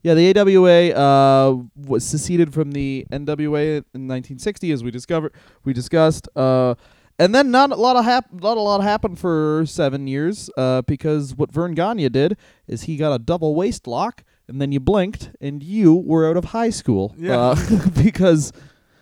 Yeah, 0.02 0.12
the 0.12 0.38
AWA 0.38 0.90
uh, 0.90 1.56
was 1.74 2.04
seceded 2.04 2.52
from 2.52 2.72
the 2.72 3.06
NWA 3.10 3.76
in 3.94 4.06
1960, 4.06 4.70
as 4.70 4.84
we 4.84 4.90
discovered, 4.90 5.32
we 5.64 5.72
discussed, 5.72 6.28
uh, 6.36 6.74
and 7.18 7.34
then 7.34 7.50
not 7.50 7.70
a 7.72 7.76
lot 7.76 7.96
of 7.96 8.04
hap- 8.04 8.32
not 8.32 8.56
a 8.56 8.60
lot 8.60 8.80
happened 8.82 9.18
for 9.18 9.64
seven 9.66 10.06
years 10.06 10.50
uh, 10.56 10.82
because 10.82 11.34
what 11.34 11.52
Verne 11.52 11.74
Gagne 11.74 12.08
did 12.08 12.36
is 12.66 12.82
he 12.82 12.96
got 12.96 13.14
a 13.14 13.18
double 13.18 13.54
waist 13.54 13.86
lock, 13.86 14.24
and 14.48 14.60
then 14.60 14.72
you 14.72 14.80
blinked, 14.80 15.30
and 15.40 15.62
you 15.62 15.94
were 15.94 16.28
out 16.28 16.36
of 16.36 16.46
high 16.46 16.70
school. 16.70 17.14
Yeah. 17.18 17.38
uh, 17.38 17.56
because 18.02 18.52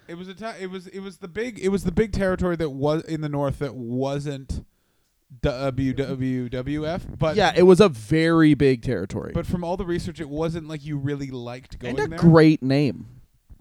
It 0.08 0.16
was 0.16 0.28
a 0.28 0.34
ti- 0.34 0.60
it 0.60 0.70
was 0.70 0.86
it 0.88 1.00
was 1.00 1.18
the 1.18 1.28
big 1.28 1.58
it 1.58 1.68
was 1.70 1.84
the 1.84 1.92
big 1.92 2.12
territory 2.12 2.56
that 2.56 2.70
was 2.70 3.02
in 3.04 3.20
the 3.22 3.28
north 3.28 3.58
that 3.60 3.74
wasn't 3.74 4.64
WWF, 5.40 7.18
but 7.18 7.36
yeah, 7.36 7.52
it 7.56 7.62
was 7.62 7.80
a 7.80 7.88
very 7.88 8.52
big 8.54 8.82
territory 8.82 9.32
but 9.34 9.46
from 9.46 9.64
all 9.64 9.76
the 9.76 9.86
research, 9.86 10.20
it 10.20 10.28
wasn't 10.28 10.68
like 10.68 10.84
you 10.84 10.96
really 10.98 11.30
liked 11.30 11.78
going 11.78 11.96
and 11.98 12.06
a 12.06 12.08
there. 12.10 12.18
great 12.18 12.62
name. 12.62 13.06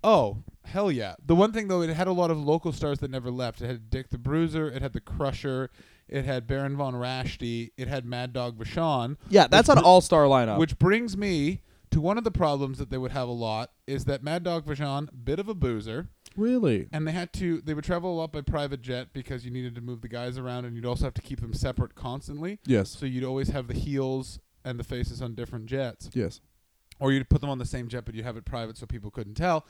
Oh, 0.04 0.38
hell 0.66 0.91
yeah. 0.91 1.16
The 1.26 1.36
one 1.36 1.51
thing 1.51 1.68
though, 1.68 1.82
it 1.82 1.89
had 1.89 2.07
a 2.07 2.12
lot 2.14 2.32
of 2.32 2.38
local 2.39 2.72
stars 2.72 2.99
that 2.99 3.12
never 3.12 3.32
left. 3.32 3.62
It 3.62 3.68
had 3.68 3.89
Dick 3.89 4.09
the 4.09 4.18
Bruiser, 4.18 4.68
it 4.68 4.82
had 4.82 4.93
the 4.93 5.01
Crusher, 5.01 5.70
it 6.07 6.26
had 6.26 6.47
Baron 6.47 6.76
von 6.78 6.93
Raschke, 6.93 7.72
it 7.78 7.88
had 7.88 8.05
Mad 8.05 8.34
Dog 8.34 8.57
Vachon. 8.57 9.18
Yeah, 9.30 9.47
that's 9.47 9.70
an 9.70 9.78
br- 9.80 9.84
all-star 9.84 10.24
lineup. 10.26 10.57
Which 10.57 10.78
brings 10.78 11.16
me 11.18 11.62
to 11.91 11.99
one 11.99 12.18
of 12.18 12.24
the 12.24 12.32
problems 12.32 12.78
that 12.78 12.89
they 12.89 12.97
would 12.97 13.12
have 13.12 13.28
a 13.28 13.34
lot 13.34 13.72
is 13.88 14.05
that 14.05 14.24
Mad 14.24 14.43
Dog 14.43 14.66
Vachon, 14.66 15.09
bit 15.26 15.39
of 15.39 15.49
a 15.49 15.53
boozer, 15.53 16.07
really? 16.38 16.88
and 16.93 17.05
they 17.07 17.12
had 17.12 17.34
to 17.34 17.59
they 17.62 17.74
would 17.74 17.84
travel 17.84 18.14
a 18.14 18.18
lot 18.18 18.32
by 18.32 18.39
private 18.41 18.82
jet 18.82 19.09
because 19.14 19.43
you 19.43 19.51
needed 19.51 19.76
to 19.76 19.82
move 19.82 20.01
the 20.01 20.07
guys 20.07 20.38
around 20.38 20.64
and 20.66 20.76
you'd 20.76 20.86
also 20.86 21.03
have 21.05 21.14
to 21.16 21.22
keep 21.22 21.41
them 21.41 21.53
separate 21.53 21.95
constantly. 21.95 22.59
Yes. 22.66 22.89
So 22.91 23.05
you'd 23.05 23.26
always 23.26 23.49
have 23.49 23.68
the 23.68 23.74
heels 23.74 24.39
and 24.64 24.80
the 24.80 24.84
faces 24.84 25.22
on 25.22 25.34
different 25.36 25.66
jets. 25.66 26.09
Yes. 26.14 26.39
or 26.99 27.12
you'd 27.12 27.28
put 27.30 27.41
them 27.41 27.49
on 27.49 27.57
the 27.57 27.66
same 27.66 27.88
jet, 27.88 28.05
but 28.05 28.14
you'd 28.16 28.24
have 28.26 28.38
it 28.38 28.45
private 28.45 28.78
so 28.78 28.86
people 28.86 29.09
couldn't 29.12 29.34
tell. 29.34 29.66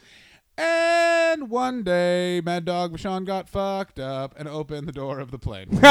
And 0.58 1.50
one 1.50 1.84
day, 1.84 2.42
Mad 2.44 2.66
Dog 2.66 2.94
Vachon 2.98 3.26
got 3.26 3.48
fucked 3.50 4.00
up 4.00 4.36
and 4.38 4.48
opened 4.48 4.88
the 4.88 4.92
door 4.92 5.20
of 5.20 5.32
the 5.32 5.40
plane. 5.40 5.68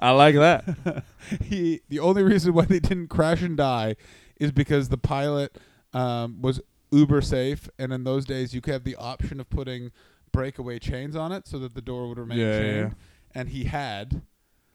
I 0.00 0.10
like 0.14 0.34
that. 0.36 1.04
he, 1.44 1.80
the 1.88 1.98
only 1.98 2.22
reason 2.22 2.54
why 2.54 2.64
they 2.64 2.80
didn't 2.80 3.08
crash 3.08 3.42
and 3.42 3.56
die 3.56 3.96
is 4.36 4.52
because 4.52 4.88
the 4.88 4.98
pilot 4.98 5.58
um, 5.92 6.40
was 6.40 6.60
uber 6.90 7.20
safe, 7.20 7.68
and 7.78 7.92
in 7.92 8.04
those 8.04 8.24
days, 8.24 8.54
you 8.54 8.60
could 8.60 8.72
have 8.72 8.84
the 8.84 8.96
option 8.96 9.40
of 9.40 9.48
putting 9.50 9.90
breakaway 10.32 10.78
chains 10.78 11.14
on 11.16 11.32
it 11.32 11.46
so 11.46 11.58
that 11.58 11.74
the 11.74 11.82
door 11.82 12.08
would 12.08 12.18
remain 12.18 12.38
Yeah, 12.38 12.46
yeah, 12.46 12.60
chained. 12.60 12.76
yeah. 12.90 13.40
And 13.40 13.48
he 13.48 13.64
had, 13.64 14.22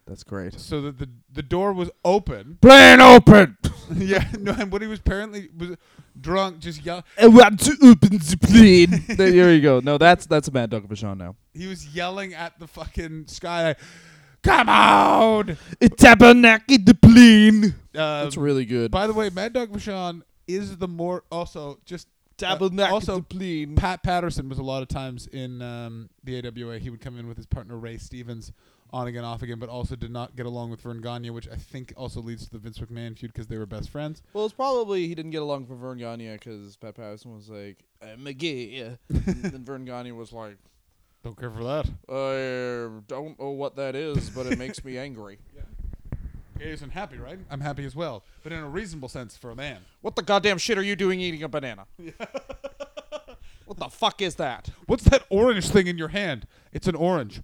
That's 0.07 0.23
great. 0.23 0.57
so 0.59 0.81
that 0.81 0.99
the 0.99 1.09
the 1.31 1.43
door 1.43 1.73
was 1.73 1.91
open. 2.05 2.57
Plane 2.61 3.01
open. 3.01 3.57
yeah, 3.95 4.25
no, 4.39 4.53
and 4.53 4.71
what 4.71 4.81
he 4.81 4.87
was 4.87 4.99
apparently 4.99 5.49
was 5.57 5.75
drunk, 6.19 6.59
just 6.59 6.85
yell. 6.85 7.03
I 7.21 7.27
want 7.27 7.59
to 7.61 7.71
open 7.83 8.17
the 8.17 8.37
plane. 8.41 9.03
there 9.17 9.53
you 9.53 9.61
go. 9.61 9.81
No, 9.81 9.97
that's 9.97 10.25
that's 10.25 10.47
a 10.47 10.51
Mad 10.51 10.69
Dog 10.69 10.87
Vachon 10.87 11.17
now. 11.17 11.35
He 11.53 11.67
was 11.67 11.87
yelling 11.87 12.33
at 12.33 12.57
the 12.57 12.67
fucking 12.67 13.27
sky, 13.27 13.75
"Come 14.43 14.69
on!" 14.69 15.57
It's 15.81 16.01
a 16.01 16.07
tabernacle 16.07 16.77
the 16.83 16.95
plane. 16.95 17.65
Um, 17.65 17.73
That's 17.93 18.37
really 18.37 18.65
good. 18.65 18.91
by 18.91 19.07
the 19.07 19.13
way, 19.13 19.29
Mad 19.29 19.53
Dog 19.53 19.71
Vachon 19.71 20.21
is 20.47 20.77
the 20.77 20.87
more 20.87 21.23
also 21.29 21.79
just 21.85 22.07
Tabernacle 22.37 22.93
also, 22.93 23.17
the 23.17 23.23
plane. 23.23 23.75
Pat 23.75 24.03
Patterson 24.03 24.47
was 24.47 24.59
a 24.59 24.63
lot 24.63 24.81
of 24.81 24.87
times 24.87 25.27
in 25.27 25.61
um, 25.61 26.09
the 26.23 26.37
AWA. 26.47 26.77
He 26.79 26.89
would 26.89 27.01
come 27.01 27.17
in 27.17 27.27
with 27.27 27.35
his 27.35 27.47
partner 27.47 27.77
Ray 27.77 27.97
Stevens 27.97 28.51
on 28.91 29.07
again, 29.07 29.23
off 29.23 29.41
again, 29.41 29.59
but 29.59 29.69
also 29.69 29.95
did 29.95 30.11
not 30.11 30.35
get 30.35 30.45
along 30.45 30.71
with 30.71 30.81
Verne 30.81 31.01
Gagne, 31.01 31.29
which 31.29 31.47
I 31.47 31.55
think 31.55 31.93
also 31.97 32.21
leads 32.21 32.45
to 32.45 32.51
the 32.51 32.57
Vince 32.57 32.79
McMahon 32.79 33.17
feud 33.17 33.33
because 33.33 33.47
they 33.47 33.57
were 33.57 33.65
best 33.65 33.89
friends. 33.89 34.21
Well, 34.33 34.45
it's 34.45 34.53
probably 34.53 35.07
he 35.07 35.15
didn't 35.15 35.31
get 35.31 35.41
along 35.41 35.67
with 35.67 35.79
Verne 35.79 35.97
Gagne 35.97 36.31
because 36.33 36.75
Pat 36.77 36.95
Patterson 36.95 37.33
was 37.35 37.49
like, 37.49 37.77
"I'm 38.01 38.25
a 38.27 38.33
gay," 38.33 38.97
and 39.09 39.43
then 39.43 39.63
Verne 39.65 39.85
Gagne 39.85 40.11
was 40.11 40.31
like, 40.31 40.57
Don't 41.23 41.38
care 41.39 41.51
for 41.51 41.63
that. 41.63 41.88
"I 42.09 43.01
don't 43.07 43.39
know 43.39 43.49
what 43.49 43.75
that 43.75 43.95
is, 43.95 44.29
but 44.29 44.45
it 44.47 44.57
makes 44.57 44.83
me 44.83 44.97
angry." 44.97 45.39
Yeah. 45.55 45.61
Gay 46.57 46.71
isn't 46.71 46.89
happy, 46.89 47.17
right? 47.17 47.38
I'm 47.51 47.61
happy 47.61 47.85
as 47.85 47.95
well, 47.95 48.23
but 48.41 48.51
in 48.51 48.57
a 48.57 48.67
reasonable 48.67 49.09
sense 49.09 49.38
for 49.38 49.51
a 49.51 49.55
man. 49.55 49.81
What 50.01 50.15
the 50.15 50.23
goddamn 50.23 50.57
shit 50.57 50.75
are 50.77 50.83
you 50.83 50.95
doing 50.95 51.19
eating 51.19 51.43
a 51.43 51.47
banana? 51.47 51.85
what 53.65 53.77
the 53.77 53.89
fuck 53.89 54.23
is 54.23 54.35
that? 54.35 54.69
What's 54.88 55.03
that 55.03 55.23
orange 55.29 55.69
thing 55.69 55.85
in 55.85 55.99
your 55.99 56.07
hand? 56.07 56.47
It's 56.73 56.88
an 56.88 56.95
orange. 56.95 57.41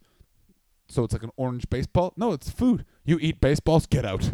So 0.93 1.03
it's 1.03 1.13
like 1.13 1.23
an 1.23 1.31
orange 1.37 1.67
baseball? 1.71 2.13
No, 2.15 2.33
it's 2.33 2.51
food. 2.51 2.85
You 3.03 3.17
eat 3.19 3.41
baseballs, 3.41 3.87
get 3.87 4.05
out. 4.05 4.29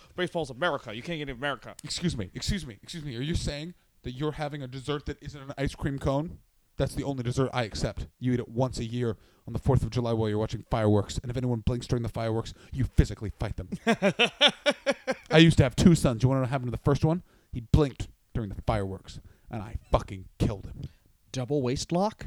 Baseball's 0.16 0.48
America. 0.48 0.96
You 0.96 1.02
can't 1.02 1.18
get 1.18 1.28
in 1.28 1.36
America. 1.36 1.74
excuse 1.84 2.16
me, 2.16 2.30
excuse 2.34 2.66
me, 2.66 2.78
excuse 2.82 3.04
me. 3.04 3.18
Are 3.18 3.22
you 3.22 3.34
saying 3.34 3.74
that 4.02 4.12
you're 4.12 4.32
having 4.32 4.62
a 4.62 4.66
dessert 4.66 5.04
that 5.06 5.22
isn't 5.22 5.42
an 5.42 5.52
ice 5.58 5.74
cream 5.74 5.98
cone? 5.98 6.38
That's 6.78 6.94
the 6.94 7.04
only 7.04 7.22
dessert 7.22 7.50
I 7.52 7.64
accept. 7.64 8.06
You 8.18 8.32
eat 8.32 8.40
it 8.40 8.48
once 8.48 8.78
a 8.78 8.84
year 8.84 9.18
on 9.46 9.52
the 9.52 9.58
4th 9.58 9.82
of 9.82 9.90
July 9.90 10.14
while 10.14 10.30
you're 10.30 10.38
watching 10.38 10.64
fireworks. 10.70 11.18
And 11.18 11.30
if 11.30 11.36
anyone 11.36 11.60
blinks 11.60 11.86
during 11.86 12.02
the 12.02 12.08
fireworks, 12.08 12.54
you 12.72 12.84
physically 12.84 13.32
fight 13.38 13.56
them. 13.56 13.68
I 15.30 15.36
used 15.36 15.58
to 15.58 15.64
have 15.64 15.76
two 15.76 15.94
sons. 15.94 16.22
You 16.22 16.30
want 16.30 16.38
to 16.38 16.40
know 16.40 16.44
what 16.44 16.50
happened 16.50 16.72
to 16.72 16.78
the 16.78 16.82
first 16.82 17.04
one? 17.04 17.22
He 17.52 17.60
blinked 17.60 18.08
during 18.32 18.48
the 18.48 18.62
fireworks, 18.62 19.20
and 19.50 19.62
I 19.62 19.76
fucking 19.92 20.28
killed 20.38 20.64
him. 20.64 20.84
Double 21.30 21.60
waist 21.60 21.92
lock. 21.92 22.24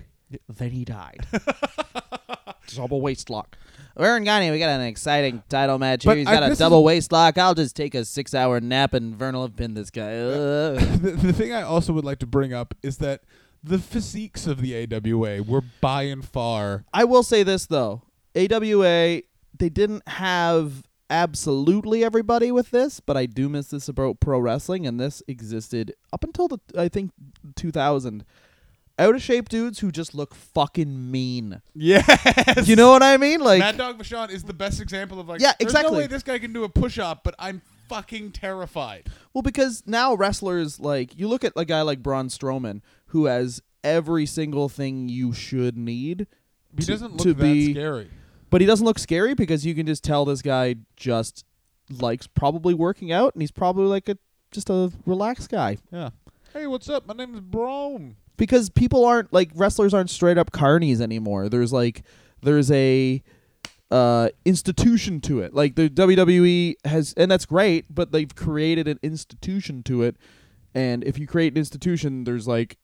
Then 0.48 0.72
he 0.72 0.86
died. 0.86 1.26
double 2.76 3.02
waist 3.02 3.30
lock. 3.30 3.58
Verne 3.98 4.24
Gagne, 4.24 4.52
we 4.52 4.60
got 4.60 4.70
an 4.70 4.82
exciting 4.82 5.44
title 5.50 5.78
match 5.80 6.04
here. 6.04 6.12
But 6.12 6.18
He's 6.20 6.28
I- 6.28 6.32
uh, 6.32 6.34
got 6.36 6.44
a 6.44 6.46
this 6.50 6.54
is- 6.54 6.60
double 6.60 6.84
waist 6.84 7.12
lock. 7.12 7.38
I'll 7.38 7.56
just 7.56 7.76
take 7.76 7.96
a 7.96 8.06
six-hour 8.06 8.62
nap, 8.62 8.94
and 8.94 9.16
Verne 9.16 9.36
will 9.36 9.42
have 9.44 9.56
pinned 9.56 9.76
this 9.76 9.90
guy. 9.90 10.16
Uh, 10.18 10.28
Ugh. 10.28 10.78
the, 11.02 11.12
the 11.12 11.34
thing 11.34 11.52
I 11.52 11.64
also 11.64 11.94
would 11.94 12.06
like 12.06 12.20
to 12.20 12.28
bring 12.28 12.54
up 12.54 12.76
is 12.84 12.98
that 12.98 13.22
the 13.64 13.80
physiques 13.80 14.48
of 14.48 14.62
the 14.62 14.76
AWA 14.94 15.44
were 15.44 15.64
by 15.82 16.04
and 16.04 16.24
far. 16.24 16.86
I 16.94 17.04
will 17.04 17.24
say 17.24 17.44
this 17.44 17.66
though, 17.66 18.04
AWA 18.36 19.22
they 19.58 19.70
didn't 19.70 20.08
have 20.08 20.84
absolutely 21.10 22.04
everybody 22.04 22.52
with 22.52 22.72
this, 22.72 23.00
but 23.02 23.18
I 23.18 23.26
do 23.26 23.50
miss 23.50 23.68
this 23.68 23.90
about 23.90 24.22
pro 24.22 24.40
wrestling, 24.40 24.88
and 24.88 24.98
this 25.00 25.22
existed 25.28 25.94
up 26.14 26.24
until 26.24 26.48
the 26.48 26.60
I 26.78 26.88
think 26.88 27.12
2000. 27.56 28.24
Out 29.00 29.16
of 29.16 29.22
shape 29.22 29.50
dudes 29.50 29.80
who 29.80 29.92
just 29.92 30.14
look 30.14 30.36
fucking 30.36 31.10
mean. 31.10 31.62
Yes. 31.74 32.68
You 32.68 32.76
know 32.76 32.92
what 32.92 33.02
I 33.02 33.18
mean? 33.18 33.40
Like 33.40 33.60
Mad 33.60 33.78
Dog 33.78 33.98
Vachon 33.98 34.30
is 34.30 34.44
the 34.44 34.54
best 34.54 34.82
example 34.82 35.20
of 35.20 35.28
like. 35.30 35.40
Yeah, 35.42 35.54
There's 35.60 35.74
no 35.74 35.80
exactly. 35.80 35.98
way 36.00 36.08
this 36.08 36.22
guy 36.24 36.38
can 36.38 36.52
do 36.54 36.64
a 36.66 36.70
push 36.70 37.00
up, 37.00 37.24
but 37.24 37.34
I'm 37.40 37.62
fucking 37.88 38.32
terrified. 38.34 39.08
Well, 39.34 39.42
because 39.42 39.84
now 39.88 40.14
wrestlers 40.16 40.80
like 40.80 41.18
you 41.18 41.28
look 41.28 41.44
at 41.44 41.54
a 41.56 41.66
guy 41.66 41.82
like 41.82 42.04
Braun 42.04 42.28
Strowman 42.28 42.82
who 43.08 43.26
has 43.26 43.62
every 43.84 44.26
single 44.26 44.68
thing 44.70 45.08
you 45.10 45.32
should 45.34 45.78
need, 45.78 46.28
He 46.78 46.84
To- 46.84 46.92
doesn't 46.92 47.12
look 47.14 47.22
to 47.22 47.34
that 47.34 47.42
be- 47.42 47.74
scary. 47.74 48.10
but 48.50 48.60
he 48.62 48.68
doesn't 48.68 48.86
look 48.86 49.00
scary 49.00 49.34
because 49.34 49.66
you 49.66 49.74
can 49.74 49.88
just 49.88 50.04
tell 50.04 50.26
this 50.26 50.42
guy 50.42 50.76
just 50.98 51.46
likes 51.90 52.28
probably 52.28 52.74
working 52.74 53.12
out 53.12 53.34
and 53.34 53.42
he's 53.42 53.50
probably 53.52 53.86
like 53.86 54.10
a 54.10 54.18
just 54.52 54.70
a 54.70 54.92
relaxed 55.06 55.50
guy. 55.50 55.78
Yeah. 55.92 56.10
Hey, 56.54 56.68
what's 56.68 56.90
up? 56.90 57.08
My 57.08 57.14
name 57.14 57.34
is 57.36 57.42
Brome. 57.42 58.18
Because 58.40 58.70
people 58.70 59.06
aren't 59.06 59.32
like 59.32 59.52
wrestlers 59.54 59.94
aren't 59.94 60.10
straight 60.10 60.38
up 60.38 60.52
carnies 60.52 61.02
anymore. 61.02 61.50
There's 61.50 61.72
like 61.74 62.04
there's 62.42 62.72
a 62.72 63.22
uh 63.92 64.30
institution 64.46 65.20
to 65.22 65.42
it. 65.42 65.54
Like 65.54 65.76
the 65.76 65.90
WWE 65.90 66.76
has 66.86 67.14
and 67.18 67.30
that's 67.30 67.46
great, 67.46 67.86
but 67.94 68.12
they've 68.12 68.34
created 68.34 68.88
an 68.88 68.98
institution 69.04 69.84
to 69.84 70.04
it. 70.04 70.16
And 70.74 71.04
if 71.04 71.20
you 71.20 71.28
create 71.28 71.54
an 71.54 71.58
institution, 71.58 72.24
there's 72.24 72.48
like 72.48 72.78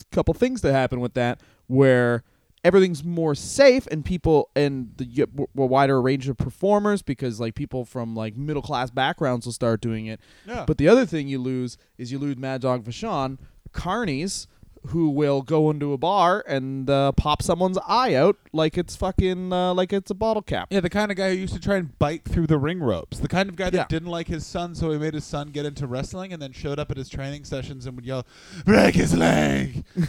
a 0.00 0.14
couple 0.14 0.34
things 0.34 0.60
that 0.62 0.72
happen 0.72 1.00
with 1.00 1.14
that 1.14 1.40
where 1.68 2.24
everything's 2.64 3.04
more 3.04 3.36
safe 3.36 3.86
and 3.92 4.04
people 4.04 4.50
and 4.56 4.92
the 4.96 5.04
w- 5.04 5.46
wider 5.54 6.02
range 6.02 6.28
of 6.28 6.36
performers 6.36 7.00
because 7.00 7.38
like 7.38 7.54
people 7.54 7.84
from 7.84 8.16
like 8.16 8.36
middle 8.36 8.62
class 8.62 8.90
backgrounds 8.90 9.46
will 9.46 9.52
start 9.52 9.80
doing 9.80 10.06
it. 10.06 10.20
Yeah. 10.44 10.64
But 10.66 10.78
the 10.78 10.88
other 10.88 11.06
thing 11.06 11.28
you 11.28 11.38
lose 11.38 11.78
is 11.96 12.10
you 12.10 12.18
lose 12.18 12.36
Mad 12.36 12.62
Dog 12.62 12.82
Vachon, 12.84 13.38
carnies 13.72 14.48
who 14.88 15.10
will 15.10 15.42
go 15.42 15.70
into 15.70 15.92
a 15.92 15.98
bar 15.98 16.44
and 16.46 16.88
uh, 16.88 17.12
pop 17.12 17.42
someone's 17.42 17.78
eye 17.86 18.14
out 18.14 18.36
like 18.52 18.76
it's 18.78 18.94
fucking 18.96 19.52
uh, 19.52 19.74
like 19.74 19.92
it's 19.92 20.10
a 20.10 20.14
bottle 20.14 20.42
cap. 20.42 20.68
yeah, 20.70 20.80
the 20.80 20.90
kind 20.90 21.10
of 21.10 21.16
guy 21.16 21.30
who 21.30 21.36
used 21.36 21.54
to 21.54 21.60
try 21.60 21.76
and 21.76 21.98
bite 21.98 22.24
through 22.24 22.46
the 22.46 22.58
ring 22.58 22.80
ropes. 22.80 23.18
The 23.18 23.28
kind 23.28 23.48
of 23.48 23.56
guy 23.56 23.70
that 23.70 23.74
Yeah. 23.74 23.86
didn't 23.88 24.08
like 24.10 24.28
his 24.28 24.46
son, 24.46 24.74
so 24.74 24.90
he 24.90 24.98
made 24.98 25.14
his 25.14 25.24
son 25.24 25.48
get 25.48 25.66
into 25.66 25.86
wrestling 25.86 26.32
and 26.32 26.40
then 26.40 26.52
showed 26.52 26.78
up 26.78 26.90
at 26.90 26.96
his 26.96 27.08
training 27.08 27.44
sessions 27.44 27.86
and 27.86 27.96
would 27.96 28.06
yell, 28.06 28.26
Break 28.64 28.94
his 28.94 29.14
leg! 29.14 29.84
Break 29.94 30.08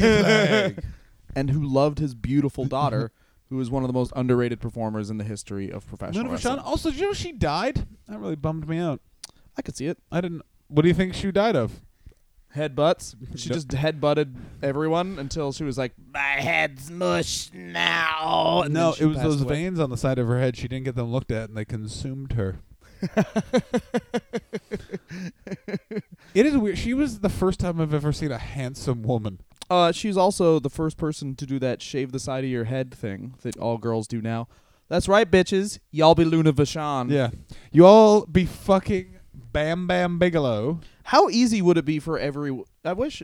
his 0.00 0.22
leg! 0.22 0.84
And 1.36 1.50
who 1.50 1.62
loved 1.62 1.98
his 1.98 2.14
beautiful 2.14 2.64
daughter, 2.78 3.12
who 3.50 3.60
is 3.60 3.70
one 3.70 3.82
of 3.84 3.86
the 3.88 3.92
most 3.92 4.12
underrated 4.16 4.60
performers 4.60 5.08
in 5.10 5.18
the 5.18 5.24
history 5.24 5.70
of 5.70 5.86
professional 5.86 6.22
Luna 6.24 6.34
wrestling. 6.34 6.56
Vachon. 6.58 6.64
Also, 6.64 6.90
did 6.90 6.98
you 6.98 7.06
know 7.06 7.12
she 7.12 7.32
died? 7.32 7.86
That 8.08 8.18
really 8.18 8.34
bummed 8.34 8.68
me 8.68 8.78
out. 8.78 9.00
I 9.56 9.62
could 9.62 9.76
see 9.76 9.86
it. 9.86 9.98
I 10.10 10.20
didn't. 10.20 10.42
What 10.68 10.82
do 10.82 10.88
you 10.88 10.94
think 10.94 11.14
she 11.14 11.30
died 11.30 11.54
of? 11.54 11.80
Headbutts. 12.58 13.14
She 13.38 13.48
just 13.48 13.68
headbutted 13.68 14.34
everyone 14.62 15.18
until 15.18 15.52
she 15.52 15.64
was 15.64 15.78
like, 15.78 15.92
"My 16.12 16.20
head's 16.20 16.90
mush 16.90 17.50
now." 17.54 18.62
And 18.64 18.74
no, 18.74 18.90
then 18.90 18.94
she 18.94 19.04
it 19.04 19.06
was 19.06 19.16
passed 19.16 19.28
those 19.28 19.42
away. 19.42 19.54
veins 19.54 19.80
on 19.80 19.90
the 19.90 19.96
side 19.96 20.18
of 20.18 20.26
her 20.28 20.38
head. 20.40 20.56
She 20.56 20.68
didn't 20.68 20.84
get 20.84 20.94
them 20.96 21.10
looked 21.12 21.30
at, 21.30 21.48
and 21.48 21.56
they 21.56 21.64
consumed 21.64 22.32
her. 22.32 22.58
It 26.34 26.46
is 26.46 26.56
weird. 26.56 26.78
She 26.78 26.94
was 26.94 27.20
the 27.20 27.28
first 27.28 27.58
time 27.60 27.80
I've 27.80 27.94
ever 27.94 28.12
seen 28.12 28.30
a 28.30 28.38
handsome 28.38 29.02
woman. 29.02 29.40
Uh, 29.70 29.92
she's 29.92 30.16
also 30.16 30.58
the 30.58 30.70
first 30.70 30.96
person 30.96 31.34
to 31.36 31.46
do 31.46 31.58
that 31.58 31.82
shave 31.82 32.12
the 32.12 32.18
side 32.20 32.44
of 32.44 32.50
your 32.50 32.64
head 32.64 32.92
thing 32.94 33.34
that 33.42 33.56
all 33.58 33.78
girls 33.78 34.06
do 34.06 34.20
now. 34.20 34.46
That's 34.88 35.08
right, 35.08 35.30
bitches. 35.30 35.78
Y'all 35.90 36.14
be 36.14 36.24
Luna 36.24 36.52
Vachon. 36.52 37.10
Yeah, 37.10 37.30
you 37.72 37.84
all 37.86 38.24
be 38.26 38.44
fucking 38.44 39.16
Bam 39.52 39.86
Bam 39.86 40.18
Bigelow. 40.18 40.80
How 41.08 41.30
easy 41.30 41.62
would 41.62 41.78
it 41.78 41.86
be 41.86 42.00
for 42.00 42.18
every? 42.18 42.62
I 42.84 42.92
wish. 42.92 43.22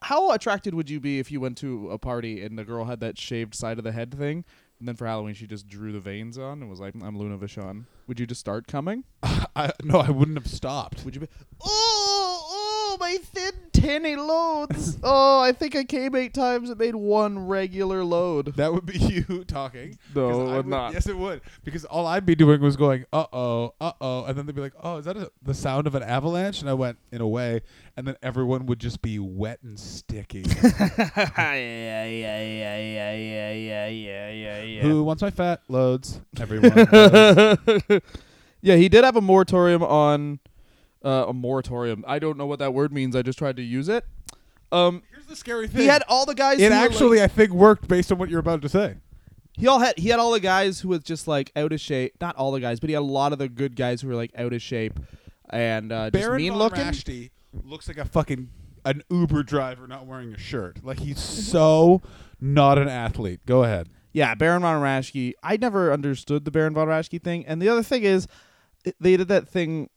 How 0.00 0.30
attracted 0.30 0.74
would 0.74 0.88
you 0.88 0.98
be 0.98 1.18
if 1.18 1.30
you 1.30 1.40
went 1.40 1.58
to 1.58 1.90
a 1.90 1.98
party 1.98 2.42
and 2.42 2.58
the 2.58 2.64
girl 2.64 2.86
had 2.86 3.00
that 3.00 3.18
shaved 3.18 3.54
side 3.54 3.76
of 3.76 3.84
the 3.84 3.92
head 3.92 4.14
thing, 4.14 4.46
and 4.78 4.88
then 4.88 4.96
for 4.96 5.06
Halloween 5.06 5.34
she 5.34 5.46
just 5.46 5.68
drew 5.68 5.92
the 5.92 6.00
veins 6.00 6.38
on 6.38 6.62
and 6.62 6.70
was 6.70 6.80
like, 6.80 6.94
"I'm 7.02 7.18
Luna 7.18 7.36
Vachon." 7.36 7.84
Would 8.06 8.18
you 8.18 8.26
just 8.26 8.40
start 8.40 8.66
coming? 8.66 9.04
I 9.22 9.72
no, 9.84 9.98
I 9.98 10.08
wouldn't 10.08 10.38
have 10.38 10.46
stopped. 10.46 11.04
Would 11.04 11.14
you 11.14 11.20
be? 11.20 11.28
Oh, 11.62 11.91
tinny 13.82 14.16
loads. 14.16 14.98
oh, 15.02 15.40
I 15.40 15.52
think 15.52 15.76
I 15.76 15.84
came 15.84 16.14
eight 16.14 16.34
times 16.34 16.70
and 16.70 16.78
made 16.78 16.94
one 16.94 17.46
regular 17.46 18.04
load. 18.04 18.54
That 18.56 18.72
would 18.72 18.86
be 18.86 18.98
you 18.98 19.44
talking. 19.44 19.98
No, 20.14 20.28
I 20.28 20.52
it 20.52 20.56
would 20.56 20.66
not. 20.66 20.92
Yes, 20.92 21.06
it 21.06 21.16
would. 21.16 21.40
Because 21.64 21.84
all 21.84 22.06
I'd 22.06 22.26
be 22.26 22.34
doing 22.34 22.60
was 22.60 22.76
going, 22.76 23.04
uh 23.12 23.26
oh, 23.32 23.74
uh 23.80 23.92
oh, 24.00 24.24
and 24.24 24.36
then 24.36 24.46
they'd 24.46 24.54
be 24.54 24.60
like, 24.60 24.74
oh, 24.82 24.98
is 24.98 25.04
that 25.06 25.16
a, 25.16 25.30
the 25.42 25.54
sound 25.54 25.86
of 25.86 25.94
an 25.94 26.02
avalanche? 26.02 26.60
And 26.60 26.70
I 26.70 26.74
went, 26.74 26.98
in 27.10 27.20
a 27.20 27.28
way, 27.28 27.62
and 27.96 28.06
then 28.06 28.16
everyone 28.22 28.66
would 28.66 28.78
just 28.78 29.02
be 29.02 29.18
wet 29.18 29.58
and 29.62 29.78
sticky. 29.78 30.44
yeah, 30.62 31.54
yeah, 31.54 32.04
yeah, 32.04 32.04
yeah, 32.06 32.78
yeah, 32.78 33.12
yeah, 33.12 33.88
yeah, 33.88 34.30
yeah, 34.30 34.62
yeah. 34.62 34.82
Who 34.82 35.04
wants 35.04 35.22
my 35.22 35.30
fat 35.30 35.62
loads? 35.68 36.20
Everyone. 36.38 36.72
knows. 36.74 37.58
yeah, 38.62 38.76
he 38.76 38.88
did 38.88 39.04
have 39.04 39.16
a 39.16 39.20
moratorium 39.20 39.82
on 39.82 40.38
uh, 41.04 41.26
a 41.28 41.32
moratorium. 41.32 42.04
I 42.06 42.18
don't 42.18 42.36
know 42.38 42.46
what 42.46 42.58
that 42.60 42.72
word 42.74 42.92
means. 42.92 43.14
I 43.16 43.22
just 43.22 43.38
tried 43.38 43.56
to 43.56 43.62
use 43.62 43.88
it. 43.88 44.04
Um, 44.70 45.02
Here's 45.12 45.26
the 45.26 45.36
scary 45.36 45.68
thing. 45.68 45.82
he 45.82 45.86
had 45.86 46.02
all 46.08 46.24
the 46.24 46.34
guys. 46.34 46.58
it 46.60 46.72
who 46.72 46.78
were, 46.78 46.84
actually, 46.84 47.18
like, 47.20 47.30
I 47.30 47.34
think, 47.34 47.50
worked 47.52 47.88
based 47.88 48.10
on 48.10 48.18
what 48.18 48.30
you're 48.30 48.40
about 48.40 48.62
to 48.62 48.68
say. 48.68 48.96
he 49.58 49.66
all 49.68 49.78
had 49.80 49.98
he 49.98 50.08
had 50.08 50.18
all 50.18 50.32
the 50.32 50.40
guys 50.40 50.80
who 50.80 50.88
was 50.88 51.00
just 51.02 51.28
like 51.28 51.52
out 51.56 51.72
of 51.72 51.80
shape. 51.80 52.14
Not 52.20 52.36
all 52.36 52.52
the 52.52 52.60
guys, 52.60 52.80
but 52.80 52.88
he 52.88 52.94
had 52.94 53.00
a 53.02 53.04
lot 53.04 53.32
of 53.32 53.38
the 53.38 53.48
good 53.48 53.76
guys 53.76 54.00
who 54.00 54.08
were 54.08 54.14
like 54.14 54.30
out 54.36 54.52
of 54.52 54.62
shape 54.62 54.98
and 55.50 55.92
uh, 55.92 56.10
just 56.10 56.24
Baron 56.24 56.38
mean 56.38 56.52
von 56.52 56.58
looking. 56.60 56.84
Raschke 56.84 57.30
looks 57.64 57.86
like 57.86 57.98
a 57.98 58.04
fucking 58.06 58.48
an 58.86 59.02
Uber 59.10 59.42
driver 59.42 59.86
not 59.86 60.06
wearing 60.06 60.32
a 60.32 60.38
shirt. 60.38 60.82
Like 60.82 61.00
he's 61.00 61.20
so 61.50 62.00
not 62.40 62.78
an 62.78 62.88
athlete. 62.88 63.40
Go 63.44 63.64
ahead. 63.64 63.88
Yeah, 64.14 64.34
Baron 64.34 64.62
von 64.62 64.80
Raschke. 64.82 65.32
I 65.42 65.56
never 65.58 65.92
understood 65.92 66.44
the 66.46 66.50
Baron 66.50 66.72
von 66.74 66.88
Raschke 66.88 67.22
thing. 67.22 67.44
And 67.46 67.60
the 67.60 67.68
other 67.68 67.82
thing 67.82 68.04
is, 68.04 68.26
it- 68.84 68.96
they 68.98 69.16
did 69.18 69.28
that 69.28 69.48
thing 69.48 69.90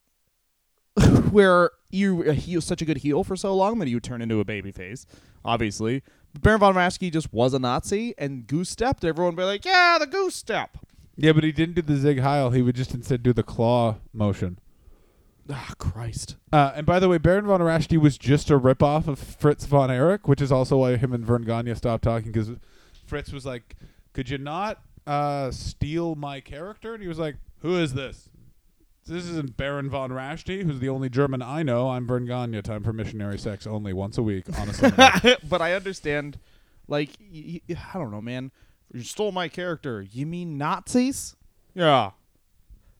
where 1.31 1.71
you 1.91 2.21
he 2.31 2.55
was 2.55 2.65
such 2.65 2.81
a 2.81 2.85
good 2.85 2.97
heel 2.97 3.23
for 3.23 3.35
so 3.35 3.55
long 3.55 3.79
that 3.79 3.89
you 3.89 3.99
turn 3.99 4.21
into 4.21 4.39
a 4.39 4.45
baby 4.45 4.71
face. 4.71 5.05
Obviously, 5.43 6.03
but 6.33 6.41
Baron 6.41 6.59
von 6.59 6.75
Raschke 6.75 7.11
just 7.11 7.33
was 7.33 7.53
a 7.53 7.59
Nazi 7.59 8.13
and 8.17 8.47
goose 8.47 8.69
stepped. 8.69 9.03
Everyone 9.03 9.35
would 9.35 9.41
be 9.41 9.45
like, 9.45 9.65
"Yeah, 9.65 9.97
the 9.99 10.07
goose 10.07 10.35
step." 10.35 10.77
Yeah, 11.17 11.31
but 11.31 11.43
he 11.43 11.51
didn't 11.51 11.75
do 11.75 11.81
the 11.81 11.97
Sieg 11.97 12.19
Heil. 12.19 12.51
He 12.51 12.61
would 12.61 12.75
just 12.75 12.93
instead 12.93 13.23
do 13.23 13.33
the 13.33 13.43
claw 13.43 13.97
motion. 14.13 14.59
Ah, 15.49 15.73
Christ. 15.77 16.37
Uh, 16.51 16.71
and 16.75 16.85
by 16.85 16.99
the 16.99 17.07
way, 17.07 17.17
Baron 17.19 17.45
von 17.45 17.61
Raschke 17.61 17.99
was 17.99 18.17
just 18.17 18.49
a 18.49 18.59
ripoff 18.59 19.07
of 19.07 19.19
Fritz 19.19 19.65
von 19.65 19.91
Erich, 19.91 20.27
which 20.27 20.41
is 20.41 20.51
also 20.51 20.77
why 20.77 20.97
him 20.97 21.13
and 21.13 21.25
Verne 21.25 21.43
Gagne 21.43 21.75
stopped 21.75 22.03
talking 22.03 22.31
because 22.31 22.51
Fritz 23.05 23.31
was 23.31 23.45
like, 23.45 23.75
"Could 24.13 24.29
you 24.29 24.37
not 24.37 24.81
uh, 25.05 25.51
steal 25.51 26.15
my 26.15 26.39
character?" 26.41 26.93
And 26.93 27.01
he 27.03 27.07
was 27.07 27.19
like, 27.19 27.35
"Who 27.59 27.77
is 27.77 27.93
this? 27.93 28.24
This 29.07 29.25
isn't 29.25 29.55
Baron 29.55 29.87
von 29.89 30.09
Raschke, 30.09 30.63
who's 30.63 30.79
the 30.79 30.89
only 30.89 31.09
German 31.09 31.43
I 31.43 31.61
know. 31.61 31.89
I'm 31.91 32.07
Verne 32.07 32.25
Gagne. 32.25 32.59
Time 32.63 32.83
for 32.83 32.91
missionary 32.91 33.37
sex 33.37 33.67
only 33.67 33.93
once 33.93 34.17
a 34.17 34.23
week 34.23 34.45
honestly. 34.57 34.89
but 35.47 35.61
I 35.61 35.73
understand. 35.73 36.39
Like, 36.87 37.09
y- 37.19 37.61
y- 37.69 37.75
I 37.93 37.99
don't 37.99 38.09
know, 38.09 38.21
man. 38.21 38.51
You 38.91 39.03
stole 39.03 39.31
my 39.31 39.47
character. 39.47 40.01
You 40.01 40.25
mean 40.25 40.57
Nazis? 40.57 41.35
Yeah. 41.75 42.11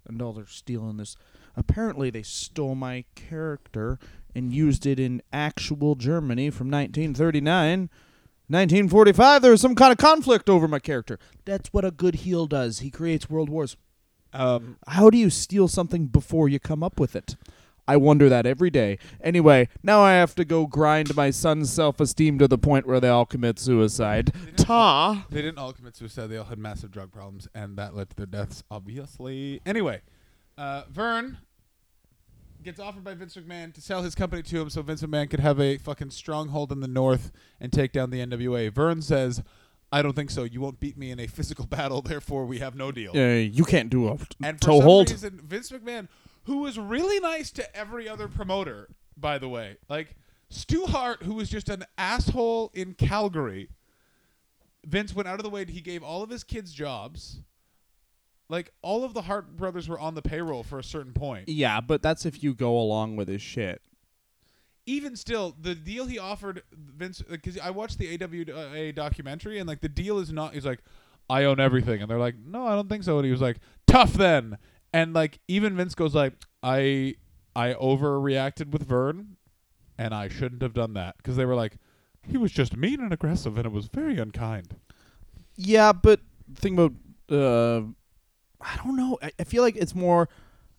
No, 0.07 0.31
they're 0.31 0.45
stealing 0.45 0.97
this. 0.97 1.15
Apparently, 1.55 2.11
they 2.11 2.21
stole 2.21 2.75
my 2.75 3.05
character 3.15 3.97
and 4.35 4.53
used 4.53 4.85
it 4.85 4.99
in 4.99 5.23
actual 5.33 5.95
Germany 5.95 6.51
from 6.51 6.69
1939. 6.69 7.89
1945, 8.47 9.41
there 9.41 9.51
was 9.51 9.61
some 9.61 9.73
kind 9.73 9.91
of 9.91 9.97
conflict 9.97 10.51
over 10.51 10.67
my 10.67 10.77
character. 10.77 11.17
That's 11.45 11.69
what 11.73 11.83
a 11.83 11.89
good 11.89 12.15
heel 12.15 12.45
does. 12.45 12.79
He 12.79 12.91
creates 12.91 13.27
world 13.27 13.49
wars. 13.49 13.75
Um, 14.36 14.77
How 14.88 15.09
do 15.09 15.17
you 15.17 15.29
steal 15.29 15.67
something 15.67 16.07
before 16.07 16.49
you 16.49 16.59
come 16.59 16.83
up 16.83 16.99
with 16.99 17.15
it? 17.15 17.36
I 17.88 17.97
wonder 17.97 18.29
that 18.29 18.45
every 18.45 18.69
day. 18.69 18.97
Anyway, 19.21 19.69
now 19.83 20.01
I 20.01 20.13
have 20.13 20.33
to 20.36 20.45
go 20.45 20.65
grind 20.65 21.15
my 21.15 21.29
son's 21.29 21.71
self 21.71 21.99
esteem 21.99 22.39
to 22.39 22.47
the 22.47 22.57
point 22.57 22.88
where 22.88 22.99
they 22.99 23.09
all 23.09 23.25
commit 23.25 23.59
suicide. 23.59 24.33
Ta! 24.57 25.25
they 25.29 25.41
didn't 25.41 25.59
all 25.59 25.71
commit 25.71 25.95
suicide. 25.95 26.27
They 26.27 26.38
all 26.38 26.45
had 26.45 26.57
massive 26.57 26.91
drug 26.91 27.11
problems, 27.11 27.47
and 27.53 27.77
that 27.77 27.95
led 27.95 28.09
to 28.09 28.15
their 28.15 28.25
deaths, 28.25 28.63
obviously. 28.71 29.61
Anyway, 29.65 30.01
uh, 30.57 30.83
Verne 30.89 31.38
gets 32.63 32.79
offered 32.79 33.03
by 33.03 33.13
Vince 33.13 33.36
McMahon 33.36 33.71
to 33.75 33.81
sell 33.81 34.01
his 34.01 34.15
company 34.15 34.41
to 34.41 34.61
him 34.61 34.71
so 34.71 34.81
Vince 34.81 35.03
McMahon 35.03 35.29
could 35.29 35.39
have 35.39 35.59
a 35.59 35.77
fucking 35.77 36.09
stronghold 36.09 36.71
in 36.71 36.79
the 36.79 36.88
North 36.88 37.31
and 37.61 37.71
take 37.71 37.91
down 37.91 38.09
the 38.09 38.25
NWA. 38.25 38.73
Verne 38.73 39.03
says, 39.03 39.43
I 39.91 40.01
don't 40.01 40.13
think 40.13 40.29
so. 40.31 40.43
You 40.43 40.61
won't 40.61 40.79
beat 40.79 40.97
me 40.97 41.11
in 41.11 41.19
a 41.19 41.27
physical 41.38 41.65
battle, 41.65 42.01
therefore 42.01 42.45
we 42.45 42.59
have 42.59 42.75
no 42.75 42.91
deal. 42.91 43.11
Uh, 43.15 43.36
you 43.38 43.63
can't 43.63 43.89
do 43.89 44.07
a 44.07 44.17
And 44.43 44.59
for 44.59 44.65
toe 44.67 44.77
some 44.79 44.81
hold. 44.83 45.09
reason, 45.11 45.41
Vince 45.43 45.71
McMahon, 45.71 46.07
who 46.43 46.57
was 46.59 46.77
really 46.77 47.19
nice 47.19 47.51
to 47.51 47.75
every 47.75 48.07
other 48.09 48.27
promoter, 48.27 48.89
by 49.17 49.38
the 49.38 49.49
way, 49.49 49.77
like 49.89 50.15
Stu 50.49 50.86
Hart, 50.86 51.23
who 51.23 51.33
was 51.33 51.49
just 51.49 51.69
an 51.69 51.86
asshole 51.97 52.71
in 52.73 52.93
Calgary. 52.93 53.69
Vince 54.86 55.15
went 55.15 55.27
out 55.27 55.39
of 55.39 55.43
the 55.43 55.49
way. 55.49 55.65
He 55.65 55.81
gave 55.81 56.03
all 56.03 56.21
of 56.21 56.29
his 56.29 56.43
kids 56.43 56.71
jobs. 56.71 57.39
Like 58.47 58.71
all 58.83 59.03
of 59.03 59.15
the 59.15 59.23
Hart 59.23 59.57
brothers 59.57 59.89
were 59.89 59.99
on 59.99 60.13
the 60.13 60.21
payroll 60.21 60.61
for 60.61 60.77
a 60.77 60.83
certain 60.83 61.13
point. 61.13 61.49
Yeah, 61.49 61.81
but 61.81 62.03
that's 62.03 62.25
if 62.27 62.43
you 62.43 62.53
go 62.53 62.77
along 62.77 63.15
with 63.15 63.27
his 63.27 63.41
shit. 63.41 63.81
Even 64.88 65.15
still, 65.15 65.55
the 65.59 65.73
deal 65.73 66.05
he 66.05 66.19
offered 66.19 66.61
Vince, 66.71 67.21
because 67.21 67.57
I 67.57 67.71
watched 67.71 67.97
the 67.97 68.21
AWA 68.21 68.93
documentary, 68.93 69.57
and 69.59 69.67
like 69.67 69.81
the 69.81 69.89
deal 69.89 70.19
is 70.19 70.31
not. 70.31 70.53
He's 70.53 70.65
like, 70.65 70.79
I 71.29 71.45
own 71.45 71.59
everything, 71.59 72.01
and 72.01 72.09
they're 72.09 72.19
like, 72.19 72.36
No, 72.38 72.67
I 72.67 72.75
don't 72.75 72.88
think 72.89 73.03
so. 73.03 73.17
And 73.17 73.25
he 73.25 73.31
was 73.31 73.41
like, 73.41 73.57
Tough 73.88 74.13
then. 74.13 74.57
And 74.93 75.13
like 75.13 75.39
even 75.47 75.75
Vince 75.75 75.95
goes 75.95 76.13
like, 76.13 76.33
I 76.61 77.15
I 77.55 77.73
overreacted 77.73 78.71
with 78.71 78.83
Verne, 78.83 79.38
and 79.97 80.13
I 80.13 80.27
shouldn't 80.27 80.61
have 80.61 80.73
done 80.73 80.93
that 80.93 81.17
because 81.17 81.36
they 81.36 81.45
were 81.45 81.55
like, 81.55 81.77
he 82.21 82.38
was 82.38 82.51
just 82.51 82.75
mean 82.75 82.99
and 82.99 83.13
aggressive, 83.13 83.57
and 83.57 83.65
it 83.65 83.71
was 83.71 83.88
very 83.88 84.17
unkind. 84.17 84.75
Yeah, 85.55 85.93
but 85.93 86.21
think 86.55 86.79
about 86.79 86.93
uh 87.31 87.81
I 88.61 88.77
don't 88.83 88.95
know. 88.95 89.17
I, 89.21 89.31
I 89.39 89.43
feel 89.43 89.63
like 89.63 89.75
it's 89.75 89.95
more 89.95 90.29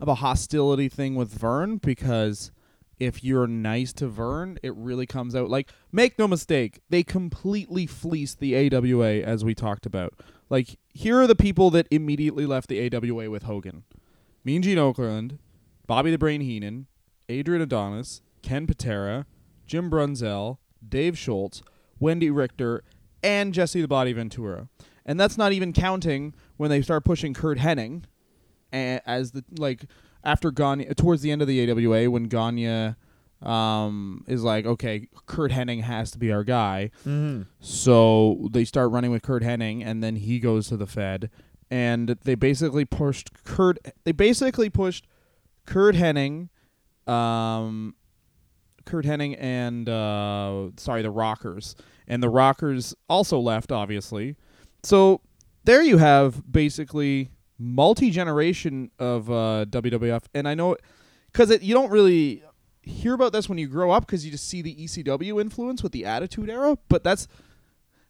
of 0.01 0.09
a 0.09 0.17
hostility 0.17 0.89
thing 0.89 1.15
with 1.15 1.31
Verne 1.31 1.77
because 1.79 2.51
if 2.99 3.23
you're 3.23 3.47
nice 3.47 3.93
to 3.95 4.09
Verne, 4.09 4.59
it 4.63 4.75
really 4.75 5.07
comes 5.07 5.35
out 5.35 5.51
like 5.51 5.71
make 5.93 6.19
no 6.19 6.27
mistake, 6.27 6.81
they 6.89 7.03
completely 7.03 7.87
fleeced 7.87 8.41
the 8.41 8.75
AWA 8.75 9.21
as 9.21 9.45
we 9.45 9.55
talked 9.55 9.87
about. 9.87 10.15
Like 10.49 10.79
here 10.93 11.21
are 11.21 11.27
the 11.27 11.35
people 11.35 11.71
that 11.71 11.87
immediately 11.91 12.47
left 12.47 12.69
the 12.69 12.95
AWA 12.95 13.31
with 13.31 13.45
Hogan. 13.45 13.85
Mean 14.45 14.63
Gene 14.63 14.79
Okerlund, 14.79 15.39
Bobby 15.87 16.11
the 16.11 16.19
Brain 16.19 16.41
Heenan, 16.41 16.87
Adrian 17.29 17.63
Adonis, 17.63 18.23
Ken 18.43 18.67
Patera, 18.67 19.27
Jim 19.67 19.91
Brunzell, 19.91 20.59
Dave 20.87 21.19
Schultz, 21.19 21.63
Wendi 22.01 22.35
Richter, 22.35 22.85
and 23.23 23.53
Jesse 23.53 23.81
the 23.81 23.89
Body 23.89 24.13
Ventura. 24.13 24.69
And 25.05 25.19
that's 25.19 25.37
not 25.37 25.53
even 25.53 25.73
counting 25.73 26.35
when 26.57 26.71
they 26.71 26.83
start 26.83 27.05
pushing 27.05 27.35
Curt 27.35 27.59
Hennig 27.59 28.05
as 28.73 29.33
the 29.33 29.45
like 29.59 29.87
after 30.27 30.51
Gagne 30.51 30.85
towards 30.97 31.23
the 31.23 31.31
end 31.31 31.41
of 31.41 31.49
the 31.49 31.71
AWA 31.71 32.11
when 32.11 32.25
Gagne 32.25 32.95
um, 33.43 34.25
is 34.27 34.43
like, 34.43 34.67
okay, 34.67 35.09
Curt 35.27 35.53
Hennig 35.53 35.83
has 35.83 36.11
to 36.11 36.19
be 36.19 36.33
our 36.33 36.45
guy. 36.45 36.91
Mm-hmm. 37.07 37.43
So 37.61 38.49
they 38.51 38.65
start 38.65 38.91
running 38.91 39.13
with 39.13 39.23
Curt 39.23 39.43
Hennig, 39.43 39.83
and 39.85 40.03
then 40.03 40.17
he 40.17 40.41
goes 40.41 40.69
to 40.69 40.77
the 40.77 40.87
Fed, 40.87 41.31
and 41.71 42.09
they 42.25 42.35
basically 42.35 42.85
pushed 42.85 43.45
Curt. 43.45 43.79
They 44.05 44.13
basically 44.13 44.69
pushed 44.69 45.07
Curt 45.65 45.95
Hennig, 45.95 46.49
um, 47.07 47.95
Curt 48.85 49.05
Hennig, 49.05 49.37
and 49.39 49.89
uh, 49.89 50.71
sorry, 50.77 51.03
the 51.03 51.11
Rockers, 51.11 51.77
and 52.09 52.23
the 52.23 52.31
Rockers 52.31 52.95
also 53.09 53.39
left, 53.39 53.71
obviously. 53.71 54.37
So 54.83 55.21
there 55.65 55.83
you 55.83 55.99
have 55.99 56.51
basically 56.51 57.31
multi 57.59 58.11
generation 58.11 58.91
of 58.99 59.31
uh, 59.31 59.67
WWF, 59.69 60.25
and 60.35 60.49
I 60.49 60.55
know 60.55 60.77
because 61.33 61.63
you 61.63 61.75
don't 61.75 61.91
really 61.91 62.43
hear 62.83 63.15
about 63.15 63.33
this 63.33 63.49
when 63.49 63.59
you 63.59 63.67
grow 63.67 63.91
up 63.91 64.07
because 64.07 64.25
you 64.25 64.31
just 64.31 64.49
see 64.49 64.63
the 64.63 64.75
ECW 64.75 65.41
influence 65.41 65.83
with 65.83 65.93
the 65.93 66.05
Attitude 66.05 66.49
Era. 66.49 66.79
But 66.89 67.05
that's 67.05 67.29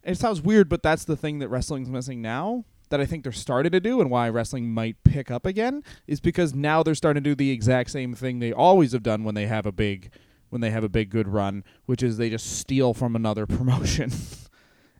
it 0.04 0.18
sounds 0.18 0.40
weird, 0.40 0.68
but 0.68 0.82
that's 0.82 1.04
the 1.04 1.16
thing 1.16 1.40
that 1.40 1.48
wrestling's 1.48 1.90
missing 1.90 2.22
now. 2.22 2.64
That 2.90 3.00
I 3.00 3.06
think 3.06 3.24
they're 3.24 3.32
starting 3.32 3.72
to 3.72 3.80
do, 3.80 4.00
and 4.00 4.12
why 4.12 4.28
wrestling 4.28 4.72
might 4.72 5.02
pick 5.02 5.28
up 5.28 5.44
again 5.44 5.82
is 6.06 6.20
because 6.20 6.54
now 6.54 6.84
they're 6.84 6.94
starting 6.94 7.24
to 7.24 7.30
do 7.30 7.34
the 7.34 7.50
exact 7.50 7.90
same 7.90 8.14
thing 8.14 8.38
they 8.38 8.52
always 8.52 8.92
have 8.92 9.02
done 9.02 9.24
when 9.24 9.34
they 9.34 9.46
have 9.46 9.66
a 9.66 9.72
big, 9.72 10.12
when 10.50 10.60
they 10.60 10.70
have 10.70 10.84
a 10.84 10.88
big 10.88 11.10
good 11.10 11.26
run, 11.26 11.64
which 11.86 12.00
is 12.00 12.16
they 12.16 12.30
just 12.30 12.58
steal 12.58 12.94
from 12.94 13.16
another 13.16 13.44
promotion, 13.46 14.12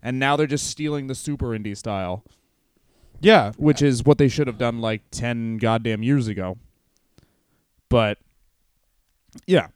and 0.02 0.18
now 0.18 0.34
they're 0.34 0.48
just 0.48 0.66
stealing 0.66 1.06
the 1.06 1.14
super 1.14 1.50
indie 1.50 1.76
style, 1.76 2.24
Yeah, 3.20 3.52
which 3.56 3.82
is 3.82 4.04
what 4.04 4.18
they 4.18 4.28
should 4.28 4.46
have 4.46 4.58
done 4.58 4.80
like 4.80 5.02
ten 5.10 5.56
goddamn 5.58 6.02
years 6.02 6.28
ago. 6.28 6.58
But 7.88 8.18
yeah, 9.46 9.68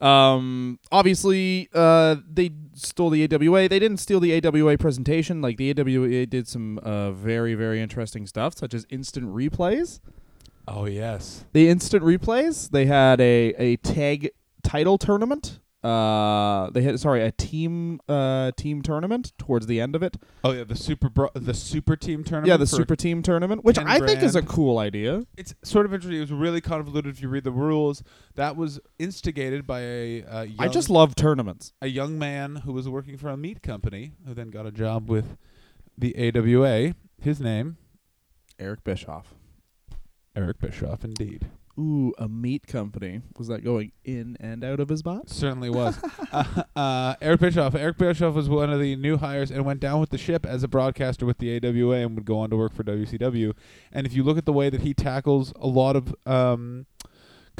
um, 0.00 0.78
obviously, 0.90 1.68
uh, 1.74 2.16
they 2.30 2.50
stole 2.74 3.10
the 3.10 3.22
AWA. 3.24 3.68
They 3.68 3.78
didn't 3.78 3.98
steal 3.98 4.20
the 4.20 4.34
AWA 4.44 4.78
presentation. 4.78 5.42
Like 5.42 5.58
the 5.58 5.70
AWA 5.78 6.26
did 6.26 6.48
some 6.48 6.78
uh, 6.78 7.12
very, 7.12 7.54
very 7.54 7.80
interesting 7.80 8.26
stuff, 8.26 8.56
such 8.56 8.72
as 8.72 8.86
instant 8.88 9.26
replays. 9.34 10.00
Oh 10.66 10.86
yes. 10.86 11.44
The 11.52 11.68
instant 11.68 12.02
replays. 12.02 12.70
They 12.70 12.86
had 12.86 13.20
a 13.20 13.54
a 13.58 13.76
tag 13.76 14.30
title 14.62 14.98
tournament. 14.98 15.58
Uh, 15.82 16.68
they 16.70 16.82
had 16.82 17.00
sorry 17.00 17.22
a 17.22 17.32
team 17.32 18.00
uh 18.06 18.50
team 18.52 18.82
tournament 18.82 19.32
towards 19.38 19.66
the 19.66 19.80
end 19.80 19.96
of 19.96 20.02
it. 20.02 20.16
Oh 20.44 20.52
yeah, 20.52 20.64
the 20.64 20.76
super 20.76 21.08
bro- 21.08 21.30
the 21.34 21.54
super 21.54 21.96
team 21.96 22.22
tournament. 22.22 22.48
yeah, 22.48 22.58
the 22.58 22.66
super 22.66 22.94
team 22.94 23.22
tournament, 23.22 23.64
which 23.64 23.76
10 23.76 23.86
I 23.86 23.98
think 23.98 24.22
is 24.22 24.36
a 24.36 24.42
cool 24.42 24.78
idea. 24.78 25.22
It's 25.38 25.54
sort 25.64 25.86
of 25.86 25.94
interesting. 25.94 26.18
It 26.18 26.20
was 26.20 26.32
really 26.32 26.60
convoluted 26.60 27.14
if 27.14 27.22
you 27.22 27.28
read 27.28 27.44
the 27.44 27.50
rules. 27.50 28.02
That 28.34 28.56
was 28.56 28.78
instigated 28.98 29.66
by 29.66 29.80
a 29.80 30.24
uh, 30.24 30.42
young, 30.42 30.56
I 30.58 30.68
just 30.68 30.90
love 30.90 31.14
tournaments. 31.14 31.72
a 31.80 31.86
young 31.86 32.18
man 32.18 32.56
who 32.56 32.72
was 32.74 32.86
working 32.86 33.16
for 33.16 33.30
a 33.30 33.36
meat 33.36 33.62
company 33.62 34.12
who 34.26 34.34
then 34.34 34.50
got 34.50 34.66
a 34.66 34.70
job 34.70 35.08
with 35.08 35.38
the 35.96 36.14
AWA. 36.36 36.94
His 37.22 37.40
name 37.40 37.78
Eric 38.58 38.84
Bischoff. 38.84 39.34
Eric 40.36 40.58
Bischoff, 40.60 41.04
indeed. 41.04 41.48
Ooh, 41.80 42.12
a 42.18 42.28
meat 42.28 42.66
company. 42.66 43.22
Was 43.38 43.48
that 43.48 43.64
going 43.64 43.92
in 44.04 44.36
and 44.38 44.62
out 44.62 44.80
of 44.80 44.90
his 44.90 45.02
box? 45.02 45.32
Certainly 45.32 45.70
was. 45.70 45.98
uh, 46.32 46.62
uh, 46.76 47.14
Eric 47.22 47.40
Bischoff. 47.40 47.74
Eric 47.74 47.96
Bischoff 47.96 48.34
was 48.34 48.50
one 48.50 48.70
of 48.70 48.80
the 48.80 48.96
new 48.96 49.16
hires 49.16 49.50
and 49.50 49.64
went 49.64 49.80
down 49.80 49.98
with 49.98 50.10
the 50.10 50.18
ship 50.18 50.44
as 50.44 50.62
a 50.62 50.68
broadcaster 50.68 51.24
with 51.24 51.38
the 51.38 51.56
AWA 51.56 51.96
and 51.96 52.14
would 52.16 52.26
go 52.26 52.38
on 52.38 52.50
to 52.50 52.56
work 52.56 52.74
for 52.74 52.84
WCW. 52.84 53.54
And 53.92 54.06
if 54.06 54.12
you 54.12 54.22
look 54.22 54.36
at 54.36 54.44
the 54.44 54.52
way 54.52 54.68
that 54.68 54.82
he 54.82 54.92
tackles 54.92 55.54
a 55.56 55.66
lot 55.66 55.96
of 55.96 56.14
um, 56.26 56.84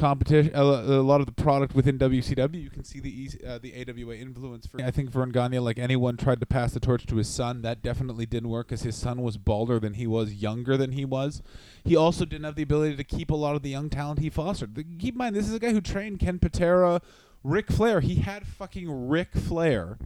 competition, 0.01 0.53
a, 0.55 0.63
a 0.63 1.03
lot 1.03 1.21
of 1.21 1.27
the 1.27 1.33
product 1.33 1.75
within 1.75 1.99
WCW, 1.99 2.61
you 2.61 2.71
can 2.71 2.83
see 2.83 2.99
the 3.01 3.31
uh, 3.47 3.59
the 3.59 3.75
AWA 3.75 4.17
influence. 4.17 4.67
For 4.67 4.83
I 4.83 4.91
think 4.91 5.11
Verne 5.11 5.31
Gagne, 5.31 5.59
like 5.59 5.79
anyone, 5.79 6.17
tried 6.17 6.41
to 6.41 6.47
pass 6.47 6.73
the 6.73 6.81
torch 6.81 7.07
to 7.07 7.17
his 7.17 7.29
son. 7.29 7.63
That 7.63 7.83
definitely 7.83 8.27
didn't 8.27 8.49
work 8.49 8.69
because 8.69 8.83
his 8.83 8.97
son 8.97 9.23
was 9.23 9.37
balder 9.37 9.79
than 9.79 9.95
he 9.95 10.07
was, 10.07 10.33
younger 10.33 10.77
than 10.77 10.93
he 10.93 11.05
was. 11.05 11.43
He 11.85 11.95
also 11.95 12.25
didn't 12.25 12.45
have 12.45 12.57
the 12.57 12.63
ability 12.63 12.97
to 12.97 13.05
keep 13.05 13.31
a 13.31 13.37
lot 13.37 13.55
of 13.55 13.63
the 13.63 13.71
young 13.71 13.91
talent 13.91 14.21
he 14.21 14.31
fostered. 14.31 14.75
Keep 14.99 15.15
in 15.15 15.19
mind, 15.19 15.37
this 15.37 15.47
is 15.47 15.55
a 15.55 15.59
guy 15.59 15.73
who 15.73 15.81
trained 15.81 16.19
Ken 16.19 16.39
Patera, 16.39 17.03
Ric 17.45 17.71
Flair. 17.71 18.01
He 18.01 18.17
had 18.17 18.47
fucking 18.47 19.09
Ric 19.09 19.35
Flair, 19.35 19.99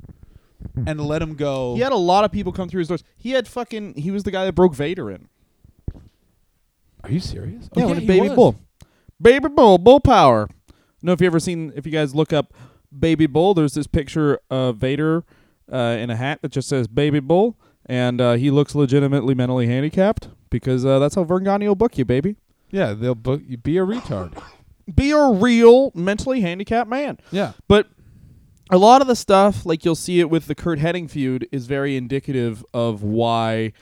and 0.86 1.00
let 1.00 1.22
him 1.22 1.34
go. 1.34 1.74
He 1.76 1.80
had 1.80 1.92
a 1.92 1.96
lot 1.96 2.24
of 2.24 2.32
people 2.32 2.52
come 2.52 2.68
through 2.68 2.80
his 2.80 2.88
doors. 2.88 3.04
He 3.16 3.30
had 3.30 3.46
fucking. 3.46 3.94
He 3.94 4.10
was 4.10 4.24
the 4.24 4.32
guy 4.32 4.44
that 4.44 4.54
broke 4.54 4.74
Vader 4.74 5.10
in. 5.10 5.28
Are 7.04 7.10
you 7.10 7.20
serious? 7.20 7.68
yeah, 7.76 7.84
oh, 7.84 7.88
when 7.88 7.98
he 7.98 8.04
a 8.04 8.08
baby 8.08 8.28
was. 8.28 8.34
bull, 8.34 8.56
baby 9.20 9.48
bull, 9.48 9.78
bull 9.78 10.00
power. 10.00 10.48
Know 11.02 11.12
if 11.12 11.20
you 11.20 11.26
ever 11.26 11.40
seen, 11.40 11.72
if 11.76 11.84
you 11.84 11.92
guys 11.92 12.14
look 12.14 12.32
up 12.32 12.54
baby 12.98 13.26
bull, 13.26 13.54
there's 13.54 13.74
this 13.74 13.86
picture 13.86 14.40
of 14.50 14.76
Vader 14.76 15.24
uh, 15.70 15.96
in 16.00 16.10
a 16.10 16.16
hat 16.16 16.40
that 16.42 16.50
just 16.50 16.68
says 16.68 16.88
baby 16.88 17.20
bull, 17.20 17.58
and 17.86 18.20
uh, 18.20 18.32
he 18.34 18.50
looks 18.50 18.74
legitimately 18.74 19.34
mentally 19.34 19.66
handicapped 19.66 20.28
because 20.50 20.86
uh, 20.86 20.98
that's 20.98 21.14
how 21.14 21.24
Verne 21.24 21.44
Gagne 21.44 21.68
will 21.68 21.74
book 21.74 21.98
you, 21.98 22.04
baby. 22.04 22.36
Yeah, 22.70 22.92
they'll 22.94 23.14
book 23.14 23.42
you. 23.46 23.56
Be 23.56 23.76
a 23.78 23.84
retard. 23.84 24.40
Be 24.94 25.12
a 25.12 25.30
real 25.30 25.92
mentally 25.94 26.40
handicapped 26.42 26.90
man. 26.90 27.18
Yeah. 27.30 27.52
But 27.68 27.88
a 28.70 28.78
lot 28.78 29.00
of 29.00 29.06
the 29.08 29.16
stuff, 29.16 29.64
like 29.64 29.84
you'll 29.84 29.94
see 29.94 30.20
it 30.20 30.28
with 30.28 30.46
the 30.46 30.54
Curt 30.54 30.78
Hennig 30.78 31.10
feud, 31.10 31.48
is 31.52 31.66
very 31.66 31.96
indicative 31.96 32.64
of 32.74 33.02
why 33.02 33.72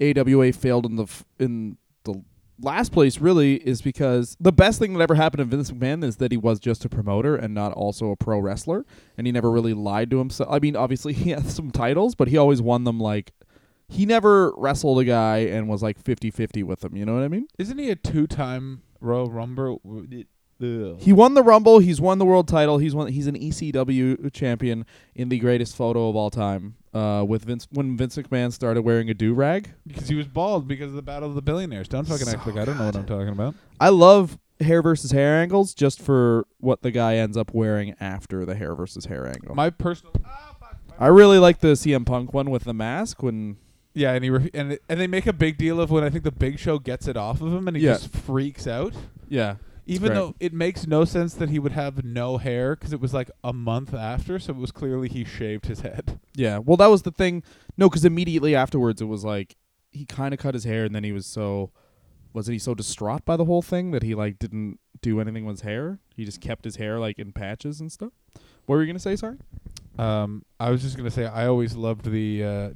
AWA 0.00 0.52
failed 0.52 0.86
in 0.86 0.96
the 0.96 1.04
f- 1.04 1.24
in 1.38 1.76
the 2.04 2.22
last 2.62 2.92
place. 2.92 3.18
Really, 3.18 3.56
is 3.56 3.82
because 3.82 4.36
the 4.40 4.52
best 4.52 4.78
thing 4.78 4.94
that 4.94 5.02
ever 5.02 5.14
happened 5.14 5.38
to 5.38 5.44
Vince 5.44 5.70
McMahon 5.70 6.04
is 6.04 6.16
that 6.16 6.32
he 6.32 6.38
was 6.38 6.60
just 6.60 6.84
a 6.84 6.88
promoter 6.88 7.36
and 7.36 7.54
not 7.54 7.72
also 7.72 8.10
a 8.10 8.16
pro 8.16 8.38
wrestler, 8.38 8.84
and 9.16 9.26
he 9.26 9.32
never 9.32 9.50
really 9.50 9.74
lied 9.74 10.10
to 10.10 10.18
himself. 10.18 10.48
I 10.50 10.58
mean, 10.58 10.76
obviously 10.76 11.12
he 11.12 11.30
had 11.30 11.46
some 11.46 11.70
titles, 11.70 12.14
but 12.14 12.28
he 12.28 12.36
always 12.36 12.62
won 12.62 12.84
them 12.84 12.98
like. 12.98 13.32
He 13.88 14.06
never 14.06 14.54
wrestled 14.56 15.00
a 15.00 15.04
guy 15.04 15.38
and 15.38 15.68
was 15.68 15.82
like 15.82 16.02
50-50 16.02 16.64
with 16.64 16.82
him. 16.82 16.96
You 16.96 17.04
know 17.04 17.14
what 17.14 17.24
I 17.24 17.28
mean? 17.28 17.46
Isn't 17.58 17.76
he 17.76 17.90
a 17.90 17.96
two-time 17.96 18.80
Royal 19.00 19.30
Rumble? 19.30 19.82
He 20.98 21.12
won 21.12 21.34
the 21.34 21.42
Rumble. 21.42 21.80
He's 21.80 22.00
won 22.00 22.18
the 22.18 22.24
world 22.24 22.48
title. 22.48 22.78
He's 22.78 22.94
won. 22.94 23.08
He's 23.08 23.26
an 23.26 23.38
ECW 23.38 24.32
champion 24.32 24.86
in 25.14 25.28
the 25.28 25.38
greatest 25.38 25.76
photo 25.76 26.08
of 26.08 26.16
all 26.16 26.30
time. 26.30 26.76
Uh, 26.94 27.24
with 27.26 27.44
Vince 27.46 27.66
when 27.72 27.96
Vince 27.96 28.16
McMahon 28.16 28.52
started 28.52 28.82
wearing 28.82 29.08
a 29.08 29.14
do 29.14 29.32
rag. 29.32 29.70
Because 29.86 30.08
he 30.08 30.14
was 30.14 30.26
bald 30.26 30.68
because 30.68 30.88
of 30.90 30.94
the 30.94 31.00
Battle 31.02 31.28
of 31.28 31.34
the 31.34 31.40
Billionaires. 31.40 31.88
Don't 31.88 32.06
fucking 32.06 32.28
act 32.28 32.44
So 32.44 32.50
like 32.50 32.58
I 32.60 32.64
don't 32.66 32.76
know 32.76 32.84
what 32.84 32.96
I'm 32.96 33.06
talking 33.06 33.30
about. 33.30 33.54
I 33.80 33.88
love 33.88 34.38
hair 34.60 34.82
versus 34.82 35.10
hair 35.10 35.40
angles 35.40 35.72
just 35.72 36.02
for 36.02 36.46
what 36.58 36.82
the 36.82 36.90
guy 36.90 37.16
ends 37.16 37.36
up 37.38 37.54
wearing 37.54 37.94
after 37.98 38.44
the 38.44 38.54
hair 38.54 38.74
versus 38.74 39.06
hair 39.06 39.26
angle. 39.26 39.54
My 39.54 39.70
personal. 39.70 40.12
Ah, 40.26 40.54
fuck. 40.60 40.76
I 40.98 41.06
really 41.06 41.38
like 41.38 41.60
the 41.60 41.68
CM 41.68 42.04
Punk 42.04 42.34
one 42.34 42.50
with 42.50 42.64
the 42.64 42.74
mask 42.74 43.22
when 43.22 43.56
Yeah, 43.94 44.12
and 44.12 44.22
he 44.22 44.28
re- 44.28 44.50
and 44.52 44.72
it, 44.72 44.82
and 44.88 45.00
they 45.00 45.06
make 45.06 45.26
a 45.26 45.32
big 45.32 45.56
deal 45.56 45.80
of 45.80 45.90
when 45.90 46.04
I 46.04 46.10
think 46.10 46.24
the 46.24 46.30
Big 46.30 46.58
Show 46.58 46.78
gets 46.78 47.08
it 47.08 47.16
off 47.16 47.40
of 47.40 47.52
him, 47.54 47.68
and 47.68 47.76
he 47.76 47.84
Yeah. 47.84 47.94
just 47.94 48.08
freaks 48.10 48.66
out. 48.66 48.92
yeah 49.30 49.54
Even 49.86 50.14
though 50.14 50.34
it 50.38 50.52
makes 50.52 50.86
no 50.86 51.04
sense 51.04 51.34
that 51.34 51.48
he 51.48 51.58
would 51.58 51.72
have 51.72 52.04
no 52.04 52.38
hair 52.38 52.76
because 52.76 52.92
it 52.92 53.00
was 53.00 53.12
like 53.12 53.30
a 53.42 53.52
month 53.52 53.92
after, 53.92 54.38
so 54.38 54.52
it 54.52 54.56
was 54.56 54.70
clearly 54.70 55.08
he 55.08 55.24
shaved 55.24 55.66
his 55.66 55.80
head. 55.80 56.20
yeah 56.34 56.58
well 56.58 56.76
that 56.76 56.86
was 56.86 57.02
the 57.02 57.10
thing. 57.10 57.42
No 57.76 57.88
because 57.88 58.04
immediately 58.04 58.54
afterwards 58.54 59.00
it 59.00 59.06
was 59.06 59.24
like 59.24 59.56
he 59.90 60.06
kind 60.06 60.32
of 60.32 60.40
cut 60.40 60.54
his 60.54 60.64
hair 60.64 60.84
and 60.84 60.94
then 60.94 61.04
he 61.04 61.12
was 61.12 61.26
so 61.26 61.70
wasn't 62.32 62.54
he 62.54 62.58
so 62.58 62.74
distraught 62.74 63.24
by 63.24 63.36
the 63.36 63.44
whole 63.44 63.62
thing 63.62 63.90
that 63.90 64.02
he 64.02 64.14
like 64.14 64.38
didn't 64.38 64.78
do 65.00 65.20
anything 65.20 65.44
with 65.44 65.56
his 65.56 65.62
hair? 65.62 65.98
He 66.16 66.24
just 66.24 66.40
kept 66.40 66.64
his 66.64 66.76
hair 66.76 66.98
like 66.98 67.18
in 67.18 67.32
patches 67.32 67.80
and 67.80 67.90
stuff? 67.90 68.12
What 68.66 68.76
were 68.76 68.82
you 68.82 68.86
gonna 68.86 68.98
say 68.98 69.16
sorry? 69.16 69.38
Um, 69.98 70.44
I 70.58 70.70
was 70.70 70.80
just 70.82 70.96
gonna 70.96 71.10
say 71.10 71.26
I 71.26 71.46
always 71.46 71.74
loved 71.74 72.10
the 72.10 72.44
uh, 72.44 72.70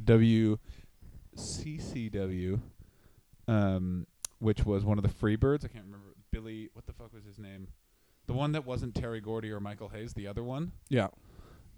WCCW, 1.37 2.61
um, 3.49 4.07
which 4.39 4.67
was 4.67 4.85
one 4.85 4.99
of 4.99 5.05
the 5.05 5.11
Freebirds. 5.11 5.65
I 5.65 5.69
can't 5.69 5.85
remember 5.85 6.06
Billy. 6.37 6.68
What 6.74 6.84
the 6.87 6.93
fuck 6.93 7.14
was 7.14 7.24
his 7.24 7.39
name? 7.39 7.68
The 8.26 8.34
one 8.34 8.53
that 8.53 8.66
wasn't 8.66 8.95
Terry 8.95 9.22
Gordy 9.22 9.51
or 9.51 9.59
Michael 9.59 9.89
Hayes. 9.89 10.12
The 10.12 10.26
other 10.26 10.45
one. 10.45 10.72
yeah 10.91 11.09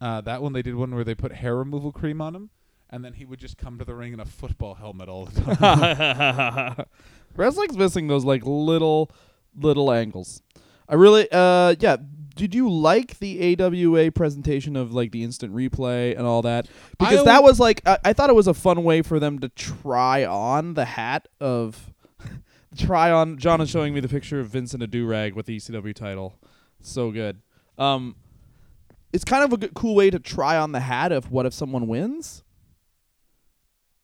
Uh, 0.01 0.21
that 0.23 0.43
one 0.43 0.53
they 0.53 0.63
did 0.63 0.75
one 0.75 0.93
where 0.95 1.05
they 1.05 1.15
put 1.15 1.31
hair 1.31 1.55
removal 1.57 1.93
cream 1.93 2.21
on 2.21 2.35
him, 2.35 2.51
and 2.91 3.05
then 3.05 3.13
he 3.13 3.25
would 3.25 3.39
just 3.39 3.57
come 3.57 3.79
to 3.79 3.85
the 3.85 3.95
ring 3.95 4.13
in 4.13 4.19
a 4.19 4.25
football 4.25 4.75
helmet 4.75 5.09
all 5.09 5.27
the 5.27 5.55
time. 5.55 6.87
Wrestling's 7.37 7.77
missing 7.77 8.09
those 8.09 8.25
like 8.25 8.43
little 8.45 9.13
little 9.57 9.93
angles. 9.93 10.43
I 10.89 10.95
really 10.95 11.29
uh 11.31 11.77
yeah. 11.79 11.97
Did 12.35 12.55
you 12.55 12.69
like 12.71 13.19
the 13.19 13.57
AWA 13.61 14.13
presentation 14.13 14.75
of 14.77 14.93
like 14.93 15.11
the 15.13 15.23
instant 15.25 15.53
replay 15.55 16.17
and 16.17 16.25
all 16.27 16.43
that? 16.43 16.69
Because 16.99 17.21
I 17.21 17.25
that 17.25 17.43
was 17.45 17.61
like 17.61 17.81
I, 17.87 17.99
I 18.07 18.13
thought 18.13 18.29
it 18.31 18.37
was 18.37 18.49
a 18.49 18.55
fun 18.55 18.83
way 18.83 19.03
for 19.03 19.21
them 19.21 19.39
to 19.39 19.49
try 19.51 20.25
on 20.25 20.75
the 20.75 20.85
hat 20.85 21.29
of 21.41 21.93
try 22.79 23.11
on 23.11 23.39
John 23.39 23.61
is 23.61 23.71
showing 23.71 23.95
me 23.95 24.01
the 24.01 24.09
picture 24.09 24.41
of 24.41 24.49
Vincent 24.49 24.83
in 24.83 24.89
a 24.89 24.91
do 24.91 25.07
rag 25.07 25.35
with 25.35 25.47
the 25.47 25.57
ECW 25.57 25.95
title. 25.95 26.39
So 26.81 27.11
good. 27.11 27.41
Um 27.77 28.17
it's 29.13 29.25
kind 29.25 29.45
of 29.45 29.53
a 29.53 29.57
good, 29.57 29.75
cool 29.75 29.95
way 29.95 30.11
to 30.11 30.19
try 30.19 30.57
on 30.57 30.73
the 30.73 30.81
hat 30.81 31.13
of 31.13 31.31
what 31.31 31.47
if 31.47 31.55
someone 31.55 31.87
wins? 31.89 32.45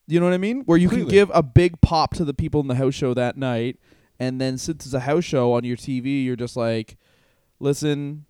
You 0.07 0.21
know 0.21 0.27
what 0.27 0.35
I 0.35 0.39
mean? 0.39 0.63
Where 0.63 0.79
you 0.79 0.89
can 0.89 1.07
give 1.09 1.31
a 1.33 1.43
big 1.43 1.81
pop 1.81 2.15
to 2.15 2.25
the 2.25 2.35
people 2.35 2.61
in 2.61 2.69
the 2.69 2.75
house 2.75 2.95
show 2.95 3.15
that 3.15 3.37
night, 3.37 3.79
and 4.19 4.41
then 4.41 4.59
since 4.59 4.85
it's 4.85 4.95
a 4.95 5.01
house 5.01 5.25
show 5.25 5.55
on 5.55 5.65
your 5.65 5.77
TV, 5.77 6.25
you're 6.25 6.37
just 6.37 6.57
like, 6.57 6.99
listen, 7.59 8.27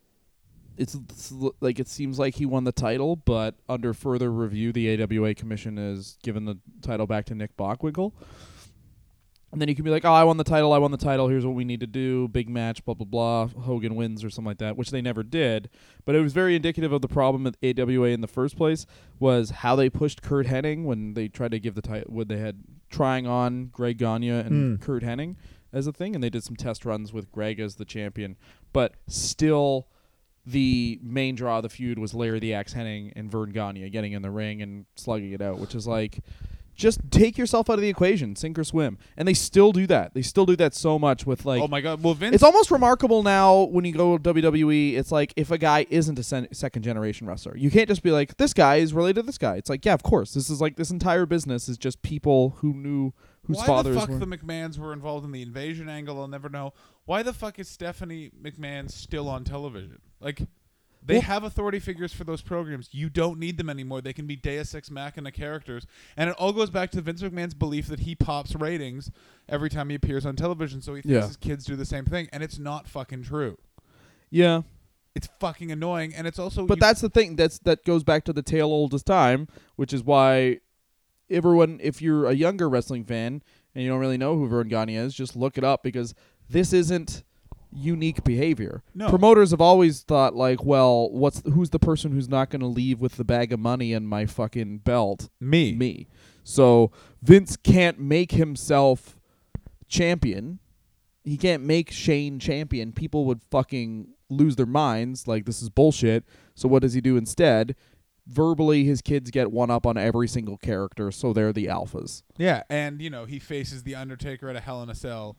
it's, 0.76 0.94
it's 0.94 1.32
like 1.60 1.80
it 1.80 1.88
seems 1.88 2.18
like 2.18 2.36
he 2.36 2.46
won 2.46 2.64
the 2.64 2.72
title, 2.72 3.16
but 3.16 3.56
under 3.68 3.92
further 3.92 4.30
review, 4.30 4.72
the 4.72 5.02
AWA 5.02 5.34
commission 5.34 5.76
has 5.76 6.16
given 6.22 6.44
the 6.44 6.58
title 6.80 7.06
back 7.06 7.24
to 7.26 7.34
Nick 7.34 7.56
Bockwinkel. 7.56 8.12
And 9.54 9.60
then 9.60 9.68
you 9.68 9.76
can 9.76 9.84
be 9.84 9.90
like, 9.92 10.04
oh, 10.04 10.12
I 10.12 10.24
won 10.24 10.36
the 10.36 10.42
title, 10.42 10.72
I 10.72 10.78
won 10.78 10.90
the 10.90 10.96
title, 10.96 11.28
here's 11.28 11.46
what 11.46 11.54
we 11.54 11.64
need 11.64 11.78
to 11.78 11.86
do, 11.86 12.26
big 12.26 12.48
match, 12.48 12.84
blah, 12.84 12.94
blah, 12.94 13.06
blah, 13.06 13.46
Hogan 13.62 13.94
wins 13.94 14.24
or 14.24 14.28
something 14.28 14.48
like 14.48 14.58
that, 14.58 14.76
which 14.76 14.90
they 14.90 15.00
never 15.00 15.22
did. 15.22 15.70
But 16.04 16.16
it 16.16 16.20
was 16.20 16.32
very 16.32 16.56
indicative 16.56 16.92
of 16.92 17.02
the 17.02 17.08
problem 17.08 17.44
with 17.44 17.56
AWA 17.62 18.08
in 18.08 18.20
the 18.20 18.26
first 18.26 18.56
place 18.56 18.84
was 19.20 19.50
how 19.50 19.76
they 19.76 19.88
pushed 19.88 20.22
Curt 20.22 20.46
Hennig 20.48 20.82
when 20.84 21.14
they 21.14 21.28
tried 21.28 21.52
to 21.52 21.60
give 21.60 21.76
the 21.76 21.82
title, 21.82 22.12
when 22.12 22.26
they 22.26 22.38
had 22.38 22.64
trying 22.90 23.28
on 23.28 23.66
Greg 23.66 23.96
Gagne 23.98 24.28
and 24.28 24.78
Mm. 24.78 24.82
Curt 24.82 25.04
Hennig 25.04 25.36
as 25.72 25.86
a 25.86 25.92
thing, 25.92 26.16
and 26.16 26.22
they 26.22 26.30
did 26.30 26.42
some 26.42 26.56
test 26.56 26.84
runs 26.84 27.12
with 27.12 27.30
Greg 27.30 27.60
as 27.60 27.76
the 27.76 27.84
champion, 27.84 28.36
but 28.72 28.94
still 29.06 29.86
the 30.46 30.98
main 31.02 31.34
draw 31.36 31.58
of 31.58 31.62
the 31.62 31.68
feud 31.68 31.98
was 31.98 32.12
Larry 32.12 32.38
the 32.38 32.54
Axe 32.54 32.74
Hennig 32.74 33.12
and 33.16 33.30
Verne 33.30 33.50
Gagne 33.50 33.88
getting 33.90 34.12
in 34.12 34.22
the 34.22 34.30
ring 34.30 34.60
and 34.62 34.84
slugging 34.94 35.32
it 35.32 35.40
out, 35.40 35.58
which 35.58 35.74
is 35.74 35.86
like 35.86 36.18
just 36.74 37.00
take 37.10 37.38
yourself 37.38 37.70
out 37.70 37.74
of 37.74 37.80
the 37.80 37.88
equation, 37.88 38.36
sink 38.36 38.58
or 38.58 38.64
swim. 38.64 38.98
And 39.16 39.26
they 39.28 39.34
still 39.34 39.72
do 39.72 39.86
that. 39.86 40.14
They 40.14 40.22
still 40.22 40.46
do 40.46 40.56
that 40.56 40.74
so 40.74 40.98
much 40.98 41.26
with 41.26 41.44
like 41.44 41.62
oh 41.62 41.68
my 41.68 41.80
god. 41.80 42.02
Well, 42.02 42.14
Vince. 42.14 42.34
it's 42.34 42.42
almost 42.42 42.70
remarkable 42.70 43.22
now 43.22 43.62
when 43.62 43.84
you 43.84 43.92
go 43.92 44.18
to 44.18 44.34
WWE. 44.34 44.94
It's 44.94 45.12
like 45.12 45.32
if 45.36 45.50
a 45.50 45.58
guy 45.58 45.86
isn't 45.90 46.18
a 46.18 46.22
sen- 46.22 46.52
second 46.52 46.82
generation 46.82 47.26
wrestler, 47.26 47.56
you 47.56 47.70
can't 47.70 47.88
just 47.88 48.02
be 48.02 48.10
like, 48.10 48.36
this 48.36 48.52
guy 48.52 48.76
is 48.76 48.92
related 48.92 49.22
to 49.22 49.26
this 49.26 49.38
guy. 49.38 49.56
It's 49.56 49.70
like, 49.70 49.84
yeah, 49.84 49.94
of 49.94 50.02
course. 50.02 50.34
This 50.34 50.50
is 50.50 50.60
like 50.60 50.76
this 50.76 50.90
entire 50.90 51.26
business 51.26 51.68
is 51.68 51.78
just 51.78 52.02
people 52.02 52.50
who 52.58 52.74
knew 52.74 53.12
whose 53.46 53.58
Why 53.58 53.66
fathers 53.66 53.94
the 53.94 54.00
fuck 54.00 54.08
were. 54.10 54.18
the 54.18 54.26
McMahons 54.26 54.78
were 54.78 54.92
involved 54.92 55.24
in 55.24 55.32
the 55.32 55.42
invasion 55.42 55.88
angle? 55.88 56.20
I'll 56.20 56.28
never 56.28 56.48
know. 56.48 56.72
Why 57.04 57.22
the 57.22 57.32
fuck 57.32 57.58
is 57.58 57.68
Stephanie 57.68 58.30
McMahon 58.42 58.90
still 58.90 59.28
on 59.28 59.44
television? 59.44 60.00
Like, 60.20 60.40
they 61.06 61.14
Well- 61.14 61.22
have 61.22 61.44
authority 61.44 61.78
figures 61.78 62.12
for 62.14 62.24
those 62.24 62.40
programs. 62.40 62.88
You 62.92 63.10
don't 63.10 63.38
need 63.38 63.58
them 63.58 63.68
anymore. 63.68 64.00
They 64.00 64.12
can 64.14 64.26
be 64.26 64.36
Deus 64.36 64.74
Ex 64.74 64.90
Machina 64.90 65.30
characters, 65.30 65.86
and 66.16 66.30
it 66.30 66.36
all 66.36 66.52
goes 66.52 66.70
back 66.70 66.90
to 66.92 67.00
Vince 67.02 67.20
McMahon's 67.22 67.52
belief 67.54 67.86
that 67.88 68.00
he 68.00 68.14
pops 68.14 68.54
ratings 68.54 69.10
every 69.48 69.68
time 69.68 69.90
he 69.90 69.94
appears 69.96 70.24
on 70.24 70.34
television. 70.36 70.80
So 70.80 70.94
he 70.94 71.02
thinks 71.02 71.12
Yeah. 71.14 71.26
his 71.26 71.36
kids 71.36 71.64
do 71.66 71.76
the 71.76 71.84
same 71.84 72.04
thing, 72.06 72.28
and 72.32 72.42
it's 72.42 72.58
not 72.58 72.88
fucking 72.88 73.24
true. 73.24 73.58
yeah, 74.30 74.62
It's 75.14 75.28
fucking 75.38 75.70
annoying, 75.70 76.12
and 76.14 76.26
it's 76.26 76.38
also. 76.40 76.66
but 76.66 76.80
that's 76.80 77.00
the 77.00 77.08
thing. 77.10 77.36
That's 77.36 77.58
that 77.60 77.84
goes 77.84 78.02
back 78.02 78.24
to 78.24 78.32
the 78.32 78.42
tale 78.42 78.66
oldest 78.68 79.06
time, 79.06 79.46
which 79.76 79.92
is 79.92 80.02
why 80.02 80.58
everyone, 81.30 81.78
if 81.82 82.02
you're 82.02 82.26
a 82.26 82.32
younger 82.32 82.68
wrestling 82.68 83.04
fan 83.04 83.42
and 83.74 83.84
you 83.84 83.88
don't 83.90 84.00
really 84.00 84.18
know 84.18 84.36
who 84.36 84.48
Verne 84.48 84.68
Gagne 84.68 84.96
is, 84.96 85.14
just 85.14 85.36
look 85.36 85.56
it 85.58 85.64
up 85.64 85.82
because 85.82 86.14
this 86.48 86.72
isn't 86.72 87.22
unique 87.74 88.24
behavior. 88.24 88.82
No. 88.94 89.08
Promoters 89.08 89.50
have 89.50 89.60
always 89.60 90.02
thought 90.02 90.34
like, 90.34 90.64
well, 90.64 91.10
what's 91.10 91.42
who's 91.52 91.70
the 91.70 91.78
person 91.78 92.12
who's 92.12 92.28
not 92.28 92.50
going 92.50 92.60
to 92.60 92.66
leave 92.66 93.00
with 93.00 93.16
the 93.16 93.24
bag 93.24 93.52
of 93.52 93.60
money 93.60 93.92
and 93.92 94.08
my 94.08 94.26
fucking 94.26 94.78
belt? 94.78 95.28
me. 95.40 95.74
Me. 95.74 96.08
So 96.44 96.92
Vince 97.22 97.56
can't 97.56 97.98
make 97.98 98.32
himself 98.32 99.18
champion. 99.88 100.58
He 101.24 101.36
can't 101.36 101.62
make 101.62 101.90
Shane 101.90 102.38
champion. 102.38 102.92
People 102.92 103.24
would 103.24 103.40
fucking 103.50 104.08
lose 104.28 104.56
their 104.56 104.66
minds 104.66 105.26
like 105.26 105.46
this 105.46 105.62
is 105.62 105.70
bullshit. 105.70 106.24
So 106.54 106.68
what 106.68 106.82
does 106.82 106.94
he 106.94 107.00
do 107.00 107.16
instead? 107.16 107.74
Verbally 108.26 108.84
his 108.84 109.02
kids 109.02 109.30
get 109.30 109.52
one 109.52 109.70
up 109.70 109.86
on 109.86 109.98
every 109.98 110.28
single 110.28 110.56
character, 110.56 111.10
so 111.10 111.32
they're 111.32 111.52
the 111.52 111.66
alphas. 111.66 112.22
Yeah, 112.38 112.62
and 112.70 113.02
you 113.02 113.10
know 113.10 113.26
he 113.26 113.38
faces 113.38 113.82
the 113.82 113.94
Undertaker 113.94 114.48
at 114.48 114.56
a 114.56 114.60
Hell 114.60 114.82
in 114.82 114.88
a 114.88 114.94
Cell 114.94 115.36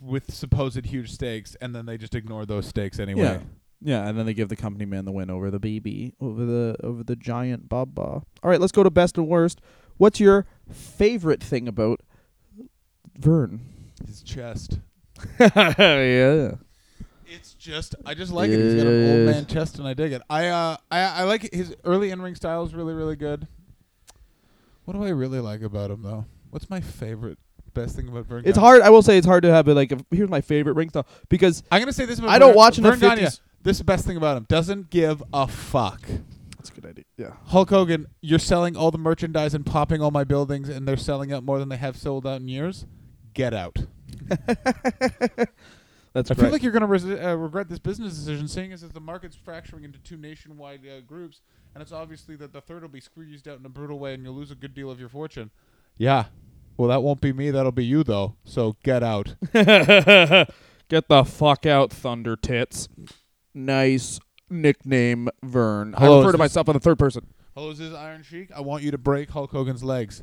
with 0.00 0.32
supposed 0.32 0.84
huge 0.86 1.12
stakes, 1.12 1.56
and 1.60 1.74
then 1.74 1.86
they 1.86 1.96
just 1.98 2.14
ignore 2.14 2.46
those 2.46 2.66
stakes 2.66 2.98
anyway. 2.98 3.22
Yeah. 3.22 3.40
Yeah, 3.80 4.08
and 4.08 4.18
then 4.18 4.26
they 4.26 4.34
give 4.34 4.48
the 4.48 4.56
company 4.56 4.86
man 4.86 5.04
the 5.04 5.12
win 5.12 5.30
over 5.30 5.52
the 5.52 5.60
BB, 5.60 6.14
over 6.20 6.44
the 6.44 6.76
over 6.82 7.04
the 7.04 7.14
giant 7.14 7.68
Baba. 7.68 8.02
All 8.02 8.24
right, 8.42 8.60
let's 8.60 8.72
go 8.72 8.82
to 8.82 8.90
best 8.90 9.16
and 9.16 9.28
worst. 9.28 9.60
What's 9.98 10.18
your 10.18 10.46
favorite 10.68 11.40
thing 11.42 11.68
about 11.68 12.00
Verne? 13.16 13.60
His 14.04 14.22
chest. 14.22 14.80
yeah. 15.38 16.54
It's 17.26 17.54
just 17.54 17.94
I 18.04 18.14
just 18.14 18.32
like 18.32 18.50
it. 18.50 18.58
He's 18.58 18.74
got 18.74 18.86
an 18.86 19.10
old 19.10 19.26
man 19.26 19.46
chest, 19.46 19.78
and 19.78 19.86
I 19.86 19.94
dig 19.94 20.12
it. 20.12 20.22
I 20.28 20.48
uh 20.48 20.76
I 20.90 21.00
I 21.00 21.22
like 21.22 21.44
it. 21.44 21.54
his 21.54 21.74
early 21.84 22.10
in 22.10 22.20
ring 22.20 22.34
style 22.34 22.64
is 22.64 22.74
really 22.74 22.94
really 22.94 23.16
good. 23.16 23.46
What 24.86 24.94
do 24.94 25.04
I 25.04 25.10
really 25.10 25.40
like 25.40 25.62
about 25.62 25.90
him 25.92 26.02
though? 26.02 26.24
What's 26.50 26.70
my 26.70 26.80
favorite 26.80 27.38
best 27.70 27.96
thing 27.96 28.08
about 28.08 28.26
Verne? 28.26 28.42
It's 28.44 28.56
Gagne? 28.56 28.66
hard. 28.66 28.82
I 28.82 28.90
will 28.90 29.02
say 29.02 29.18
it's 29.18 29.26
hard 29.26 29.42
to 29.44 29.50
have 29.50 29.68
it 29.68 29.74
like. 29.74 29.92
If, 29.92 30.02
here's 30.10 30.28
my 30.28 30.40
favorite 30.40 30.74
ring 30.74 30.90
because 31.28 31.62
I'm 31.70 31.80
gonna 31.80 31.92
say 31.92 32.04
this 32.04 32.18
about 32.18 32.30
I 32.30 32.38
don't 32.38 32.50
Verne- 32.50 32.56
watch 32.56 32.78
enough 32.78 32.98
Verne 32.98 33.16
Gagne. 33.16 33.22
50s. 33.28 33.40
This 33.62 33.74
is 33.74 33.78
the 33.78 33.84
best 33.84 34.06
thing 34.06 34.16
about 34.16 34.36
him. 34.36 34.46
Doesn't 34.48 34.88
give 34.90 35.22
a 35.32 35.46
fuck. 35.48 36.00
that's 36.56 36.70
a 36.70 36.72
good 36.72 36.86
idea. 36.86 37.04
Yeah, 37.16 37.32
Hulk 37.46 37.70
Hogan, 37.70 38.06
you're 38.20 38.38
selling 38.38 38.76
all 38.76 38.90
the 38.90 38.98
merchandise 38.98 39.52
and 39.54 39.66
popping 39.66 40.00
all 40.00 40.10
my 40.10 40.24
buildings, 40.24 40.68
and 40.68 40.86
they're 40.86 40.96
selling 40.96 41.32
out 41.32 41.42
more 41.44 41.58
than 41.58 41.68
they 41.68 41.76
have 41.76 41.96
sold 41.96 42.26
out 42.26 42.40
in 42.40 42.48
years. 42.48 42.86
Get 43.34 43.52
out. 43.54 43.76
that's 46.12 46.30
I 46.30 46.34
feel 46.34 46.50
like 46.50 46.62
you're 46.62 46.72
going 46.72 46.80
to 46.82 46.86
res- 46.86 47.04
uh, 47.04 47.36
regret 47.36 47.68
this 47.68 47.78
business 47.78 48.14
decision, 48.14 48.48
seeing 48.48 48.72
as 48.72 48.80
that 48.82 48.94
the 48.94 49.00
market's 49.00 49.36
fracturing 49.36 49.84
into 49.84 49.98
two 49.98 50.16
nationwide 50.16 50.80
uh, 50.86 51.00
groups, 51.00 51.40
and 51.74 51.82
it's 51.82 51.92
obviously 51.92 52.36
that 52.36 52.52
the 52.52 52.60
third 52.60 52.82
will 52.82 52.88
be 52.88 53.00
squeezed 53.00 53.46
out 53.48 53.58
in 53.58 53.66
a 53.66 53.68
brutal 53.68 53.98
way, 53.98 54.14
and 54.14 54.22
you'll 54.24 54.34
lose 54.34 54.50
a 54.50 54.54
good 54.56 54.74
deal 54.74 54.90
of 54.90 54.98
your 54.98 55.08
fortune. 55.08 55.50
Yeah. 55.96 56.24
Well, 56.78 56.88
that 56.88 57.02
won't 57.02 57.20
be 57.20 57.32
me. 57.32 57.50
That'll 57.50 57.72
be 57.72 57.84
you, 57.84 58.04
though. 58.04 58.36
So 58.44 58.76
get 58.82 59.02
out. 59.02 59.34
Get 60.88 61.08
the 61.08 61.22
fuck 61.22 61.66
out, 61.66 61.92
Thunder 61.92 62.34
Tits. 62.34 62.88
Nice 63.52 64.18
nickname, 64.48 65.28
Verne. 65.42 65.92
Hello, 65.92 66.16
I 66.16 66.20
refer 66.20 66.32
to 66.32 66.38
myself 66.38 66.66
in 66.68 66.72
the 66.72 66.80
third 66.80 66.98
person. 66.98 67.26
Hello, 67.54 67.70
is 67.70 67.78
this 67.78 67.92
Iron 67.92 68.22
Sheik? 68.22 68.50
I 68.56 68.60
want 68.62 68.82
you 68.82 68.90
to 68.90 68.96
break 68.96 69.28
Hulk 69.28 69.50
Hogan's 69.50 69.84
legs. 69.84 70.22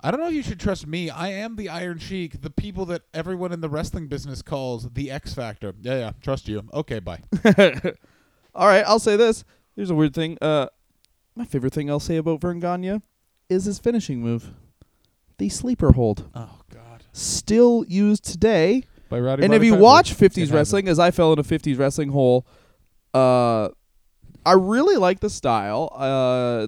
I 0.00 0.12
don't 0.12 0.20
know 0.20 0.28
if 0.28 0.34
you 0.34 0.42
should 0.42 0.60
trust 0.60 0.86
me. 0.86 1.10
I 1.10 1.30
am 1.30 1.56
the 1.56 1.68
Iron 1.68 1.98
Sheik, 1.98 2.42
the 2.42 2.50
people 2.50 2.84
that 2.86 3.02
everyone 3.12 3.50
in 3.52 3.60
the 3.60 3.68
wrestling 3.68 4.06
business 4.06 4.42
calls 4.42 4.88
the 4.90 5.10
X 5.10 5.34
Factor. 5.34 5.74
Yeah, 5.80 5.98
yeah. 5.98 6.12
Trust 6.22 6.46
you. 6.46 6.62
Okay, 6.72 7.00
bye. 7.00 7.22
All 8.54 8.68
right, 8.68 8.84
I'll 8.86 9.00
say 9.00 9.16
this. 9.16 9.42
Here's 9.74 9.90
a 9.90 9.96
weird 9.96 10.14
thing. 10.14 10.38
Uh, 10.40 10.66
my 11.34 11.44
favorite 11.44 11.72
thing 11.72 11.90
I'll 11.90 11.98
say 11.98 12.18
about 12.18 12.40
Verne 12.40 12.60
Gagne 12.60 13.00
is 13.48 13.64
his 13.64 13.80
finishing 13.80 14.20
move, 14.20 14.52
the 15.38 15.48
sleeper 15.48 15.92
hold. 15.92 16.28
Oh, 16.34 16.60
God. 16.72 17.04
Still 17.12 17.84
used 17.88 18.24
today. 18.24 18.82
By 19.08 19.20
Rowdy 19.20 19.42
and 19.44 19.52
Roddy 19.52 19.62
if 19.62 19.66
you 19.66 19.72
Piper. 19.72 19.82
watch 19.82 20.14
50s 20.14 20.20
happens. 20.20 20.52
wrestling, 20.52 20.88
as 20.88 20.98
I 20.98 21.10
fell 21.10 21.32
in 21.32 21.38
a 21.38 21.42
50s 21.42 21.78
wrestling 21.78 22.10
hole, 22.10 22.46
uh, 23.14 23.70
I 24.44 24.52
really 24.52 24.96
like 24.96 25.20
the 25.20 25.30
style. 25.30 25.90
Uh, 25.94 26.66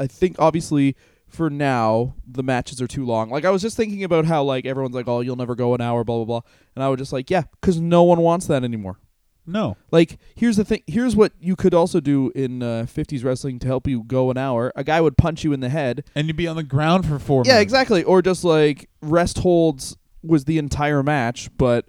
I 0.00 0.06
think 0.06 0.36
obviously 0.38 0.96
for 1.28 1.48
now 1.50 2.14
the 2.26 2.42
matches 2.42 2.80
are 2.82 2.86
too 2.86 3.04
long. 3.04 3.30
Like 3.30 3.44
I 3.44 3.50
was 3.50 3.62
just 3.62 3.76
thinking 3.76 4.02
about 4.04 4.24
how 4.26 4.42
like 4.42 4.66
everyone's 4.66 4.94
like, 4.94 5.08
"Oh, 5.08 5.20
you'll 5.20 5.36
never 5.36 5.54
go 5.54 5.74
an 5.74 5.80
hour," 5.80 6.04
blah 6.04 6.16
blah 6.16 6.24
blah, 6.24 6.40
and 6.74 6.82
I 6.84 6.88
was 6.88 6.98
just 6.98 7.12
like, 7.12 7.30
"Yeah," 7.30 7.42
because 7.60 7.80
no 7.80 8.02
one 8.02 8.20
wants 8.20 8.46
that 8.46 8.62
anymore. 8.64 8.98
No. 9.46 9.76
Like 9.90 10.18
here's 10.34 10.56
the 10.56 10.64
thing. 10.64 10.82
Here's 10.86 11.14
what 11.16 11.32
you 11.40 11.54
could 11.56 11.72
also 11.74 12.00
do 12.00 12.32
in 12.34 12.62
uh, 12.62 12.86
50s 12.88 13.24
wrestling 13.24 13.58
to 13.60 13.66
help 13.66 13.86
you 13.86 14.02
go 14.02 14.30
an 14.30 14.36
hour. 14.36 14.72
A 14.74 14.82
guy 14.84 15.00
would 15.00 15.16
punch 15.16 15.44
you 15.44 15.52
in 15.52 15.60
the 15.60 15.68
head. 15.68 16.04
And 16.14 16.26
you'd 16.26 16.36
be 16.36 16.48
on 16.48 16.56
the 16.56 16.62
ground 16.62 17.06
for 17.06 17.18
four 17.18 17.42
Yeah, 17.44 17.52
minutes. 17.54 17.62
exactly. 17.64 18.02
Or 18.02 18.22
just 18.22 18.42
like 18.44 18.88
rest 19.02 19.38
holds 19.38 19.96
was 20.22 20.44
the 20.46 20.58
entire 20.58 21.02
match, 21.02 21.48
but 21.56 21.86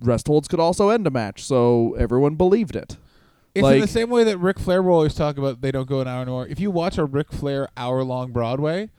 rest 0.00 0.28
holds 0.28 0.46
could 0.48 0.60
also 0.60 0.90
end 0.90 1.06
a 1.06 1.10
match, 1.10 1.42
so 1.42 1.94
everyone 1.98 2.34
believed 2.36 2.76
it. 2.76 2.96
It's 3.54 3.58
in 3.58 3.62
Like- 3.64 3.80
the 3.82 3.88
same 3.88 4.08
way 4.10 4.24
that 4.24 4.38
Ric 4.38 4.58
Flair 4.58 4.82
will 4.82 4.94
always 4.94 5.14
talk 5.14 5.36
about 5.36 5.60
they 5.60 5.70
don't 5.72 5.88
go 5.88 6.00
an 6.00 6.08
hour 6.08 6.22
anymore. 6.22 6.46
If 6.46 6.58
you 6.60 6.70
watch 6.70 6.96
a 6.98 7.04
Ric 7.04 7.32
Flair 7.32 7.68
hour 7.76 8.02
long 8.04 8.32
Broadway, 8.32 8.90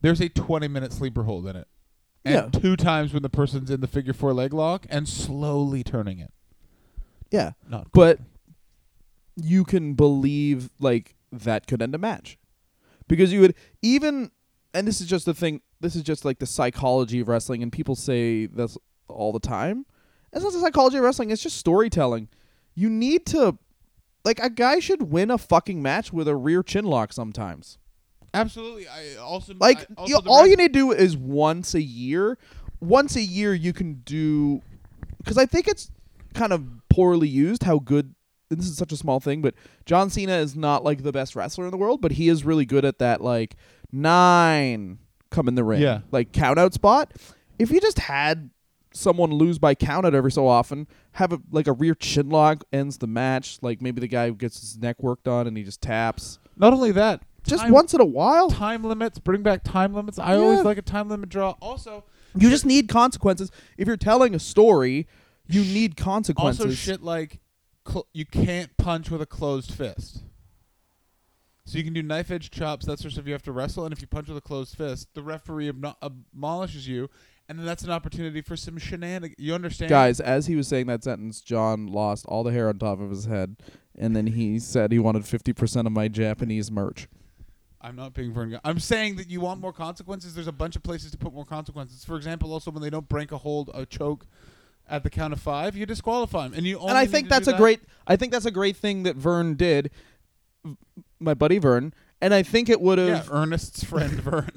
there's 0.00 0.20
a 0.20 0.28
20 0.28 0.66
minute 0.68 0.92
sleeper 0.92 1.24
hold 1.24 1.46
in 1.46 1.56
it. 1.56 1.68
And 2.24 2.52
Yeah. 2.54 2.60
two 2.60 2.76
times 2.76 3.12
when 3.14 3.22
the 3.22 3.28
person's 3.30 3.70
in 3.70 3.80
the 3.80 3.86
figure 3.86 4.12
four 4.12 4.32
leg 4.34 4.52
lock 4.52 4.86
and 4.90 5.08
slowly 5.08 5.82
turning 5.84 6.18
it. 6.18 6.32
Yeah, 7.30 7.52
Not 7.68 7.88
but 7.92 8.18
you 9.36 9.64
can 9.64 9.94
believe 9.94 10.70
like 10.80 11.14
that 11.32 11.66
could 11.66 11.82
end 11.82 11.94
a 11.94 11.98
match. 11.98 12.38
Because 13.08 13.32
you 13.32 13.40
would 13.40 13.54
even 13.82 14.30
and 14.74 14.86
this 14.86 15.00
is 15.00 15.06
just 15.06 15.26
the 15.26 15.34
thing 15.34 15.62
this 15.80 15.96
is 15.96 16.02
just 16.02 16.24
like 16.24 16.38
the 16.38 16.46
psychology 16.46 17.20
of 17.20 17.28
wrestling 17.28 17.62
and 17.62 17.72
people 17.72 17.94
say 17.94 18.46
this 18.46 18.76
all 19.08 19.32
the 19.32 19.40
time. 19.40 19.86
It's 20.32 20.44
not 20.44 20.52
the 20.52 20.60
psychology 20.60 20.98
of 20.98 21.04
wrestling 21.04 21.30
it's 21.30 21.42
just 21.42 21.56
storytelling. 21.56 22.28
You 22.74 22.88
need 22.88 23.26
to 23.26 23.58
like 24.24 24.38
a 24.40 24.50
guy 24.50 24.80
should 24.80 25.10
win 25.10 25.30
a 25.30 25.38
fucking 25.38 25.82
match 25.82 26.12
with 26.12 26.28
a 26.28 26.36
rear 26.36 26.62
chin 26.62 26.84
lock 26.84 27.12
sometimes. 27.12 27.78
Absolutely. 28.32 28.86
I 28.86 29.16
also 29.16 29.54
like 29.58 29.78
I, 29.78 29.86
also 29.96 30.12
you, 30.12 30.20
all 30.26 30.46
you 30.46 30.56
need 30.56 30.72
to 30.72 30.78
do 30.78 30.92
is 30.92 31.16
once 31.16 31.74
a 31.74 31.82
year 31.82 32.38
once 32.80 33.16
a 33.16 33.20
year 33.20 33.52
you 33.52 33.72
can 33.72 33.94
do 34.04 34.62
because 35.18 35.36
i 35.36 35.44
think 35.44 35.68
it's 35.68 35.90
kind 36.34 36.52
of 36.52 36.64
poorly 36.90 37.28
used 37.28 37.62
how 37.62 37.78
good 37.78 38.14
this 38.50 38.66
is 38.66 38.76
such 38.76 38.90
a 38.92 38.96
small 38.96 39.20
thing 39.20 39.40
but 39.40 39.54
john 39.86 40.10
cena 40.10 40.32
is 40.32 40.56
not 40.56 40.82
like 40.84 41.02
the 41.04 41.12
best 41.12 41.36
wrestler 41.36 41.64
in 41.64 41.70
the 41.70 41.76
world 41.76 42.00
but 42.00 42.12
he 42.12 42.28
is 42.28 42.44
really 42.44 42.66
good 42.66 42.84
at 42.84 42.98
that 42.98 43.20
like 43.20 43.54
nine 44.10 44.98
come 45.30 45.46
in 45.48 45.54
the 45.54 45.64
ring 45.64 45.80
Yeah. 45.80 46.00
like 46.10 46.32
count 46.32 46.58
out 46.58 46.74
spot 46.74 47.12
if 47.58 47.70
you 47.70 47.80
just 47.80 47.98
had 48.00 48.50
someone 48.92 49.30
lose 49.30 49.58
by 49.60 49.76
count 49.76 50.04
out 50.04 50.14
every 50.14 50.32
so 50.32 50.48
often 50.48 50.88
have 51.12 51.32
a 51.32 51.38
like 51.52 51.68
a 51.68 51.72
rear 51.72 51.94
chin 51.94 52.28
lock 52.28 52.64
ends 52.72 52.98
the 52.98 53.06
match 53.06 53.58
like 53.62 53.80
maybe 53.80 54.00
the 54.00 54.08
guy 54.08 54.30
gets 54.30 54.60
his 54.60 54.78
neck 54.78 55.00
worked 55.02 55.28
on 55.28 55.46
and 55.46 55.56
he 55.56 55.62
just 55.62 55.80
taps 55.80 56.40
Not 56.56 56.72
only 56.72 56.90
that, 56.92 57.22
just 57.44 57.62
time, 57.62 57.72
once 57.72 57.94
in 57.94 58.00
a 58.00 58.04
while 58.04 58.50
time 58.50 58.82
limits, 58.82 59.18
bring 59.20 59.42
back 59.42 59.62
time 59.62 59.94
limits. 59.94 60.18
I 60.18 60.34
Yeah. 60.34 60.40
always 60.42 60.64
like 60.64 60.76
a 60.78 60.82
time 60.82 61.08
limit 61.08 61.28
draw. 61.30 61.54
Also, 61.62 62.04
You 62.34 62.50
just 62.50 62.66
need 62.66 62.88
consequences. 62.88 63.50
If 63.78 63.86
you're 63.88 63.96
telling 63.96 64.34
a 64.34 64.38
story, 64.38 65.06
you 65.50 65.62
need 65.62 65.96
consequences. 65.96 66.60
Also, 66.60 66.74
shit 66.74 67.02
like 67.02 67.40
cl- 67.86 68.06
you 68.12 68.24
can't 68.24 68.76
punch 68.76 69.10
with 69.10 69.22
a 69.22 69.26
closed 69.26 69.72
fist. 69.72 70.22
So 71.64 71.78
you 71.78 71.84
can 71.84 71.92
do 71.92 72.02
knife 72.02 72.30
edge 72.30 72.50
chops, 72.50 72.86
that 72.86 72.98
sort 72.98 73.06
of 73.06 73.12
stuff. 73.12 73.26
You 73.26 73.32
have 73.32 73.42
to 73.44 73.52
wrestle, 73.52 73.84
and 73.84 73.92
if 73.92 74.00
you 74.00 74.08
punch 74.08 74.28
with 74.28 74.36
a 74.36 74.40
closed 74.40 74.76
fist, 74.76 75.08
the 75.14 75.22
referee 75.22 75.70
abno- 75.70 75.94
abolishes 76.02 76.88
you, 76.88 77.08
and 77.48 77.58
then 77.58 77.66
that's 77.66 77.84
an 77.84 77.90
opportunity 77.90 78.40
for 78.40 78.56
some 78.56 78.76
shenanigans. 78.76 79.36
You 79.38 79.54
understand? 79.54 79.88
Guys, 79.88 80.18
as 80.20 80.46
he 80.46 80.56
was 80.56 80.66
saying 80.66 80.86
that 80.86 81.04
sentence, 81.04 81.40
John 81.40 81.86
lost 81.86 82.26
all 82.26 82.42
the 82.42 82.50
hair 82.50 82.68
on 82.68 82.78
top 82.78 83.00
of 83.00 83.10
his 83.10 83.26
head, 83.26 83.56
and 83.96 84.16
then 84.16 84.28
he 84.28 84.58
said 84.58 84.90
he 84.90 84.98
wanted 84.98 85.26
fifty 85.26 85.52
percent 85.52 85.86
of 85.86 85.92
my 85.92 86.08
Japanese 86.08 86.72
merch. 86.72 87.06
I'm 87.80 87.96
not 87.96 88.14
being 88.14 88.32
Verne. 88.32 88.58
I'm 88.62 88.78
saying 88.78 89.16
that 89.16 89.30
you 89.30 89.40
want 89.40 89.60
more 89.60 89.72
consequences. 89.72 90.34
There's 90.34 90.46
a 90.46 90.52
bunch 90.52 90.76
of 90.76 90.82
places 90.82 91.12
to 91.12 91.18
put 91.18 91.32
more 91.32 91.46
consequences. 91.46 92.04
For 92.04 92.16
example, 92.16 92.52
also 92.52 92.70
when 92.70 92.82
they 92.82 92.90
don't 92.90 93.08
break 93.08 93.32
a 93.32 93.38
hold, 93.38 93.70
a 93.72 93.86
choke 93.86 94.26
at 94.90 95.02
the 95.04 95.10
count 95.10 95.32
of 95.32 95.40
five, 95.40 95.76
you 95.76 95.86
disqualify 95.86 96.46
him, 96.46 96.54
and 96.54 96.66
you. 96.66 96.76
Only 96.78 96.90
and 96.90 96.98
I 96.98 97.06
think 97.06 97.28
that's 97.28 97.48
a 97.48 97.52
that- 97.52 97.58
great. 97.58 97.80
I 98.06 98.16
think 98.16 98.32
that's 98.32 98.46
a 98.46 98.50
great 98.50 98.76
thing 98.76 99.04
that 99.04 99.16
Verne 99.16 99.54
did, 99.54 99.90
my 101.18 101.34
buddy 101.34 101.58
Verne. 101.58 101.94
And 102.20 102.34
I 102.34 102.42
think 102.42 102.68
it 102.68 102.80
would 102.80 102.98
have. 102.98 103.26
Yeah, 103.28 103.32
Ernest's 103.32 103.82
friend 103.84 104.10
Verne. 104.20 104.50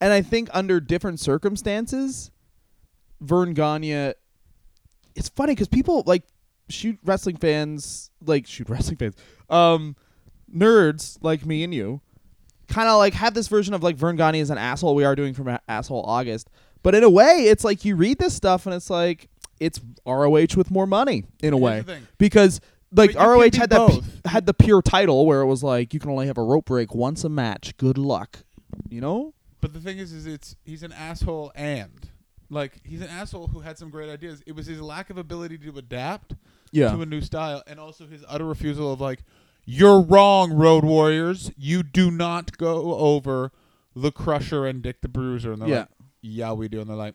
And 0.00 0.12
I 0.12 0.22
think 0.22 0.48
under 0.54 0.80
different 0.80 1.20
circumstances, 1.20 2.30
Verne 3.20 3.52
Gagne. 3.52 4.12
It's 5.14 5.28
funny 5.28 5.52
because 5.54 5.68
people 5.68 6.02
like 6.06 6.22
shoot 6.68 6.98
wrestling 7.04 7.36
fans, 7.36 8.10
like 8.24 8.46
shoot 8.46 8.68
wrestling 8.70 8.96
fans, 8.96 9.16
um, 9.50 9.96
nerds 10.54 11.18
like 11.20 11.44
me 11.44 11.62
and 11.64 11.74
you, 11.74 12.00
kind 12.68 12.88
of 12.88 12.96
like 12.96 13.12
have 13.14 13.34
this 13.34 13.48
version 13.48 13.74
of 13.74 13.82
like 13.82 13.96
Verne 13.96 14.16
Gagne 14.16 14.38
is 14.40 14.50
an 14.50 14.56
asshole. 14.58 14.94
We 14.94 15.04
are 15.04 15.14
doing 15.16 15.34
from 15.34 15.48
a- 15.48 15.60
asshole 15.68 16.04
August, 16.06 16.48
but 16.82 16.94
in 16.94 17.02
a 17.02 17.10
way, 17.10 17.44
it's 17.48 17.64
like 17.64 17.84
you 17.84 17.96
read 17.96 18.18
this 18.18 18.34
stuff 18.34 18.64
and 18.66 18.74
it's 18.74 18.88
like 18.88 19.28
it's 19.60 19.80
ROH 20.06 20.56
with 20.56 20.70
more 20.70 20.86
money 20.86 21.24
in 21.42 21.52
a 21.52 21.56
way 21.58 21.82
thing. 21.82 22.06
because 22.18 22.60
like 22.92 23.12
But 23.14 23.20
you 23.22 23.26
ROH 23.28 23.50
can 23.50 23.60
had 23.60 23.70
that 23.70 23.88
p- 23.90 23.94
both. 24.00 24.20
had 24.26 24.46
the 24.46 24.54
pure 24.54 24.82
title 24.82 25.26
where 25.26 25.42
it 25.42 25.46
was 25.46 25.62
like 25.62 25.94
you 25.94 26.00
can 26.00 26.10
only 26.10 26.26
have 26.26 26.38
a 26.38 26.42
rope 26.42 26.64
break 26.66 26.94
once 26.94 27.22
a 27.24 27.28
match. 27.28 27.76
Good 27.76 27.98
luck, 27.98 28.40
you 28.88 29.00
know. 29.00 29.34
But 29.60 29.72
the 29.74 29.80
thing 29.80 29.98
is, 29.98 30.12
is 30.12 30.26
it's 30.26 30.56
he's 30.64 30.82
an 30.82 30.92
asshole 30.92 31.52
and 31.54 32.08
like 32.48 32.80
he's 32.84 33.00
an 33.02 33.08
asshole 33.08 33.46
who 33.48 33.60
had 33.60 33.78
some 33.78 33.90
great 33.90 34.10
ideas. 34.10 34.42
It 34.46 34.56
was 34.56 34.66
his 34.66 34.80
lack 34.80 35.10
of 35.10 35.18
ability 35.18 35.58
to 35.58 35.76
adapt 35.78 36.34
Yeah. 36.72 36.90
to 36.92 37.02
a 37.02 37.06
new 37.06 37.20
style, 37.20 37.62
and 37.66 37.78
also 37.78 38.06
his 38.06 38.24
utter 38.26 38.44
refusal 38.46 38.92
of 38.92 39.00
like, 39.00 39.22
"You're 39.66 40.00
wrong, 40.00 40.52
Road 40.52 40.82
Warriors. 40.84 41.52
You 41.56 41.82
do 41.84 42.10
not 42.10 42.56
go 42.58 42.94
over 42.96 43.52
the 43.94 44.10
Crusher 44.10 44.66
and 44.66 44.82
Dick 44.82 45.00
the 45.02 45.08
Bruiser." 45.08 45.52
And 45.52 45.62
they're 45.62 45.68
Yeah. 45.68 45.78
like, 45.80 45.88
"Yeah, 46.22 46.52
we 46.54 46.68
do." 46.68 46.80
And 46.80 46.88
they're 46.90 46.96
like, 46.96 47.14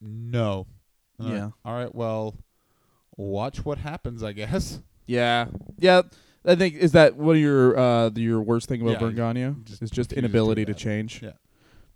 "No." 0.00 0.66
And 1.18 1.28
Yeah. 1.28 1.44
like, 1.46 1.52
All 1.64 1.74
right. 1.74 1.94
Well, 1.94 2.36
watch 3.16 3.64
what 3.64 3.78
happens. 3.78 4.22
I 4.22 4.32
guess. 4.32 4.80
Yeah, 5.06 5.46
yeah. 5.78 6.02
I 6.44 6.54
think 6.54 6.76
is 6.76 6.92
that 6.92 7.16
one 7.16 7.36
of 7.36 7.42
your 7.42 7.78
uh 7.78 8.10
your 8.14 8.40
worst 8.40 8.68
thing 8.68 8.82
about 8.82 9.00
Yeah, 9.00 9.10
Gagne 9.10 9.54
just 9.64 9.82
is 9.82 9.90
just 9.90 9.92
refuses 9.92 10.06
to 10.08 10.18
inability 10.18 10.64
to 10.66 10.74
change. 10.74 11.22
Yeah. 11.22 11.32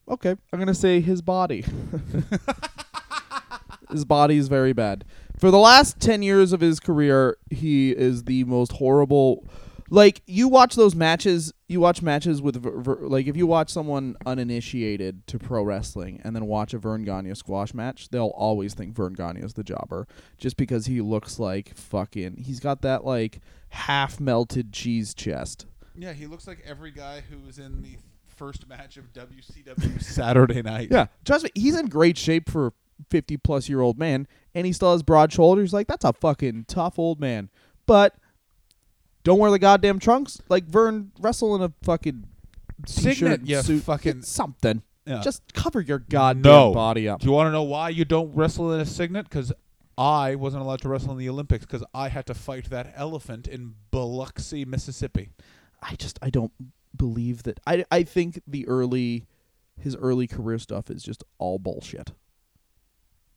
Okay, 0.09 0.35
I'm 0.53 0.59
gonna 0.59 0.75
say 0.75 1.01
his 1.01 1.23
body. 1.23 1.65
his 3.91 4.05
body 4.05 4.37
is 4.37 4.49
very 4.49 4.73
bad. 4.73 5.05
For 5.39 5.51
the 5.51 5.59
last 5.59 6.01
ten 6.01 6.23
years 6.23 6.53
of 6.53 6.61
his 6.61 6.81
career, 6.81 7.37
he 7.51 7.93
is 7.93 8.25
the 8.25 8.45
most 8.45 8.73
horrible. 8.73 9.47
Like 9.93 10.23
you 10.27 10.49
watch 10.49 10.75
those 10.75 10.95
matches, 10.95 11.53
you 11.69 11.79
watch 11.79 12.01
matches 12.01 12.41
with 12.41 12.57
Ver, 12.63 12.81
Ver, 12.81 12.99
like 13.03 13.27
if 13.27 13.37
you 13.37 13.47
watch 13.47 13.69
someone 13.69 14.17
uninitiated 14.25 15.27
to 15.27 15.39
pro 15.39 15.63
wrestling 15.63 16.19
and 16.25 16.35
then 16.35 16.47
watch 16.47 16.73
a 16.73 16.79
Verne 16.79 17.05
Gagne 17.05 17.35
squash 17.35 17.75
match, 17.75 18.09
they'll 18.09 18.33
always 18.35 18.73
think 18.73 18.95
Verne 18.95 19.13
Gagne 19.13 19.43
is 19.43 19.53
the 19.53 19.63
jobber 19.63 20.09
just 20.39 20.57
because 20.57 20.87
he 20.87 21.03
looks 21.03 21.39
like 21.39 21.77
fucking. 21.77 22.39
He's 22.39 22.59
got 22.59 22.81
that 22.81 23.05
like 23.05 23.41
half 23.69 24.19
melted 24.19 24.73
cheese 24.73 25.13
chest. 25.13 25.67
Yeah, 25.95 26.15
he 26.15 26.27
looks 26.27 26.47
like 26.47 26.65
every 26.65 26.91
guy 26.91 27.21
who 27.21 27.39
was 27.41 27.59
in 27.59 27.83
the 27.83 27.99
first 28.27 28.67
match 28.67 28.97
of 28.97 29.13
WCW 29.13 30.03
Saturday 30.03 30.63
Night. 30.63 30.89
Yeah, 30.91 31.09
trust 31.27 31.45
me, 31.45 31.51
he's 31.55 31.77
in 31.79 31.89
great 31.89 32.17
shape 32.17 32.49
for 32.49 32.69
a 32.69 32.73
fifty 33.11 33.37
plus 33.37 33.69
year 33.69 33.83
old 33.83 33.99
man, 33.99 34.27
and 34.55 34.65
he 34.65 34.73
still 34.73 34.93
has 34.93 35.03
broad 35.03 35.35
shoulders. 35.35 35.75
Like 35.75 35.87
that's 35.87 36.07
a 36.07 36.15
fucking 36.15 36.65
tough 36.67 36.99
old 36.99 37.21
man. 37.21 37.51
But 37.85 38.15
don't 39.25 39.39
wear 39.39 39.51
the 39.51 39.59
goddamn 39.59 39.99
trunks. 39.99 40.41
Like 40.49 40.65
Verne, 40.65 41.13
wrestle 41.21 41.55
in 41.57 41.63
a 41.63 41.73
fucking 41.83 42.25
singlet, 42.87 43.47
you 43.47 43.61
suit, 43.63 43.83
fucking- 43.85 44.23
something. 44.23 44.83
Yeah. 45.07 45.21
Just 45.21 45.53
cover 45.55 45.81
your 45.81 45.99
goddamn 45.99 46.43
No. 46.43 46.73
body 46.73 47.09
up. 47.09 47.21
Do 47.21 47.27
you 47.27 47.33
want 47.33 47.49
to 47.49 47.53
know 47.53 47.65
why 47.65 47.89
you 47.89 48.05
don't 48.05 48.33
wrestle 48.35 48.73
in 48.73 48.81
a 48.81 48.87
singlet? 48.87 49.29
Because 49.29 49.53
I 49.99 50.37
wasn't 50.37 50.63
allowed 50.63 50.81
to 50.83 50.89
wrestle 50.89 51.11
in 51.13 51.19
the 51.19 51.29
Olympics 51.29 51.65
because 51.67 51.83
I 51.93 52.09
had 52.09 52.25
to 52.27 52.35
fight 52.35 52.71
that 52.71 52.93
elephant 52.97 53.49
in 53.49 53.75
Biloxi, 53.91 54.65
Mississippi. 54.65 55.31
I 55.83 55.97
just 55.97 56.19
I 56.23 56.31
don't 56.31 56.53
believe 56.97 57.43
that. 57.43 57.59
I 57.67 57.85
I 57.91 58.05
think 58.05 58.41
the 58.47 58.67
early 58.69 59.27
his 59.77 59.97
early 59.97 60.29
career 60.29 60.59
stuff 60.61 60.89
is 60.89 61.03
just 61.03 61.25
all 61.39 61.59
bullshit. 61.59 62.13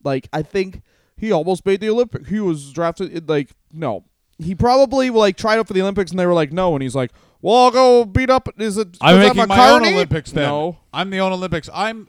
Like 0.03 0.29
I 0.31 0.43
think 0.43 0.81
he 1.17 1.31
almost 1.31 1.65
made 1.65 1.79
the 1.81 1.89
Olympic. 1.89 2.27
He 2.27 2.39
was 2.39 2.71
drafted 2.71 3.15
it, 3.15 3.27
like 3.27 3.49
no. 3.71 4.05
He 4.37 4.53
probably 4.53 5.09
like 5.09 5.37
tried 5.37 5.59
out 5.59 5.67
for 5.67 5.73
the 5.73 5.81
Olympics 5.81 6.11
and 6.11 6.19
they 6.19 6.25
were 6.25 6.33
like 6.33 6.51
no 6.51 6.73
and 6.73 6.83
he's 6.83 6.95
like, 6.95 7.11
"Well, 7.41 7.55
I'll 7.55 7.71
go 7.71 8.05
beat 8.05 8.29
up 8.29 8.49
is 8.57 8.77
it 8.77 8.97
I'm 9.01 9.19
making 9.19 9.47
my 9.47 9.69
own 9.69 9.85
Olympics 9.85 10.31
then. 10.31 10.43
No. 10.43 10.77
I'm 10.93 11.09
the 11.09 11.19
own 11.19 11.31
Olympics. 11.31 11.69
I'm. 11.73 12.07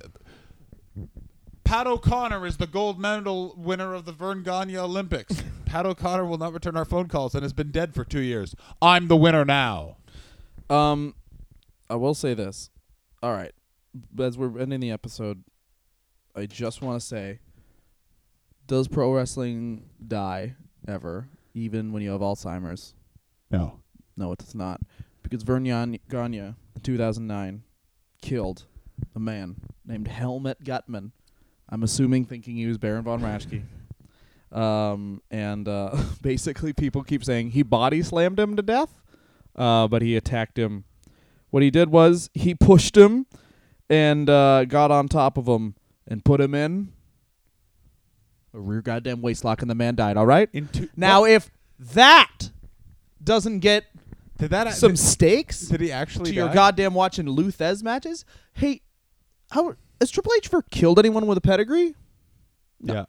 Pat 1.64 1.88
O'Connor 1.88 2.46
is 2.46 2.58
the 2.58 2.66
gold 2.68 3.00
medal 3.00 3.54
winner 3.56 3.92
of 3.92 4.04
the 4.04 4.12
Verne 4.12 4.44
Gagne 4.44 4.76
Olympics. 4.78 5.42
Pat 5.66 5.84
O'Connor 5.84 6.24
will 6.24 6.38
not 6.38 6.52
return 6.52 6.76
our 6.76 6.84
phone 6.84 7.08
calls 7.08 7.34
and 7.34 7.42
has 7.42 7.52
been 7.52 7.72
dead 7.72 7.92
for 7.92 8.04
two 8.04 8.20
years. 8.20 8.54
I'm 8.80 9.08
the 9.08 9.16
winner 9.16 9.44
now. 9.44 9.96
Um 10.70 11.14
I 11.88 11.96
will 11.96 12.14
say 12.14 12.34
this. 12.34 12.70
All 13.22 13.32
right. 13.32 13.52
As 14.18 14.36
we're 14.36 14.58
ending 14.58 14.80
the 14.80 14.90
episode, 14.90 15.42
I 16.34 16.46
just 16.46 16.82
want 16.82 17.00
to 17.00 17.06
say 17.06 17.40
does 18.66 18.88
pro 18.88 19.12
wrestling 19.12 19.88
die 20.06 20.56
ever 20.88 21.28
even 21.56 21.90
when 21.92 22.02
you 22.02 22.10
have 22.10 22.20
Alzheimer's? 22.20 22.94
No. 23.50 23.80
No, 24.16 24.32
it 24.32 24.38
does 24.38 24.54
not. 24.54 24.80
Because 25.22 25.42
Verne 25.42 25.64
Yan- 25.64 25.98
Gagne, 26.08 26.38
in 26.38 26.54
2009, 26.82 27.62
killed 28.20 28.66
a 29.14 29.18
man 29.18 29.56
named 29.84 30.06
Helmut 30.06 30.62
Gutmann. 30.62 31.10
I'm 31.68 31.82
assuming 31.82 32.26
thinking 32.26 32.56
he 32.56 32.66
was 32.66 32.78
Baron 32.78 33.02
von 33.02 33.20
Raschke. 33.20 33.62
Um, 34.52 35.22
and 35.28 35.66
uh, 35.66 35.96
basically, 36.22 36.72
people 36.72 37.02
keep 37.02 37.24
saying 37.24 37.50
he 37.50 37.64
body 37.64 38.00
slammed 38.00 38.38
him 38.38 38.54
to 38.54 38.62
death, 38.62 38.94
uh, 39.56 39.88
but 39.88 40.02
he 40.02 40.16
attacked 40.16 40.56
him. 40.56 40.84
What 41.50 41.64
he 41.64 41.70
did 41.70 41.90
was 41.90 42.30
he 42.32 42.54
pushed 42.54 42.96
him 42.96 43.26
and 43.90 44.30
uh, 44.30 44.64
got 44.64 44.92
on 44.92 45.08
top 45.08 45.36
of 45.36 45.46
him 45.48 45.74
and 46.06 46.24
put 46.24 46.40
him 46.40 46.54
in 46.54 46.92
a 48.56 48.60
rear 48.60 48.82
goddamn 48.82 49.18
waistlock, 49.18 49.60
and 49.60 49.70
the 49.70 49.74
man 49.74 49.94
died. 49.94 50.16
All 50.16 50.26
right. 50.26 50.48
In 50.52 50.68
two, 50.68 50.88
Now, 50.96 51.20
what? 51.22 51.30
if 51.30 51.50
that 51.78 52.50
doesn't 53.22 53.60
get 53.60 53.84
did 54.38 54.50
that 54.50 54.72
some 54.74 54.92
did, 54.92 54.98
stakes 54.98 55.60
did 55.62 55.80
he 55.80 55.92
actually 55.92 56.30
to 56.30 56.36
your 56.36 56.52
goddamn 56.52 56.94
watching 56.94 57.26
Lou 57.26 57.50
Thesz 57.50 57.82
matches, 57.82 58.24
hey, 58.54 58.82
how 59.50 59.74
has 60.00 60.10
Triple 60.10 60.32
H 60.36 60.48
ever 60.48 60.62
killed 60.62 60.98
anyone 60.98 61.26
with 61.26 61.38
a 61.38 61.40
pedigree? 61.40 61.94
No. 62.80 62.94
Yeah. 62.94 63.04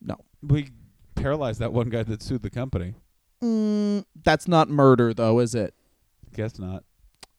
No. 0.00 0.16
We 0.42 0.70
paralyzed 1.14 1.60
that 1.60 1.72
one 1.72 1.88
guy 1.90 2.02
that 2.04 2.22
sued 2.22 2.42
the 2.42 2.50
company. 2.50 2.94
Mm, 3.42 4.04
that's 4.22 4.48
not 4.48 4.68
murder, 4.70 5.12
though, 5.12 5.40
is 5.40 5.54
it? 5.54 5.74
Guess 6.34 6.58
not. 6.58 6.84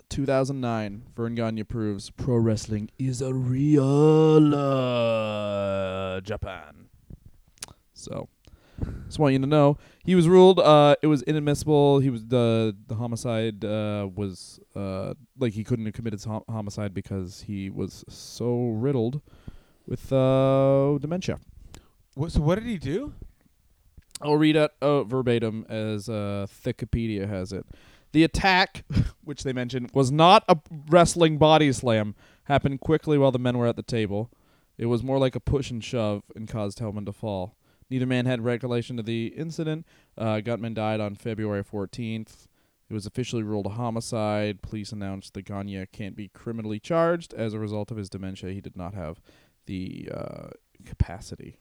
2009, 0.09 1.03
Verne 1.15 1.35
Gagne 1.35 1.63
proves 1.63 2.09
pro 2.11 2.37
wrestling 2.37 2.89
is 2.97 3.21
a 3.21 3.33
real 3.33 4.53
uh, 4.55 6.21
Japan. 6.21 6.87
So, 7.97 8.29
just 9.05 9.19
want 9.19 9.33
you 9.33 9.39
to 9.39 9.47
know 9.47 9.77
he 10.03 10.15
was 10.15 10.27
ruled. 10.27 10.59
Uh, 10.59 10.95
it 11.01 11.07
was 11.07 11.21
inadmissible. 11.23 11.99
He 11.99 12.09
was 12.09 12.25
the 12.25 12.75
the 12.87 12.95
homicide 12.95 13.63
uh, 13.65 14.07
was 14.13 14.59
uh 14.75 15.13
like 15.37 15.53
he 15.53 15.63
couldn't 15.63 15.85
have 15.85 15.93
committed 15.93 16.23
hom- 16.23 16.43
homicide 16.49 16.93
because 16.93 17.41
he 17.47 17.69
was 17.69 18.05
so 18.07 18.69
riddled 18.69 19.21
with 19.87 20.11
uh 20.11 20.97
dementia. 20.99 21.39
What, 22.15 22.31
so 22.31 22.41
what 22.41 22.55
did 22.55 22.67
he 22.67 22.77
do? 22.77 23.13
I'll 24.21 24.37
read 24.37 24.55
it 24.55 24.71
uh, 24.81 25.03
verbatim 25.03 25.65
as 25.69 26.09
uh, 26.09 26.47
Wikipedia 26.63 27.27
has 27.29 27.53
it. 27.53 27.65
The 28.13 28.23
attack, 28.23 28.83
which 29.23 29.43
they 29.43 29.53
mentioned, 29.53 29.91
was 29.93 30.11
not 30.11 30.43
a 30.47 30.57
wrestling 30.89 31.37
body 31.37 31.71
slam. 31.71 32.15
Happened 32.45 32.79
quickly 32.79 33.17
while 33.17 33.31
the 33.31 33.39
men 33.39 33.57
were 33.57 33.67
at 33.67 33.75
the 33.75 33.83
table. 33.83 34.31
It 34.77 34.87
was 34.87 35.03
more 35.03 35.19
like 35.19 35.35
a 35.35 35.39
push 35.39 35.69
and 35.69 35.83
shove 35.83 36.23
and 36.35 36.47
caused 36.47 36.79
Hellman 36.79 37.05
to 37.05 37.11
fall. 37.11 37.56
Neither 37.89 38.05
man 38.05 38.25
had 38.25 38.43
recollection 38.43 38.99
of 38.99 39.05
the 39.05 39.27
incident. 39.27 39.85
Uh, 40.17 40.41
Gutmann 40.41 40.73
died 40.73 40.99
on 40.99 41.15
February 41.15 41.63
14th. 41.63 42.47
It 42.89 42.93
was 42.93 43.05
officially 43.05 43.43
ruled 43.43 43.65
a 43.65 43.69
homicide. 43.69 44.61
Police 44.61 44.91
announced 44.91 45.33
that 45.33 45.45
Gagne 45.45 45.85
can't 45.91 46.15
be 46.15 46.29
criminally 46.29 46.79
charged. 46.79 47.33
As 47.33 47.53
a 47.53 47.59
result 47.59 47.91
of 47.91 47.97
his 47.97 48.09
dementia, 48.09 48.51
he 48.51 48.61
did 48.61 48.77
not 48.77 48.93
have 48.93 49.21
the 49.65 50.09
uh, 50.13 50.47
capacity 50.85 51.59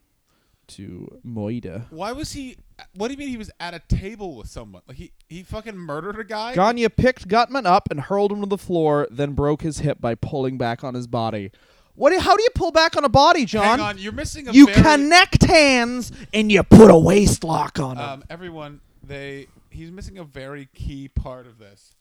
to 0.69 1.21
moida. 1.25 1.91
Why 1.91 2.13
was 2.13 2.33
he? 2.33 2.57
What 2.95 3.09
do 3.09 3.15
you 3.15 3.19
mean 3.19 3.29
he 3.29 3.37
was 3.37 3.51
at 3.61 3.75
a 3.75 3.81
table 3.89 4.37
with 4.37 4.49
someone? 4.49 4.83
Like 4.87 4.97
he 4.97 5.13
he 5.29 5.43
fucking 5.43 5.77
murdered 5.77 6.19
a 6.19 6.25
guy? 6.25 6.55
Gagne 6.55 6.89
picked 6.91 7.29
Gutmann 7.29 7.67
up 7.67 7.89
and 7.91 8.01
hurled 8.01 8.33
him 8.33 8.41
to 8.41 8.47
the 8.47 8.59
floor, 8.59 9.07
then 9.11 9.33
broke 9.33 9.63
his 9.63 9.79
hip 9.79 10.01
by 10.01 10.15
pulling 10.15 10.59
back 10.59 10.83
on 10.85 10.95
his 10.95 11.07
body. 11.07 11.51
What? 11.97 12.11
Do, 12.13 12.19
how 12.21 12.37
do 12.37 12.43
you 12.43 12.49
pull 12.55 12.71
back 12.71 12.97
on 12.97 13.05
a 13.05 13.09
body, 13.09 13.45
John? 13.45 13.79
Hang 13.79 13.89
on, 13.89 13.99
you're 13.99 14.13
missing 14.13 14.49
a 14.49 14.53
You 14.53 14.67
very, 14.67 14.83
connect 14.83 15.45
hands 15.45 16.13
and 16.33 16.53
you 16.53 16.63
put 16.63 16.91
a 16.91 16.99
waist 16.99 17.43
lock 17.43 17.81
on 17.81 17.97
him. 17.97 18.05
Um, 18.05 18.25
everyone, 18.31 18.81
they 19.03 19.49
he's 19.71 19.91
missing 19.91 20.19
a 20.19 20.25
very 20.25 20.69
key 20.75 21.09
part 21.09 21.47
of 21.47 21.59
this. 21.59 21.93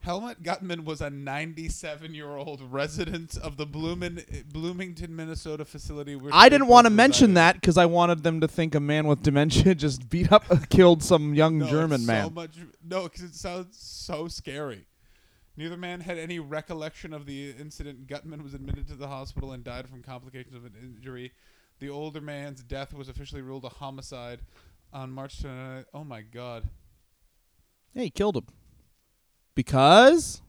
Helmut 0.00 0.42
Gutmann 0.44 0.84
was 0.84 1.00
a 1.00 1.10
97-year-old 1.10 2.62
resident 2.72 3.36
of 3.36 3.56
the 3.56 3.66
Bloomin, 3.66 4.24
Bloomington, 4.52 5.14
Minnesota 5.14 5.64
facility. 5.64 6.14
Where 6.14 6.30
I 6.32 6.48
didn't 6.48 6.68
want 6.68 6.86
to 6.86 6.90
mention 6.90 7.34
that 7.34 7.56
because 7.56 7.76
I 7.76 7.86
wanted 7.86 8.22
them 8.22 8.40
to 8.40 8.48
think 8.48 8.76
a 8.76 8.80
man 8.80 9.06
with 9.08 9.22
dementia 9.22 9.74
just 9.74 10.08
beat 10.08 10.30
up, 10.30 10.44
killed 10.70 11.02
some 11.02 11.34
young 11.34 11.58
No, 11.58 11.66
German 11.68 12.00
so 12.02 12.06
man. 12.06 12.34
much, 12.34 12.56
no, 12.88 13.04
because 13.04 13.22
it 13.22 13.34
sounds 13.34 13.76
so 13.76 14.28
scary. 14.28 14.84
Neither 15.58 15.76
man 15.76 15.98
had 15.98 16.18
any 16.18 16.38
recollection 16.38 17.12
of 17.12 17.26
the 17.26 17.50
incident. 17.50 18.06
Gutmann 18.06 18.44
was 18.44 18.54
admitted 18.54 18.86
to 18.86 18.94
the 18.94 19.08
hospital 19.08 19.50
and 19.50 19.64
died 19.64 19.88
from 19.88 20.04
complications 20.04 20.54
of 20.54 20.64
an 20.64 20.74
injury. 20.80 21.32
The 21.80 21.88
older 21.88 22.20
man's 22.20 22.62
death 22.62 22.94
was 22.94 23.08
officially 23.08 23.42
ruled 23.42 23.64
a 23.64 23.68
homicide 23.68 24.42
on 24.92 25.10
March 25.10 25.42
29th. 25.42 25.86
Oh 25.92 26.04
my 26.04 26.20
God! 26.20 26.68
Hey, 27.92 28.04
he 28.04 28.10
killed 28.10 28.36
him. 28.36 28.46
Because 29.56 30.42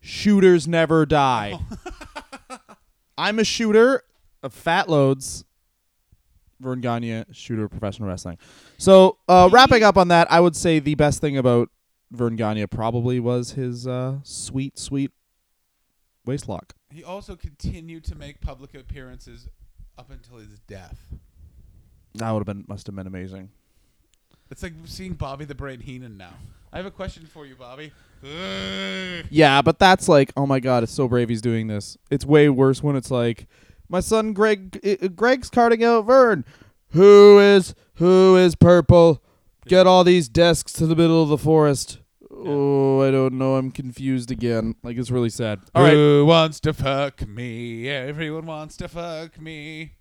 shooters 0.00 0.68
never 0.68 1.06
die. 1.06 1.58
I'm 3.18 3.38
a 3.38 3.44
shooter 3.44 4.02
of 4.42 4.52
fat 4.52 4.86
loads. 4.86 5.46
Verne 6.60 6.82
Gagne, 6.82 7.24
shooter 7.32 7.64
of 7.64 7.70
professional 7.70 8.10
wrestling. 8.10 8.36
So, 8.76 9.16
uh, 9.28 9.48
wrapping 9.50 9.82
up 9.82 9.96
on 9.96 10.08
that, 10.08 10.30
I 10.30 10.40
would 10.40 10.56
say 10.56 10.78
the 10.78 10.94
best 10.94 11.22
thing 11.22 11.38
about 11.38 11.70
Verne 12.10 12.36
Gagne 12.36 12.66
probably 12.66 13.18
was 13.20 13.52
his 13.52 13.86
uh, 13.86 14.18
sweet, 14.22 14.78
sweet 14.78 15.10
waist 16.24 16.48
lock. 16.48 16.74
He 16.90 17.02
also 17.04 17.36
continued 17.36 18.04
to 18.04 18.14
make 18.14 18.40
public 18.40 18.74
appearances 18.74 19.48
up 19.98 20.10
until 20.10 20.38
his 20.38 20.58
death. 20.66 20.98
That 22.14 22.30
would 22.30 22.40
have 22.40 22.46
been 22.46 22.64
must 22.68 22.86
have 22.86 22.96
been 22.96 23.06
amazing. 23.06 23.50
It's 24.50 24.62
like 24.62 24.72
seeing 24.84 25.14
Bobby 25.14 25.44
the 25.44 25.54
Brain 25.54 25.80
Heenan 25.80 26.16
now. 26.16 26.34
I 26.72 26.76
have 26.76 26.86
a 26.86 26.90
question 26.90 27.26
for 27.26 27.46
you, 27.46 27.54
Bobby. 27.54 27.92
Yeah, 29.30 29.62
but 29.62 29.78
that's 29.78 30.08
like, 30.08 30.32
oh 30.36 30.46
my 30.46 30.58
god, 30.58 30.82
it's 30.82 30.92
so 30.92 31.06
brave 31.06 31.28
he's 31.28 31.40
doing 31.42 31.66
this. 31.66 31.96
It's 32.10 32.24
way 32.24 32.48
worse 32.48 32.82
when 32.82 32.96
it's 32.96 33.10
like, 33.10 33.46
my 33.88 34.00
son 34.00 34.32
Greg, 34.32 34.80
uh, 34.84 35.08
Greg's 35.08 35.50
carting 35.50 35.84
out 35.84 36.06
Verne. 36.06 36.44
Who 36.90 37.38
is 37.38 37.74
who 37.96 38.36
is 38.36 38.54
purple? 38.54 39.22
Get 39.66 39.86
all 39.86 40.04
these 40.04 40.28
desks 40.28 40.72
to 40.74 40.86
the 40.86 40.96
middle 40.96 41.22
of 41.22 41.28
the 41.28 41.38
forest. 41.38 41.98
Oh, 42.30 43.02
I 43.02 43.10
don't 43.10 43.34
know. 43.34 43.56
I'm 43.56 43.70
confused 43.70 44.30
again. 44.30 44.74
Like 44.82 44.96
it's 44.96 45.10
really 45.10 45.30
sad. 45.30 45.60
All 45.74 45.82
right, 45.82 45.92
Who 45.94 46.24
wants 46.26 46.60
to 46.60 46.72
fuck 46.72 47.26
me? 47.26 47.88
Everyone 47.88 48.46
wants 48.46 48.76
to 48.78 48.88
fuck 48.88 49.40
me. 49.40 49.92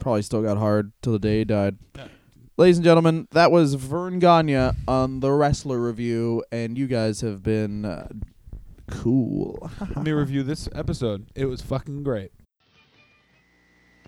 probably 0.00 0.22
still 0.22 0.42
got 0.42 0.56
hard 0.58 0.92
till 1.02 1.12
the 1.12 1.18
day 1.18 1.38
he 1.40 1.44
died. 1.44 1.76
Yeah. 1.94 2.08
Ladies 2.56 2.78
and 2.78 2.84
gentlemen, 2.84 3.28
that 3.30 3.50
was 3.50 3.74
Verne 3.74 4.18
Gagne 4.18 4.72
on 4.88 5.20
the 5.20 5.32
Wrestler 5.32 5.80
Review, 5.80 6.44
and 6.52 6.76
you 6.76 6.86
guys 6.86 7.20
have 7.22 7.42
been 7.42 7.84
uh, 7.84 8.08
cool. 8.90 9.70
Let 9.80 10.02
me 10.04 10.12
review 10.12 10.42
this 10.42 10.68
episode. 10.74 11.28
It 11.34 11.46
was 11.46 11.62
fucking 11.62 12.02
great. 12.02 12.30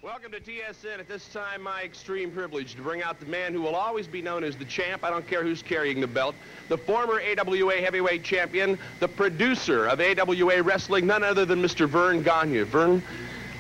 Welcome 0.04 0.32
to 0.32 0.40
TSN. 0.40 0.98
At 0.98 1.08
this 1.08 1.26
time, 1.28 1.62
my 1.62 1.80
extreme 1.80 2.30
privilege 2.30 2.74
to 2.74 2.82
bring 2.82 3.02
out 3.02 3.18
the 3.20 3.24
man 3.24 3.54
who 3.54 3.62
will 3.62 3.74
always 3.74 4.06
be 4.06 4.20
known 4.20 4.44
as 4.44 4.54
the 4.54 4.66
champ. 4.66 5.02
I 5.02 5.08
don't 5.08 5.26
care 5.26 5.42
who's 5.42 5.62
carrying 5.62 5.98
the 5.98 6.06
belt. 6.06 6.34
The 6.68 6.76
former 6.76 7.22
AWA 7.22 7.76
heavyweight 7.76 8.22
champion, 8.22 8.78
the 9.00 9.08
producer 9.08 9.86
of 9.86 10.02
AWA 10.02 10.62
wrestling, 10.62 11.06
none 11.06 11.24
other 11.24 11.46
than 11.46 11.62
Mr. 11.62 11.88
Verne 11.88 12.22
Gagne. 12.22 12.64
Verne, 12.64 13.02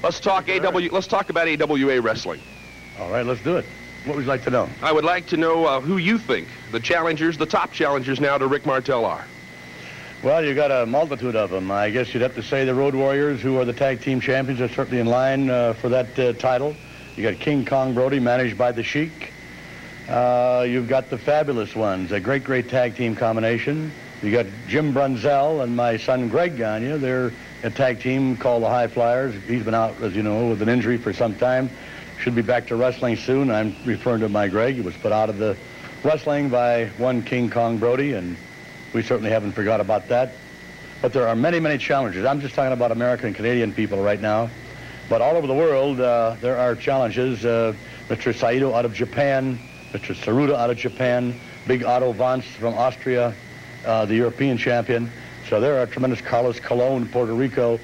let's 0.02 0.20
talk 0.20 0.50
AW. 0.50 0.88
Let's 0.92 1.06
talk 1.06 1.30
about 1.30 1.48
AWA 1.48 2.02
wrestling. 2.02 2.42
All 3.00 3.10
right, 3.10 3.24
let's 3.24 3.40
do 3.40 3.56
it. 3.56 3.64
What 4.04 4.16
would 4.16 4.24
you 4.24 4.28
like 4.28 4.44
to 4.44 4.50
know? 4.50 4.68
I 4.82 4.92
would 4.92 5.04
like 5.04 5.24
to 5.28 5.38
know 5.38 5.64
uh, 5.64 5.80
who 5.80 5.96
you 5.96 6.18
think 6.18 6.46
the 6.72 6.80
challengers, 6.80 7.38
the 7.38 7.46
top 7.46 7.72
challengers 7.72 8.20
now 8.20 8.36
to 8.36 8.46
Rick 8.46 8.66
Martel 8.66 9.06
are. 9.06 9.24
Well, 10.24 10.42
you 10.42 10.54
got 10.54 10.70
a 10.70 10.86
multitude 10.86 11.36
of 11.36 11.50
them. 11.50 11.70
I 11.70 11.90
guess 11.90 12.14
you'd 12.14 12.22
have 12.22 12.34
to 12.36 12.42
say 12.42 12.64
the 12.64 12.74
Road 12.74 12.94
Warriors, 12.94 13.42
who 13.42 13.58
are 13.58 13.66
the 13.66 13.74
tag 13.74 14.00
team 14.00 14.22
champions, 14.22 14.58
are 14.62 14.70
certainly 14.70 14.98
in 14.98 15.06
line 15.06 15.50
uh, 15.50 15.74
for 15.74 15.90
that 15.90 16.18
uh, 16.18 16.32
title. 16.32 16.74
You 17.14 17.30
got 17.30 17.38
King 17.38 17.66
Kong 17.66 17.92
Brody, 17.92 18.20
managed 18.20 18.56
by 18.56 18.72
the 18.72 18.82
Sheik. 18.82 19.34
Uh, 20.08 20.64
you've 20.66 20.88
got 20.88 21.10
the 21.10 21.18
Fabulous 21.18 21.76
Ones, 21.76 22.10
a 22.10 22.20
great, 22.20 22.42
great 22.42 22.70
tag 22.70 22.96
team 22.96 23.14
combination. 23.14 23.92
You 24.22 24.32
got 24.32 24.46
Jim 24.66 24.94
Brunzell 24.94 25.62
and 25.62 25.76
my 25.76 25.98
son 25.98 26.30
Greg 26.30 26.56
Gagne. 26.56 26.96
They're 26.96 27.30
a 27.62 27.68
tag 27.68 28.00
team 28.00 28.38
called 28.38 28.62
the 28.62 28.70
High 28.70 28.86
Flyers. 28.86 29.34
He's 29.46 29.62
been 29.62 29.74
out, 29.74 30.00
as 30.00 30.16
you 30.16 30.22
know, 30.22 30.48
with 30.48 30.62
an 30.62 30.70
injury 30.70 30.96
for 30.96 31.12
some 31.12 31.34
time. 31.34 31.68
Should 32.18 32.34
be 32.34 32.40
back 32.40 32.68
to 32.68 32.76
wrestling 32.76 33.16
soon. 33.16 33.50
I'm 33.50 33.76
referring 33.84 34.20
to 34.20 34.30
my 34.30 34.48
Greg. 34.48 34.76
He 34.76 34.80
was 34.80 34.94
put 34.94 35.12
out 35.12 35.28
of 35.28 35.36
the 35.36 35.54
wrestling 36.02 36.48
by 36.48 36.86
one 36.96 37.20
King 37.20 37.50
Kong 37.50 37.76
Brody, 37.76 38.14
and 38.14 38.38
we 38.94 39.02
certainly 39.02 39.30
haven't 39.30 39.52
forgot 39.52 39.80
about 39.80 40.08
that. 40.08 40.32
But 41.02 41.12
there 41.12 41.28
are 41.28 41.36
many, 41.36 41.60
many 41.60 41.76
challenges. 41.76 42.24
I'm 42.24 42.40
just 42.40 42.54
talking 42.54 42.72
about 42.72 42.92
American 42.92 43.26
and 43.26 43.36
Canadian 43.36 43.72
people 43.72 44.02
right 44.02 44.20
now. 44.20 44.48
But 45.10 45.20
all 45.20 45.36
over 45.36 45.46
the 45.46 45.54
world, 45.54 46.00
uh, 46.00 46.36
there 46.40 46.56
are 46.56 46.74
challenges. 46.74 47.44
Uh, 47.44 47.74
Mr. 48.08 48.34
Saito 48.34 48.72
out 48.72 48.84
of 48.84 48.94
Japan, 48.94 49.58
Mr. 49.92 50.14
Saruda 50.14 50.54
out 50.54 50.70
of 50.70 50.78
Japan, 50.78 51.38
Big 51.66 51.84
Otto 51.84 52.14
Wanz 52.14 52.44
from 52.44 52.74
Austria, 52.74 53.34
uh, 53.84 54.06
the 54.06 54.14
European 54.14 54.56
champion. 54.56 55.10
So 55.50 55.60
there 55.60 55.78
are 55.78 55.86
tremendous 55.86 56.22
Carlos 56.22 56.58
Colon, 56.58 57.06
Puerto 57.08 57.34
Rico. 57.34 57.78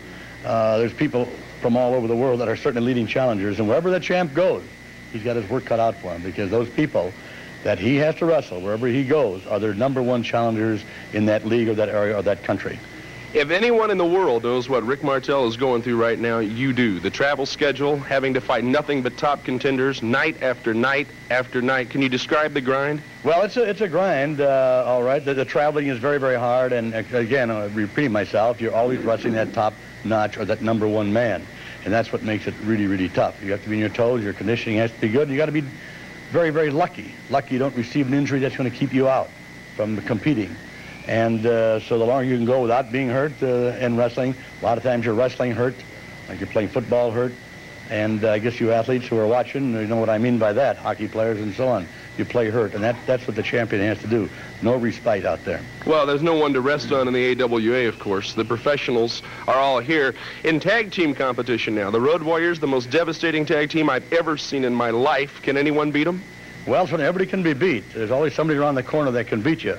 Uh, 0.45 0.79
there's 0.79 0.95
people 0.95 1.27
from 1.61 1.77
all 1.77 1.95
over 1.95 2.07
the 2.07 2.17
world 2.17 2.41
that 2.41 2.49
are 2.49 2.57
certainly 2.57 2.87
leading 2.87 3.07
challengers. 3.07 3.59
And 3.59 3.69
wherever 3.69 3.91
the 3.91 4.01
champ 4.01 4.33
goes, 4.33 4.63
he's 5.13 5.23
got 5.23 5.37
his 5.37 5.49
work 5.51 5.67
cut 5.67 5.81
out 5.81 5.97
for 5.97 6.15
him 6.15 6.23
because 6.23 6.51
those 6.51 6.71
people 6.71 7.13
that 7.65 7.79
he 7.79 7.97
has 7.97 8.15
to 8.17 8.27
wrestle 8.27 8.61
wherever 8.61 8.87
he 8.87 9.05
goes 9.05 9.47
are 9.47 9.59
their 9.59 9.75
number 9.75 10.03
one 10.03 10.23
challengers 10.23 10.83
in 11.13 11.27
that 11.27 11.45
league 11.45 11.69
or 11.69 11.75
that 11.75 11.89
area 11.89 12.17
or 12.17 12.23
that 12.23 12.43
country. 12.43 12.79
If 13.33 13.51
anyone 13.51 13.93
in 13.93 13.99
the 13.99 14.05
world 14.05 14.43
knows 14.43 14.69
what 14.69 14.85
Rick 14.85 15.05
Martel 15.05 15.47
is 15.47 15.57
going 15.57 15.83
through 15.83 16.03
right 16.03 16.19
now, 16.19 16.41
you 16.41 16.73
do. 16.73 16.99
The 16.99 17.11
travel 17.11 17.47
schedule, 17.47 17.97
having 17.97 18.35
to 18.35 18.41
fight 18.41 18.65
nothing 18.65 19.03
but 19.03 19.17
top 19.17 19.45
contenders 19.45 20.03
night 20.03 20.43
after 20.43 20.75
night 20.75 21.07
after 21.31 21.63
night. 21.63 21.91
Can 21.91 22.03
you 22.03 22.09
describe 22.09 22.55
the 22.55 22.61
grind? 22.61 23.01
Well, 23.23 23.43
it's 23.43 23.57
a, 23.57 23.63
it's 23.63 23.83
a 23.83 23.89
grind, 23.89 24.41
uh, 24.41 24.83
all 24.85 25.05
right. 25.05 25.25
The, 25.25 25.35
the 25.35 25.45
traveling 25.45 25.87
is 25.87 26.01
very, 26.01 26.19
very 26.19 26.41
hard. 26.41 26.73
And 26.73 26.93
uh, 26.93 27.05
again, 27.13 27.53
uh, 27.53 27.71
repeating 27.73 28.11
myself, 28.11 28.61
you're 28.61 28.75
always 28.75 28.99
wrestling 28.99 29.35
that 29.35 29.53
top 29.53 29.75
notch 30.03 30.37
or 30.37 30.45
that 30.47 30.61
number 30.61 30.89
one 30.89 31.13
man. 31.13 31.47
And 31.85 31.95
that's 31.95 32.11
what 32.11 32.25
makes 32.25 32.49
it 32.49 32.55
really, 32.65 32.89
really 32.89 33.09
tough. 33.09 33.41
You 33.45 33.53
have 33.53 33.63
to 33.63 33.69
be 33.69 33.77
on 33.77 33.81
your 33.81 33.91
toes. 33.91 34.25
Your 34.25 34.33
conditioning 34.33 34.79
has 34.79 34.91
to 34.91 35.01
be 35.01 35.09
good. 35.09 35.29
You 35.29 35.37
got 35.37 35.47
to 35.47 35.53
be 35.53 35.63
very, 36.31 36.51
very 36.51 36.71
lucky. 36.71 37.13
Lucky 37.29 37.55
you 37.55 37.59
don't 37.59 37.75
receive 37.75 38.07
an 38.07 38.15
injury 38.15 38.39
that's 38.39 38.57
going 38.57 38.71
to 38.71 38.77
keep 38.77 38.93
you 38.95 39.09
out 39.09 39.29
from 39.77 40.01
competing. 40.03 40.55
And 41.07 41.45
uh, 41.45 41.81
so 41.81 41.99
the 41.99 42.05
longer 42.05 42.25
you 42.25 42.37
can 42.37 42.47
go 42.47 42.63
without 42.63 42.93
being 42.93 43.09
hurt 43.09 43.33
uh, 43.43 43.77
in 43.81 43.97
wrestling, 43.97 44.35
a 44.61 44.65
lot 44.65 44.79
of 44.79 44.85
times 44.85 45.05
you're 45.05 45.15
wrestling 45.15 45.53
hurt, 45.53 45.75
like 46.29 46.39
you're 46.39 46.49
playing 46.49 46.69
football 46.69 47.11
hurt. 47.11 47.33
And 47.91 48.25
uh, 48.25 48.31
I 48.31 48.39
guess 48.39 48.61
you 48.61 48.71
athletes 48.71 49.09
who 49.09 49.19
are 49.19 49.27
watching, 49.27 49.73
you 49.73 49.87
know 49.87 49.97
what 49.97 50.09
I 50.09 50.19
mean 50.19 50.39
by 50.39 50.53
that, 50.53 50.77
hockey 50.77 51.09
players 51.09 51.41
and 51.41 51.53
so 51.55 51.67
on. 51.67 51.89
You 52.19 52.25
play 52.25 52.51
hurt, 52.51 52.75
and 52.75 52.83
that, 52.83 52.97
that's 53.07 53.27
what 53.27 53.37
the 53.37 53.43
champion 53.43 53.83
has 53.83 53.99
to 54.01 54.07
do. 54.07 54.29
No 54.63 54.77
respite 54.77 55.25
out 55.25 55.45
there. 55.45 55.63
Well, 55.87 56.07
there's 56.07 56.23
no 56.23 56.35
one 56.35 56.53
to 56.53 56.61
rest 56.61 56.93
on 56.93 57.09
in 57.09 57.15
the 57.15 57.43
AWA, 57.43 57.89
of 57.89 57.99
course. 57.99 58.35
The 58.35 58.45
professionals 58.45 59.23
are 59.49 59.57
all 59.57 59.81
here 59.81 60.15
in 60.45 60.61
tag 60.61 60.93
team 60.93 61.15
competition 61.15 61.75
now. 61.75 61.91
The 61.91 62.01
Road 62.01 62.23
Warriors, 62.23 62.61
the 62.61 62.67
most 62.67 62.91
devastating 62.91 63.47
tag 63.47 63.71
team 63.71 63.89
I've 63.89 64.13
ever 64.13 64.37
seen 64.37 64.65
in 64.65 64.75
my 64.75 64.91
life. 64.91 65.41
Can 65.43 65.57
anyone 65.57 65.93
beat 65.93 66.05
them? 66.05 66.23
Well, 66.67 66.87
so 66.87 66.97
everybody 66.97 67.27
can 67.27 67.43
be 67.43 67.55
beat. 67.55 67.91
There's 67.95 68.11
always 68.11 68.35
somebody 68.35 68.59
around 68.59 68.75
the 68.75 68.83
corner 68.83 69.11
that 69.13 69.27
can 69.27 69.41
beat 69.41 69.65
you. 69.65 69.79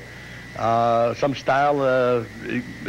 Uh, 0.58 1.14
some 1.14 1.36
style, 1.36 1.82
uh, 1.82 2.24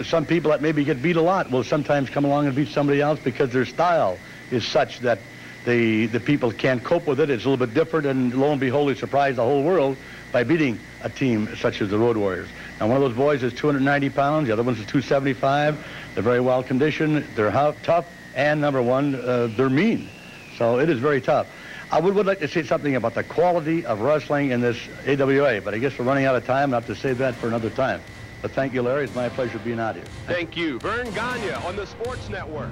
some 0.03 0.27
people 0.27 0.51
that 0.51 0.63
maybe 0.63 0.83
get 0.83 1.03
beat 1.03 1.17
a 1.17 1.23
lot 1.23 1.51
will 1.51 1.63
sometimes 1.63 2.11
come 2.11 2.25
along 2.25 2.47
and 2.47 2.57
beat 2.57 2.69
somebody 2.69 3.01
else 3.01 3.21
because 3.21 3.51
their 3.53 3.65
style 3.65 4.19
is 4.51 4.67
such 4.67 5.01
that 5.01 5.19
the, 5.65 6.07
the 6.07 6.21
people 6.21 6.51
can't 6.53 6.83
cope 6.83 7.07
with 7.07 7.21
it. 7.21 7.31
It's 7.31 7.45
a 7.45 7.49
little 7.49 7.67
bit 7.67 7.75
different, 7.75 8.07
and 8.07 8.35
lo 8.35 8.51
and 8.51 8.61
behold, 8.61 8.91
he 8.91 8.99
surprised 8.99 9.39
the 9.39 9.45
whole 9.45 9.63
world 9.63 9.97
by 10.33 10.45
beating 10.45 10.79
a 11.03 11.11
team 11.11 11.55
such 11.57 11.81
as 11.81 11.91
the 11.91 11.99
Road 11.99 12.17
Warriors. 12.17 12.49
Now, 12.81 12.89
one 12.89 12.97
of 12.97 13.03
those 13.03 13.17
boys 13.17 13.43
is 13.43 13.53
290 13.53 14.11
pounds. 14.11 14.47
The 14.47 14.53
other 14.53 14.63
one's 14.63 14.79
is 14.79 14.87
275. 14.87 15.85
They're 16.15 16.23
very 16.23 16.41
well 16.41 16.63
conditioned. 16.63 17.25
They're 17.35 17.53
tough, 17.83 18.07
and 18.35 18.61
number 18.61 18.83
one, 18.83 19.15
uh, 19.15 19.49
they're 19.57 19.71
mean. 19.71 20.09
So 20.57 20.79
it 20.79 20.89
is 20.89 20.99
very 20.99 21.21
tough. 21.21 21.49
I 21.91 22.01
would, 22.01 22.15
would 22.15 22.27
like 22.27 22.41
to 22.41 22.49
say 22.49 22.63
something 22.63 22.97
about 22.97 23.15
the 23.15 23.23
quality 23.23 23.85
of 23.85 24.01
wrestling 24.01 24.51
in 24.51 24.63
this 24.63 24.79
AWA, 25.07 25.61
but 25.61 25.75
I 25.75 25.79
guess 25.79 25.99
we're 25.99 26.07
running 26.07 26.25
out 26.25 26.35
of 26.35 26.47
time. 26.47 26.73
I'll 26.73 26.81
have 26.81 26.87
to 26.87 26.97
save 26.97 27.19
that 27.19 27.35
for 27.35 27.49
another 27.49 27.69
time. 27.69 28.01
But 28.41 28.53
thank 28.53 28.73
you, 28.73 28.83
Larry. 28.83 29.05
It's 29.05 29.15
my 29.15 29.29
pleasure 29.29 29.59
being 29.59 29.79
out 29.79 29.95
here. 29.95 30.05
Thank 30.27 30.57
you. 30.57 30.79
Verne 30.81 31.13
Gagne 31.13 31.53
on 31.53 31.77
the 31.77 31.87
Sports 31.87 32.29
Network. 32.29 32.71